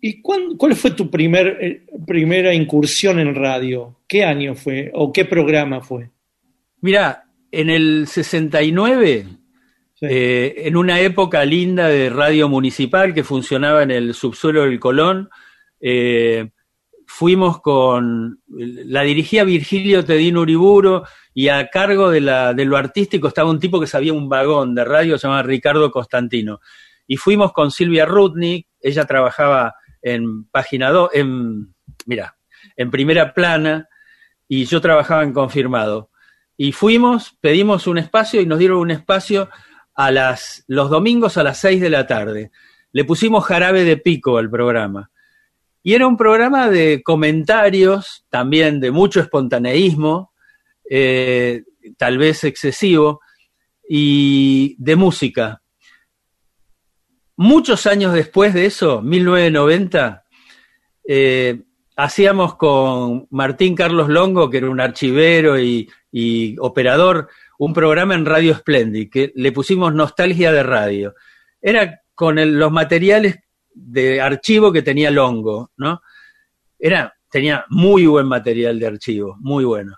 ¿Y 0.00 0.20
cuál, 0.20 0.56
cuál 0.58 0.74
fue 0.74 0.90
tu 0.90 1.08
primer, 1.08 1.58
eh, 1.60 1.86
primera 2.04 2.52
incursión 2.52 3.20
en 3.20 3.34
radio? 3.34 4.00
¿Qué 4.08 4.24
año 4.24 4.56
fue 4.56 4.90
o 4.92 5.12
qué 5.12 5.24
programa 5.24 5.80
fue? 5.80 6.10
Mira, 6.80 7.24
en 7.52 7.70
el 7.70 8.06
69, 8.08 9.26
sí. 9.94 10.06
eh, 10.08 10.54
en 10.58 10.76
una 10.76 11.00
época 11.00 11.44
linda 11.44 11.88
de 11.88 12.10
radio 12.10 12.48
municipal 12.48 13.14
que 13.14 13.22
funcionaba 13.22 13.84
en 13.84 13.92
el 13.92 14.14
subsuelo 14.14 14.64
del 14.64 14.80
Colón, 14.80 15.30
eh, 15.80 16.50
fuimos 17.06 17.60
con, 17.60 18.40
la 18.48 19.02
dirigía 19.02 19.44
Virgilio 19.44 20.04
Tedín 20.04 20.36
Uriburo 20.36 21.04
y 21.32 21.48
a 21.48 21.68
cargo 21.68 22.10
de, 22.10 22.20
la, 22.20 22.52
de 22.52 22.64
lo 22.64 22.76
artístico 22.76 23.28
estaba 23.28 23.50
un 23.50 23.60
tipo 23.60 23.80
que 23.80 23.86
sabía 23.86 24.12
un 24.12 24.28
vagón 24.28 24.74
de 24.74 24.84
radio, 24.84 25.16
se 25.16 25.26
llama 25.26 25.42
Ricardo 25.42 25.90
Constantino. 25.90 26.60
Y 27.06 27.16
fuimos 27.16 27.52
con 27.52 27.70
Silvia 27.70 28.04
Rutnik, 28.04 28.66
ella 28.80 29.04
trabajaba 29.04 29.74
en 30.02 30.44
página 30.50 30.90
2, 30.90 31.10
en, 31.14 31.74
mira, 32.06 32.36
en 32.76 32.90
primera 32.90 33.32
plana, 33.32 33.88
y 34.48 34.64
yo 34.64 34.80
trabajaba 34.80 35.22
en 35.22 35.32
confirmado. 35.32 36.10
Y 36.56 36.72
fuimos, 36.72 37.36
pedimos 37.40 37.86
un 37.86 37.98
espacio 37.98 38.40
y 38.40 38.46
nos 38.46 38.58
dieron 38.58 38.78
un 38.78 38.90
espacio 38.90 39.48
a 39.94 40.10
las, 40.10 40.64
los 40.66 40.90
domingos 40.90 41.36
a 41.36 41.42
las 41.42 41.58
6 41.58 41.80
de 41.80 41.90
la 41.90 42.06
tarde. 42.06 42.50
Le 42.92 43.04
pusimos 43.04 43.44
jarabe 43.44 43.84
de 43.84 43.96
pico 43.96 44.38
al 44.38 44.50
programa. 44.50 45.10
Y 45.86 45.94
era 45.94 46.08
un 46.08 46.16
programa 46.16 46.68
de 46.68 47.00
comentarios, 47.04 48.26
también 48.28 48.80
de 48.80 48.90
mucho 48.90 49.20
espontaneísmo, 49.20 50.32
eh, 50.90 51.62
tal 51.96 52.18
vez 52.18 52.42
excesivo, 52.42 53.20
y 53.88 54.74
de 54.80 54.96
música. 54.96 55.62
Muchos 57.36 57.86
años 57.86 58.14
después 58.14 58.52
de 58.52 58.66
eso, 58.66 59.00
1990, 59.00 60.24
eh, 61.06 61.62
hacíamos 61.94 62.56
con 62.56 63.28
Martín 63.30 63.76
Carlos 63.76 64.08
Longo, 64.08 64.50
que 64.50 64.56
era 64.56 64.68
un 64.68 64.80
archivero 64.80 65.56
y, 65.56 65.88
operador, 66.58 67.28
un 67.60 67.72
programa 67.72 68.16
en 68.16 68.26
Radio 68.26 68.56
Splendid, 68.56 69.08
que 69.08 69.32
le 69.36 69.52
pusimos 69.52 69.94
Nostalgia 69.94 70.50
de 70.50 70.64
Radio. 70.64 71.14
Era 71.62 72.02
con 72.16 72.58
los 72.58 72.72
materiales 72.72 73.38
de 73.76 74.20
archivo 74.20 74.72
que 74.72 74.82
tenía 74.82 75.10
Longo, 75.10 75.70
¿no? 75.76 76.00
Era, 76.78 77.14
tenía 77.30 77.64
muy 77.68 78.06
buen 78.06 78.26
material 78.26 78.78
de 78.80 78.86
archivo, 78.86 79.36
muy 79.40 79.64
bueno. 79.64 79.96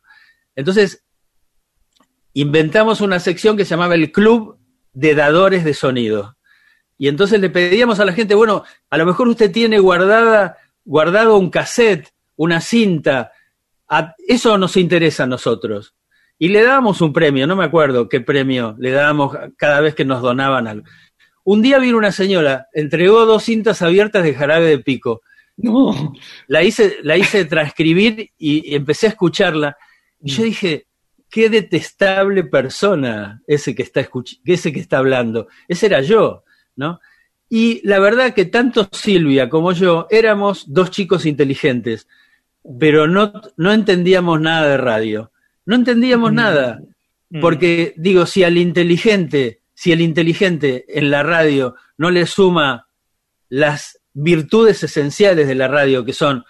Entonces, 0.56 1.04
inventamos 2.34 3.00
una 3.00 3.20
sección 3.20 3.56
que 3.56 3.64
se 3.64 3.70
llamaba 3.70 3.94
el 3.94 4.10
Club 4.10 4.58
de 4.92 5.14
Dadores 5.14 5.64
de 5.64 5.74
Sonido. 5.74 6.36
Y 6.98 7.06
entonces 7.06 7.40
le 7.40 7.50
pedíamos 7.50 8.00
a 8.00 8.04
la 8.04 8.12
gente, 8.12 8.34
bueno, 8.34 8.64
a 8.90 8.98
lo 8.98 9.06
mejor 9.06 9.28
usted 9.28 9.52
tiene 9.52 9.78
guardada, 9.78 10.58
guardado 10.84 11.36
un 11.36 11.50
cassette, 11.50 12.12
una 12.34 12.60
cinta, 12.60 13.32
eso 14.26 14.58
nos 14.58 14.76
interesa 14.76 15.22
a 15.22 15.28
nosotros. 15.28 15.94
Y 16.40 16.48
le 16.48 16.62
dábamos 16.62 17.00
un 17.00 17.12
premio, 17.12 17.46
no 17.46 17.54
me 17.56 17.64
acuerdo 17.64 18.08
qué 18.08 18.20
premio 18.20 18.74
le 18.78 18.90
dábamos 18.90 19.36
cada 19.56 19.80
vez 19.80 19.94
que 19.94 20.04
nos 20.04 20.22
donaban 20.22 20.66
algo. 20.66 20.86
Un 21.50 21.62
día 21.62 21.78
vino 21.78 21.96
una 21.96 22.12
señora, 22.12 22.68
entregó 22.74 23.24
dos 23.24 23.44
cintas 23.44 23.80
abiertas 23.80 24.22
de 24.22 24.34
jarabe 24.34 24.66
de 24.66 24.80
pico. 24.80 25.22
No. 25.56 26.12
La 26.46 26.62
hice, 26.62 26.96
la 27.02 27.16
hice 27.16 27.46
transcribir 27.46 28.32
y, 28.36 28.70
y 28.70 28.74
empecé 28.74 29.06
a 29.06 29.10
escucharla. 29.10 29.78
Y 30.22 30.30
yo 30.30 30.42
dije, 30.42 30.84
qué 31.30 31.48
detestable 31.48 32.44
persona 32.44 33.40
ese 33.46 33.74
que 33.74 33.82
está 33.82 34.02
escuch- 34.02 34.38
ese 34.44 34.74
que 34.74 34.80
está 34.80 34.98
hablando. 34.98 35.48
Ese 35.68 35.86
era 35.86 36.02
yo, 36.02 36.44
¿no? 36.76 37.00
Y 37.48 37.80
la 37.82 37.98
verdad 37.98 38.34
que 38.34 38.44
tanto 38.44 38.86
Silvia 38.92 39.48
como 39.48 39.72
yo 39.72 40.06
éramos 40.10 40.70
dos 40.70 40.90
chicos 40.90 41.24
inteligentes, 41.24 42.08
pero 42.78 43.08
no, 43.08 43.32
no 43.56 43.72
entendíamos 43.72 44.38
nada 44.38 44.68
de 44.68 44.76
radio. 44.76 45.32
No 45.64 45.76
entendíamos 45.76 46.30
nada. 46.30 46.82
Porque, 47.40 47.94
digo, 47.96 48.26
si 48.26 48.44
al 48.44 48.58
inteligente, 48.58 49.57
si 49.78 49.92
el 49.92 50.00
inteligente 50.00 50.86
en 50.88 51.08
la 51.08 51.22
radio 51.22 51.76
no 51.98 52.10
le 52.10 52.26
suma 52.26 52.88
las 53.48 54.00
virtudes 54.12 54.82
esenciales 54.82 55.46
de 55.46 55.54
la 55.54 55.68
radio, 55.68 56.04
que 56.04 56.12
son 56.12 56.44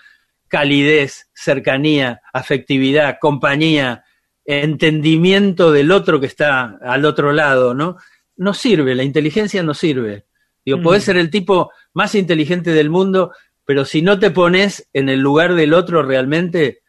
calidez, 0.46 1.28
cercanía, 1.34 2.22
afectividad, 2.32 3.18
compañía, 3.20 4.02
entendimiento 4.46 5.70
del 5.72 5.90
otro 5.90 6.18
que 6.20 6.26
está 6.26 6.78
al 6.80 7.04
otro 7.04 7.34
lado, 7.34 7.74
¿no? 7.74 7.98
No 8.38 8.54
sirve, 8.54 8.94
la 8.94 9.02
inteligencia 9.02 9.62
no 9.62 9.74
sirve. 9.74 10.24
Digo, 10.64 10.78
Mm. 10.78 10.82
podés 10.82 11.04
ser 11.04 11.18
el 11.18 11.28
tipo 11.28 11.70
más 11.92 12.14
inteligente 12.14 12.70
del 12.70 12.88
mundo, 12.88 13.32
pero 13.66 13.84
si 13.84 14.00
no 14.00 14.18
te 14.18 14.30
pones 14.30 14.88
en 14.94 15.10
el 15.10 15.20
lugar 15.20 15.54
del 15.54 15.74
otro 15.74 16.02
realmente, 16.02 16.80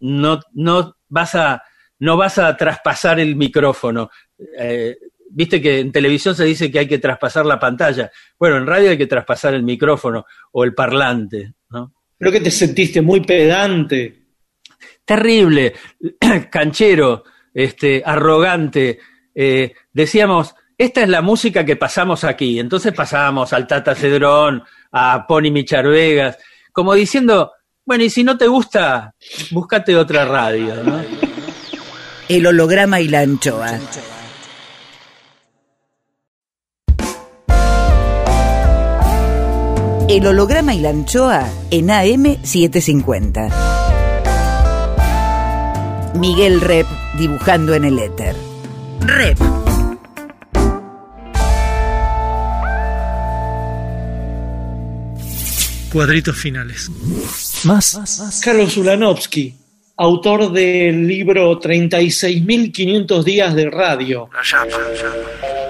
no, 0.00 0.40
no 0.52 0.98
vas 1.08 1.34
a 1.34 1.62
no 1.98 2.16
vas 2.16 2.38
a 2.38 2.56
traspasar 2.56 3.20
el 3.20 3.36
micrófono. 3.36 4.10
Eh, 4.58 4.96
Viste 5.32 5.60
que 5.60 5.80
en 5.80 5.92
televisión 5.92 6.34
se 6.34 6.44
dice 6.44 6.70
que 6.70 6.80
hay 6.80 6.88
que 6.88 6.98
traspasar 6.98 7.46
la 7.46 7.58
pantalla. 7.58 8.10
Bueno, 8.38 8.56
en 8.56 8.66
radio 8.66 8.90
hay 8.90 8.98
que 8.98 9.06
traspasar 9.06 9.54
el 9.54 9.62
micrófono 9.62 10.26
o 10.52 10.64
el 10.64 10.74
parlante, 10.74 11.54
¿no? 11.70 11.94
Creo 12.18 12.32
que 12.32 12.40
te 12.40 12.50
sentiste 12.50 13.00
muy 13.00 13.20
pedante. 13.20 14.24
Terrible, 15.04 15.74
canchero, 16.50 17.24
este, 17.54 18.02
arrogante. 18.04 18.98
Eh, 19.34 19.72
decíamos, 19.92 20.54
esta 20.76 21.02
es 21.02 21.08
la 21.08 21.22
música 21.22 21.64
que 21.64 21.76
pasamos 21.76 22.24
aquí. 22.24 22.58
Entonces 22.58 22.92
pasábamos 22.92 23.52
al 23.52 23.66
Tata 23.66 23.94
Cedrón, 23.94 24.62
a 24.92 25.26
Pony 25.26 25.50
Michar 25.50 25.86
Vegas, 25.86 26.38
como 26.72 26.94
diciendo, 26.94 27.52
bueno, 27.84 28.04
y 28.04 28.10
si 28.10 28.22
no 28.22 28.36
te 28.36 28.46
gusta, 28.46 29.14
búscate 29.50 29.96
otra 29.96 30.24
radio, 30.24 30.82
¿no? 30.82 31.02
El 32.28 32.46
holograma 32.46 33.00
y 33.00 33.08
la 33.08 33.20
anchoa. 33.20 33.80
El 40.10 40.26
holograma 40.26 40.74
y 40.74 40.80
la 40.80 40.90
anchoa 40.90 41.48
en 41.70 41.86
AM750. 41.86 43.52
Miguel 46.18 46.60
Rep 46.60 46.88
dibujando 47.16 47.74
en 47.74 47.84
el 47.84 47.96
éter. 47.96 48.34
Rep. 49.02 49.38
Cuadritos 55.92 56.36
finales. 56.36 56.90
Más. 57.62 58.40
Carlos 58.44 58.76
Ulanovsky, 58.78 59.54
autor 59.96 60.50
del 60.50 61.06
libro 61.06 61.60
36.500 61.60 63.22
días 63.22 63.54
de 63.54 63.70
radio. 63.70 64.28
¿Qué, 64.28 65.69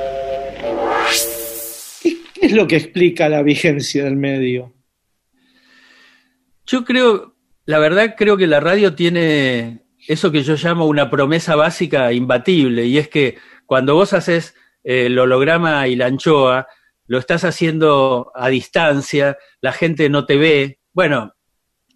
qué 2.40 2.46
es 2.46 2.52
lo 2.52 2.66
que 2.66 2.76
explica 2.76 3.28
la 3.28 3.42
vigencia 3.42 4.04
del 4.04 4.16
medio? 4.16 4.72
Yo 6.66 6.84
creo, 6.84 7.36
la 7.66 7.78
verdad 7.78 8.14
creo 8.16 8.36
que 8.36 8.46
la 8.46 8.60
radio 8.60 8.94
tiene 8.94 9.84
eso 10.08 10.32
que 10.32 10.42
yo 10.42 10.54
llamo 10.56 10.86
una 10.86 11.10
promesa 11.10 11.56
básica 11.56 12.12
imbatible, 12.12 12.86
y 12.86 12.98
es 12.98 13.08
que 13.08 13.36
cuando 13.66 13.94
vos 13.94 14.12
haces 14.12 14.54
eh, 14.82 15.06
el 15.06 15.18
holograma 15.18 15.86
y 15.88 15.96
la 15.96 16.06
anchoa, 16.06 16.66
lo 17.06 17.18
estás 17.18 17.44
haciendo 17.44 18.32
a 18.34 18.48
distancia, 18.48 19.36
la 19.60 19.72
gente 19.72 20.08
no 20.08 20.26
te 20.26 20.36
ve. 20.36 20.78
Bueno, 20.92 21.34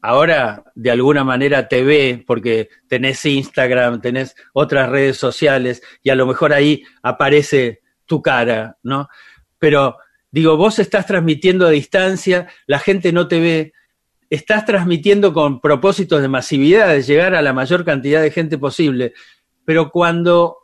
ahora 0.03 0.65
de 0.75 0.91
alguna 0.91 1.23
manera 1.23 1.69
te 1.69 1.85
ve 1.85 2.23
porque 2.27 2.69
tenés 2.89 3.25
Instagram, 3.25 4.01
tenés 4.01 4.35
otras 4.53 4.89
redes 4.91 5.17
sociales 5.17 5.83
y 6.03 6.11
a 6.11 6.17
lo 6.17 6.27
mejor 6.27 6.53
ahí 6.53 6.83
aparece 7.03 7.81
tu 8.07 8.21
cara, 8.21 8.77
¿no? 8.83 9.09
Pero 9.59 9.97
digo, 10.35 10.57
vos 10.57 10.81
estás 10.81 11.07
transmitiendo 11.07 11.65
a 11.65 11.71
distancia, 11.71 12.49
la 12.67 12.81
gente 12.81 13.13
no 13.13 13.29
te 13.29 13.39
ve, 13.39 13.73
estás 14.29 14.65
transmitiendo 14.65 15.33
con 15.33 15.61
propósitos 15.61 16.21
de 16.21 16.27
masividad, 16.27 16.89
de 16.89 17.03
llegar 17.03 17.37
a 17.37 17.43
la 17.43 17.53
mayor 17.53 17.85
cantidad 17.85 18.21
de 18.21 18.33
gente 18.33 18.59
posible, 18.59 19.13
pero 19.65 19.93
cuando 19.93 20.57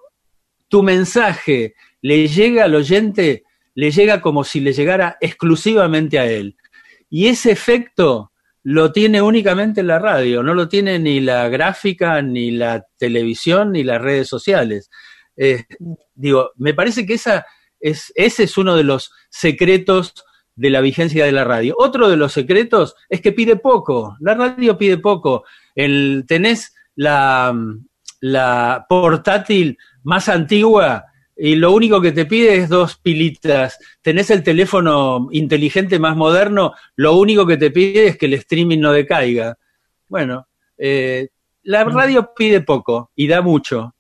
tu 0.67 0.83
mensaje 0.83 1.75
le 2.03 2.27
llega 2.27 2.65
al 2.65 2.75
oyente, 2.75 3.45
le 3.77 3.93
llega 3.93 4.21
como 4.21 4.43
si 4.43 4.59
le 4.59 4.73
llegara 4.73 5.17
exclusivamente 5.21 6.19
a 6.19 6.27
él. 6.27 6.57
Y 7.09 7.29
ese 7.29 7.53
efecto 7.53 8.33
lo 8.65 8.91
tiene 8.91 9.23
únicamente 9.23 9.85
la 9.85 10.01
radio, 10.01 10.43
no 10.43 10.53
lo 10.53 10.69
tiene 10.69 10.99
ni 10.99 11.21
la 11.21 11.49
gráfica, 11.49 12.21
ni 12.23 12.51
la 12.51 12.85
televisión, 12.99 13.71
ni 13.71 13.85
las 13.85 14.03
redes 14.03 14.27
sociales. 14.27 14.91
Eh, 15.37 15.63
digo, 16.17 16.51
me 16.57 16.75
parece 16.75 17.07
que 17.07 17.15
esa 17.15 17.47
es, 17.81 18.13
ese 18.15 18.45
es 18.45 18.59
uno 18.59 18.77
de 18.77 18.85
los 18.85 19.13
secretos 19.29 20.15
de 20.55 20.71
la 20.71 20.81
vigencia 20.81 21.25
de 21.25 21.33
la 21.33 21.45
radio. 21.45 21.75
Otro 21.79 22.09
de 22.09 22.17
los 22.17 22.33
secretos 22.33 22.95
es 23.09 23.21
que 23.21 23.33
pide 23.33 23.57
poco. 23.57 24.17
La 24.21 24.35
radio 24.35 24.77
pide 24.77 24.99
poco. 24.99 25.45
El, 25.75 26.25
tenés 26.29 26.75
la, 26.95 27.55
la 28.21 28.87
portátil 28.89 29.79
más 30.03 30.29
antigua 30.29 31.07
y 31.37 31.55
lo 31.55 31.73
único 31.73 32.03
que 32.03 32.13
te 32.13 32.27
pide 32.27 32.57
es 32.57 32.69
dos 32.69 32.99
pilitas. 32.99 33.79
Tenés 34.03 34.31
el 34.31 34.43
teléfono 34.43 35.29
inteligente 35.33 35.99
más 35.99 36.15
moderno, 36.15 36.75
lo 36.97 37.17
único 37.17 37.47
que 37.47 37.57
te 37.57 37.71
pide 37.71 38.09
es 38.09 38.19
que 38.19 38.27
el 38.27 38.35
streaming 38.35 38.79
no 38.79 38.93
decaiga. 38.93 39.57
Bueno, 40.07 40.47
eh, 40.77 41.29
la 41.63 41.85
radio 41.85 42.33
pide 42.37 42.61
poco 42.61 43.11
y 43.17 43.27
da 43.27 43.41
mucho. 43.41 43.95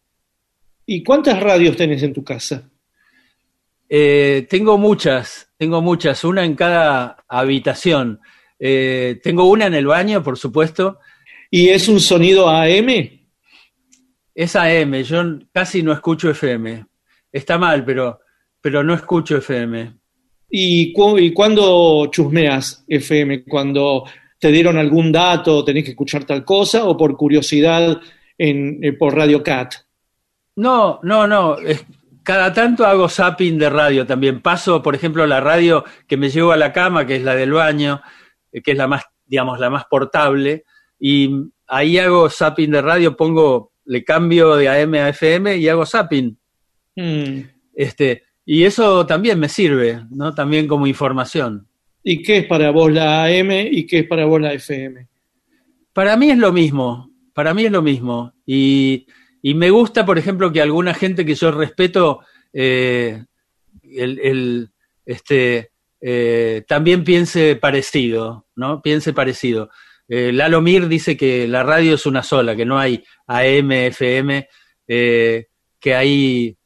¿Y 0.84 1.02
cuántas 1.02 1.40
radios 1.40 1.76
tenés 1.76 2.02
en 2.02 2.12
tu 2.12 2.22
casa? 2.22 2.69
Eh, 3.92 4.46
tengo 4.48 4.78
muchas, 4.78 5.50
tengo 5.56 5.82
muchas, 5.82 6.22
una 6.22 6.44
en 6.44 6.54
cada 6.54 7.24
habitación. 7.26 8.20
Eh, 8.56 9.18
tengo 9.20 9.50
una 9.50 9.66
en 9.66 9.74
el 9.74 9.86
baño, 9.88 10.22
por 10.22 10.38
supuesto. 10.38 11.00
¿Y 11.50 11.70
es 11.70 11.88
un 11.88 11.98
sonido 11.98 12.48
AM? 12.48 12.88
Es 14.32 14.54
AM, 14.54 15.02
yo 15.02 15.24
casi 15.52 15.82
no 15.82 15.92
escucho 15.92 16.30
FM. 16.30 16.86
Está 17.32 17.58
mal, 17.58 17.84
pero, 17.84 18.20
pero 18.60 18.84
no 18.84 18.94
escucho 18.94 19.38
FM. 19.38 19.92
¿Y, 20.48 20.92
cu 20.92 21.18
¿Y 21.18 21.32
cuándo 21.32 22.06
chusmeas 22.12 22.84
FM? 22.86 23.42
¿Cuando 23.44 24.04
te 24.38 24.52
dieron 24.52 24.78
algún 24.78 25.10
dato, 25.10 25.64
tenés 25.64 25.82
que 25.82 25.90
escuchar 25.90 26.24
tal 26.24 26.44
cosa 26.44 26.84
o 26.84 26.96
por 26.96 27.16
curiosidad 27.16 28.00
en, 28.38 28.78
eh, 28.84 28.92
por 28.92 29.16
Radio 29.16 29.42
Cat? 29.42 29.74
No, 30.54 31.00
no, 31.02 31.26
no. 31.26 31.58
Es, 31.58 31.84
cada 32.30 32.52
tanto 32.52 32.86
hago 32.86 33.08
zapping 33.08 33.58
de 33.58 33.68
radio 33.68 34.06
también. 34.06 34.40
Paso, 34.40 34.80
por 34.84 34.94
ejemplo, 34.94 35.26
la 35.26 35.40
radio 35.40 35.84
que 36.06 36.16
me 36.16 36.30
llevo 36.30 36.52
a 36.52 36.56
la 36.56 36.72
cama, 36.72 37.04
que 37.04 37.16
es 37.16 37.24
la 37.24 37.34
del 37.34 37.50
baño, 37.50 38.02
eh, 38.52 38.62
que 38.62 38.70
es 38.70 38.78
la 38.78 38.86
más, 38.86 39.02
digamos, 39.26 39.58
la 39.58 39.68
más 39.68 39.86
portable, 39.86 40.62
y 40.96 41.28
ahí 41.66 41.98
hago 41.98 42.30
zapping 42.30 42.70
de 42.70 42.82
radio, 42.82 43.16
pongo, 43.16 43.72
le 43.84 44.04
cambio 44.04 44.54
de 44.54 44.68
AM 44.68 44.94
a 44.94 45.08
FM 45.08 45.56
y 45.56 45.68
hago 45.68 45.84
zapping. 45.84 46.38
Mm. 46.94 47.40
Este, 47.74 48.22
y 48.44 48.62
eso 48.62 49.04
también 49.06 49.40
me 49.40 49.48
sirve, 49.48 50.00
¿no? 50.10 50.32
También 50.32 50.68
como 50.68 50.86
información. 50.86 51.66
¿Y 52.04 52.22
qué 52.22 52.36
es 52.36 52.46
para 52.46 52.70
vos 52.70 52.92
la 52.92 53.24
AM 53.24 53.50
y 53.50 53.88
qué 53.88 53.98
es 53.98 54.06
para 54.06 54.24
vos 54.24 54.40
la 54.40 54.52
FM? 54.52 55.08
para 55.92 56.16
mí 56.16 56.30
es 56.30 56.38
lo 56.38 56.52
mismo, 56.52 57.10
para 57.34 57.54
mí 57.54 57.64
es 57.64 57.72
lo 57.72 57.82
mismo. 57.82 58.32
Y, 58.46 59.08
y 59.42 59.54
me 59.54 59.70
gusta, 59.70 60.04
por 60.04 60.18
ejemplo, 60.18 60.52
que 60.52 60.60
alguna 60.60 60.94
gente 60.94 61.24
que 61.24 61.34
yo 61.34 61.50
respeto, 61.50 62.20
eh, 62.52 63.24
el, 63.82 64.18
el, 64.20 64.70
este, 65.06 65.72
eh, 66.00 66.64
también 66.66 67.04
piense 67.04 67.56
parecido, 67.56 68.46
¿no? 68.56 68.80
Piense 68.80 69.12
parecido. 69.12 69.70
Eh, 70.08 70.32
Lalo 70.32 70.60
Mir 70.60 70.88
dice 70.88 71.16
que 71.16 71.46
la 71.46 71.62
radio 71.62 71.94
es 71.94 72.06
una 72.06 72.22
sola, 72.22 72.56
que 72.56 72.64
no 72.64 72.78
hay 72.78 73.04
AM, 73.26 73.70
FM, 73.70 74.48
eh, 74.88 75.46
que 75.78 75.94
hay 75.94 76.56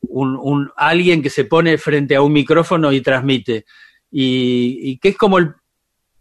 un, 0.00 0.70
alguien 0.76 1.22
que 1.22 1.30
se 1.30 1.44
pone 1.44 1.78
frente 1.78 2.16
a 2.16 2.22
un 2.22 2.32
micrófono 2.32 2.92
y 2.92 3.00
transmite. 3.00 3.64
Y, 4.10 4.80
y 4.82 4.98
que 4.98 5.10
es 5.10 5.16
como 5.16 5.38
el, 5.38 5.54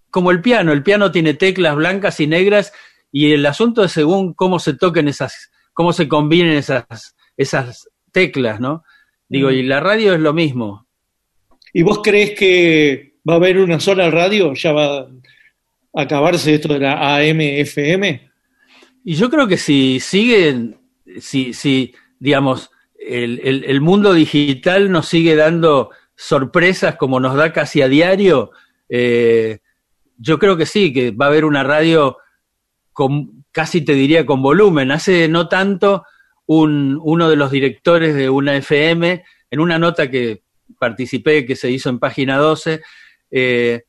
como 0.09 0.31
el 0.31 0.41
piano, 0.41 0.71
el 0.71 0.83
piano 0.83 1.11
tiene 1.11 1.33
teclas 1.33 1.75
blancas 1.75 2.19
y 2.19 2.27
negras 2.27 2.71
y 3.11 3.33
el 3.33 3.45
asunto 3.45 3.83
es 3.83 3.91
según 3.91 4.33
cómo 4.33 4.59
se 4.59 4.73
toquen 4.73 5.07
esas, 5.07 5.51
cómo 5.79 5.93
se 5.93 6.09
combinen 6.09 6.57
esas, 6.57 7.15
esas 7.37 7.89
teclas, 8.11 8.59
¿no? 8.59 8.83
Digo, 9.29 9.49
y 9.49 9.63
la 9.63 9.79
radio 9.79 10.13
es 10.13 10.19
lo 10.19 10.33
mismo. 10.33 10.85
¿Y 11.71 11.83
vos 11.83 12.01
crees 12.03 12.37
que 12.37 13.13
va 13.27 13.35
a 13.35 13.37
haber 13.37 13.59
una 13.59 13.79
sola 13.79 14.11
radio? 14.11 14.53
¿Ya 14.55 14.73
va 14.73 14.97
a 14.97 15.07
acabarse 16.01 16.55
esto 16.55 16.73
de 16.73 16.79
la 16.79 17.15
AM, 17.15 17.39
FM? 17.39 18.29
Y 19.05 19.13
yo 19.15 19.29
creo 19.29 19.47
que 19.47 19.55
si 19.55 20.01
siguen, 20.01 20.81
si, 21.21 21.53
si 21.53 21.93
digamos, 22.19 22.71
el, 22.99 23.39
el, 23.41 23.63
el 23.63 23.79
mundo 23.79 24.13
digital 24.13 24.91
nos 24.91 25.07
sigue 25.07 25.37
dando 25.37 25.91
sorpresas 26.13 26.97
como 26.97 27.21
nos 27.21 27.37
da 27.37 27.53
casi 27.53 27.81
a 27.81 27.87
diario, 27.87 28.51
eh, 28.89 29.59
yo 30.17 30.39
creo 30.39 30.57
que 30.57 30.65
sí, 30.65 30.91
que 30.91 31.11
va 31.11 31.27
a 31.27 31.29
haber 31.29 31.45
una 31.45 31.63
radio 31.63 32.17
con, 32.91 33.38
casi 33.51 33.81
te 33.81 33.93
diría 33.93 34.25
con 34.25 34.41
volumen. 34.41 34.91
Hace 34.91 35.27
no 35.27 35.47
tanto 35.47 36.05
un, 36.45 36.99
uno 37.01 37.29
de 37.29 37.35
los 37.35 37.51
directores 37.51 38.15
de 38.15 38.29
una 38.29 38.55
FM, 38.55 39.23
en 39.51 39.59
una 39.59 39.79
nota 39.79 40.09
que 40.09 40.43
participé, 40.77 41.45
que 41.45 41.55
se 41.55 41.69
hizo 41.71 41.89
en 41.89 41.99
página 41.99 42.37
12, 42.37 42.81
eh, 43.31 43.83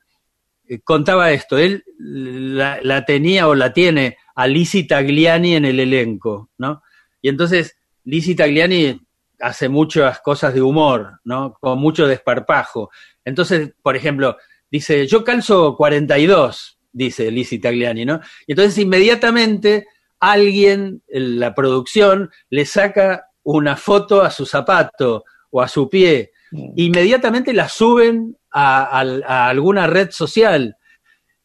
contaba 0.84 1.32
esto, 1.32 1.58
él 1.58 1.84
la, 1.98 3.04
tenía 3.04 3.48
o 3.48 3.54
la 3.54 3.72
tiene 3.72 4.18
a 4.34 4.46
Lizzie 4.46 4.84
Tagliani 4.84 5.56
en 5.56 5.64
el 5.64 5.80
elenco, 5.80 6.50
¿no? 6.58 6.82
Y 7.20 7.28
entonces 7.28 7.76
Lizzie 8.04 8.36
Tagliani 8.36 9.00
hace 9.40 9.68
muchas 9.68 10.20
cosas 10.20 10.54
de 10.54 10.62
humor, 10.62 11.20
¿no? 11.24 11.54
Con 11.60 11.78
mucho 11.78 12.06
desparpajo. 12.06 12.90
Entonces, 13.24 13.72
por 13.82 13.96
ejemplo, 13.96 14.36
dice, 14.70 15.06
yo 15.06 15.24
calzo 15.24 15.76
42, 15.76 16.78
dice 16.92 17.30
Lizzie 17.30 17.58
Tagliani, 17.58 18.04
¿no? 18.04 18.20
Y 18.46 18.52
entonces 18.52 18.78
inmediatamente 18.78 19.86
alguien, 20.18 21.02
la 21.08 21.54
producción, 21.54 22.30
le 22.50 22.64
saca 22.66 23.26
una 23.42 23.76
foto 23.76 24.22
a 24.22 24.30
su 24.30 24.46
zapato 24.46 25.24
o 25.50 25.62
a 25.62 25.68
su 25.68 25.88
pie. 25.88 26.32
Inmediatamente 26.76 27.52
la 27.52 27.68
suben 27.68 28.36
a, 28.50 29.00
a, 29.00 29.00
a 29.00 29.48
alguna 29.48 29.86
red 29.86 30.10
social. 30.10 30.76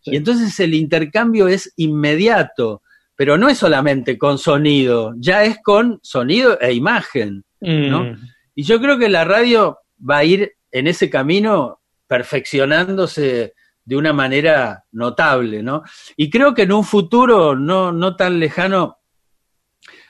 Sí. 0.01 0.11
Y 0.11 0.15
entonces 0.17 0.59
el 0.59 0.73
intercambio 0.73 1.47
es 1.47 1.71
inmediato, 1.77 2.81
pero 3.15 3.37
no 3.37 3.47
es 3.47 3.57
solamente 3.57 4.17
con 4.17 4.37
sonido, 4.37 5.13
ya 5.17 5.43
es 5.43 5.57
con 5.63 5.99
sonido 6.03 6.59
e 6.59 6.73
imagen, 6.73 7.45
¿no? 7.61 8.03
Mm. 8.03 8.17
Y 8.55 8.63
yo 8.63 8.79
creo 8.79 8.97
que 8.97 9.09
la 9.09 9.25
radio 9.25 9.79
va 9.97 10.17
a 10.17 10.23
ir 10.23 10.53
en 10.71 10.87
ese 10.87 11.09
camino 11.09 11.79
perfeccionándose 12.07 13.53
de 13.85 13.95
una 13.95 14.13
manera 14.13 14.83
notable, 14.91 15.61
¿no? 15.61 15.83
Y 16.17 16.29
creo 16.29 16.53
que 16.53 16.63
en 16.63 16.73
un 16.73 16.83
futuro 16.83 17.55
no, 17.55 17.91
no 17.91 18.15
tan 18.15 18.39
lejano, 18.39 18.97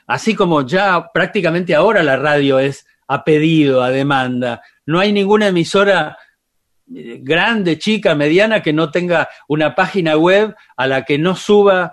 así 0.06 0.34
como 0.34 0.66
ya 0.66 1.10
prácticamente 1.12 1.74
ahora 1.74 2.02
la 2.02 2.16
radio 2.16 2.58
es 2.58 2.86
a 3.06 3.22
pedido, 3.22 3.82
a 3.82 3.90
demanda, 3.90 4.62
no 4.86 4.98
hay 4.98 5.12
ninguna 5.12 5.48
emisora 5.48 6.16
eh, 6.94 7.18
grande, 7.22 7.78
chica, 7.78 8.14
mediana 8.14 8.62
que 8.62 8.72
no 8.72 8.90
tenga 8.90 9.28
una 9.48 9.74
página 9.74 10.16
web 10.16 10.54
a 10.76 10.86
la 10.86 11.04
que 11.04 11.18
no 11.18 11.36
suba 11.36 11.92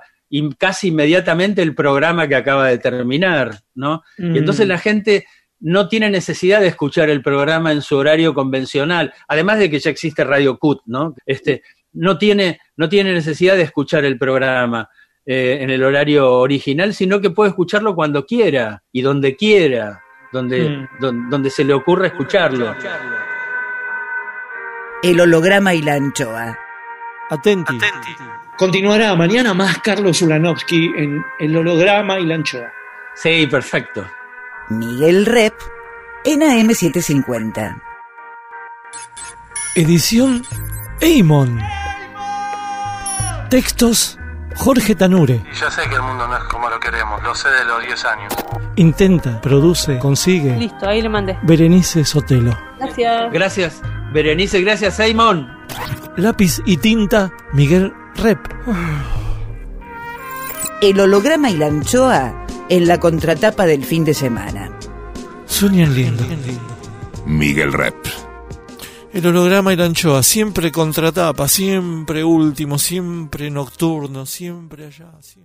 casi 0.58 0.88
inmediatamente 0.88 1.62
el 1.62 1.76
programa 1.76 2.28
que 2.28 2.36
acaba 2.36 2.68
de 2.68 2.80
terminar, 2.80 3.62
¿no? 3.76 4.04
Mm. 4.18 4.36
Y 4.36 4.38
entonces 4.40 4.68
la 4.68 4.80
gente 4.80 5.28
no 5.64 5.88
tiene 5.88 6.10
necesidad 6.10 6.60
de 6.60 6.68
escuchar 6.68 7.10
el 7.10 7.22
programa 7.22 7.72
en 7.72 7.82
su 7.82 7.96
horario 7.96 8.34
convencional, 8.34 9.14
además 9.30 9.60
de 9.60 9.70
que 9.70 9.80
ya 9.80 9.90
existe 9.90 10.26
Radio 10.26 10.60
CUT, 10.60 10.82
¿no? 10.86 11.16
Este, 11.26 11.64
no 11.94 12.18
tiene, 12.18 12.60
no 12.76 12.90
tiene 12.90 13.14
necesidad 13.14 13.56
de 13.56 13.62
escuchar 13.62 14.04
el 14.04 14.18
programa 14.18 14.90
eh, 15.26 15.60
en 15.62 15.70
el 15.70 15.82
horario 15.84 16.34
original, 16.34 16.94
sino 16.94 17.22
que 17.22 17.30
puede 17.30 17.52
escucharlo 17.52 17.96
cuando 17.96 18.26
quiera 18.26 18.84
y 18.92 19.02
donde 19.02 19.38
quiera, 19.38 20.04
donde, 20.34 20.70
mm. 20.70 20.88
don, 21.00 21.30
donde 21.30 21.50
se 21.50 21.64
le 21.64 21.74
ocurra 21.74 22.08
escucharlo. 22.08 22.76
El 25.02 25.22
holograma 25.22 25.74
y 25.74 25.82
la 25.82 25.94
anchoa. 25.94 26.60
Atenti. 27.30 27.78
Atenti. 27.78 28.24
Continuará 28.58 29.16
mañana 29.16 29.54
más 29.54 29.80
Carlos 29.80 30.22
Ulanovsky 30.22 30.92
en 30.98 31.24
El 31.40 31.56
holograma 31.56 32.20
y 32.20 32.26
la 32.26 32.36
anchoa. 32.36 32.72
Sí, 33.16 33.48
perfecto. 33.48 34.06
Miguel 34.70 35.26
Rep 35.26 35.54
en 36.24 36.42
AM750. 36.42 37.82
Edición 39.76 40.44
Eimon. 41.02 41.60
Textos 43.50 44.18
Jorge 44.56 44.96
Tanure. 44.96 45.44
Y 45.52 45.56
ya 45.56 45.70
sé 45.70 45.82
que 45.90 45.96
el 45.96 46.02
mundo 46.02 46.28
no 46.28 46.38
es 46.38 46.44
como 46.46 46.70
lo 46.70 46.80
queremos, 46.80 47.22
lo 47.24 47.36
sé 47.36 47.50
de 47.50 47.66
los 47.66 47.84
10 47.84 48.06
años. 48.06 48.34
Intenta, 48.76 49.42
produce, 49.42 50.00
consigue. 50.00 50.56
Listo, 50.56 50.88
ahí 50.88 51.02
le 51.02 51.10
mandé. 51.10 51.38
Berenice 51.44 52.06
Sotelo. 52.06 52.58
Gracias. 52.80 53.32
Gracias, 53.32 53.82
Berenice, 54.14 54.62
gracias, 54.62 54.96
Simon. 54.96 55.52
Lápiz 56.16 56.62
y 56.66 56.78
tinta, 56.78 57.32
Miguel 57.52 57.94
Rep. 58.16 58.40
El 60.82 61.00
holograma 61.00 61.50
y 61.50 61.58
la 61.58 61.68
anchoa 61.68 62.43
en 62.70 62.88
la 62.88 63.00
contratapa 63.00 63.66
del 63.66 63.84
fin 63.84 64.06
de 64.06 64.14
semana. 64.14 64.78
Sueñan 65.46 65.94
lindo. 65.96 66.24
Miguel 67.26 67.74
Rep. 67.74 67.96
El 69.14 69.28
holograma 69.28 69.72
y 69.72 69.76
la 69.76 69.86
anchoa, 69.86 70.24
siempre 70.24 70.72
contratapa, 70.72 71.48
siempre 71.48 72.24
último, 72.24 72.80
siempre 72.80 73.52
nocturno, 73.52 74.26
siempre 74.26 74.88
allá, 74.88 75.12
siempre. 75.22 75.43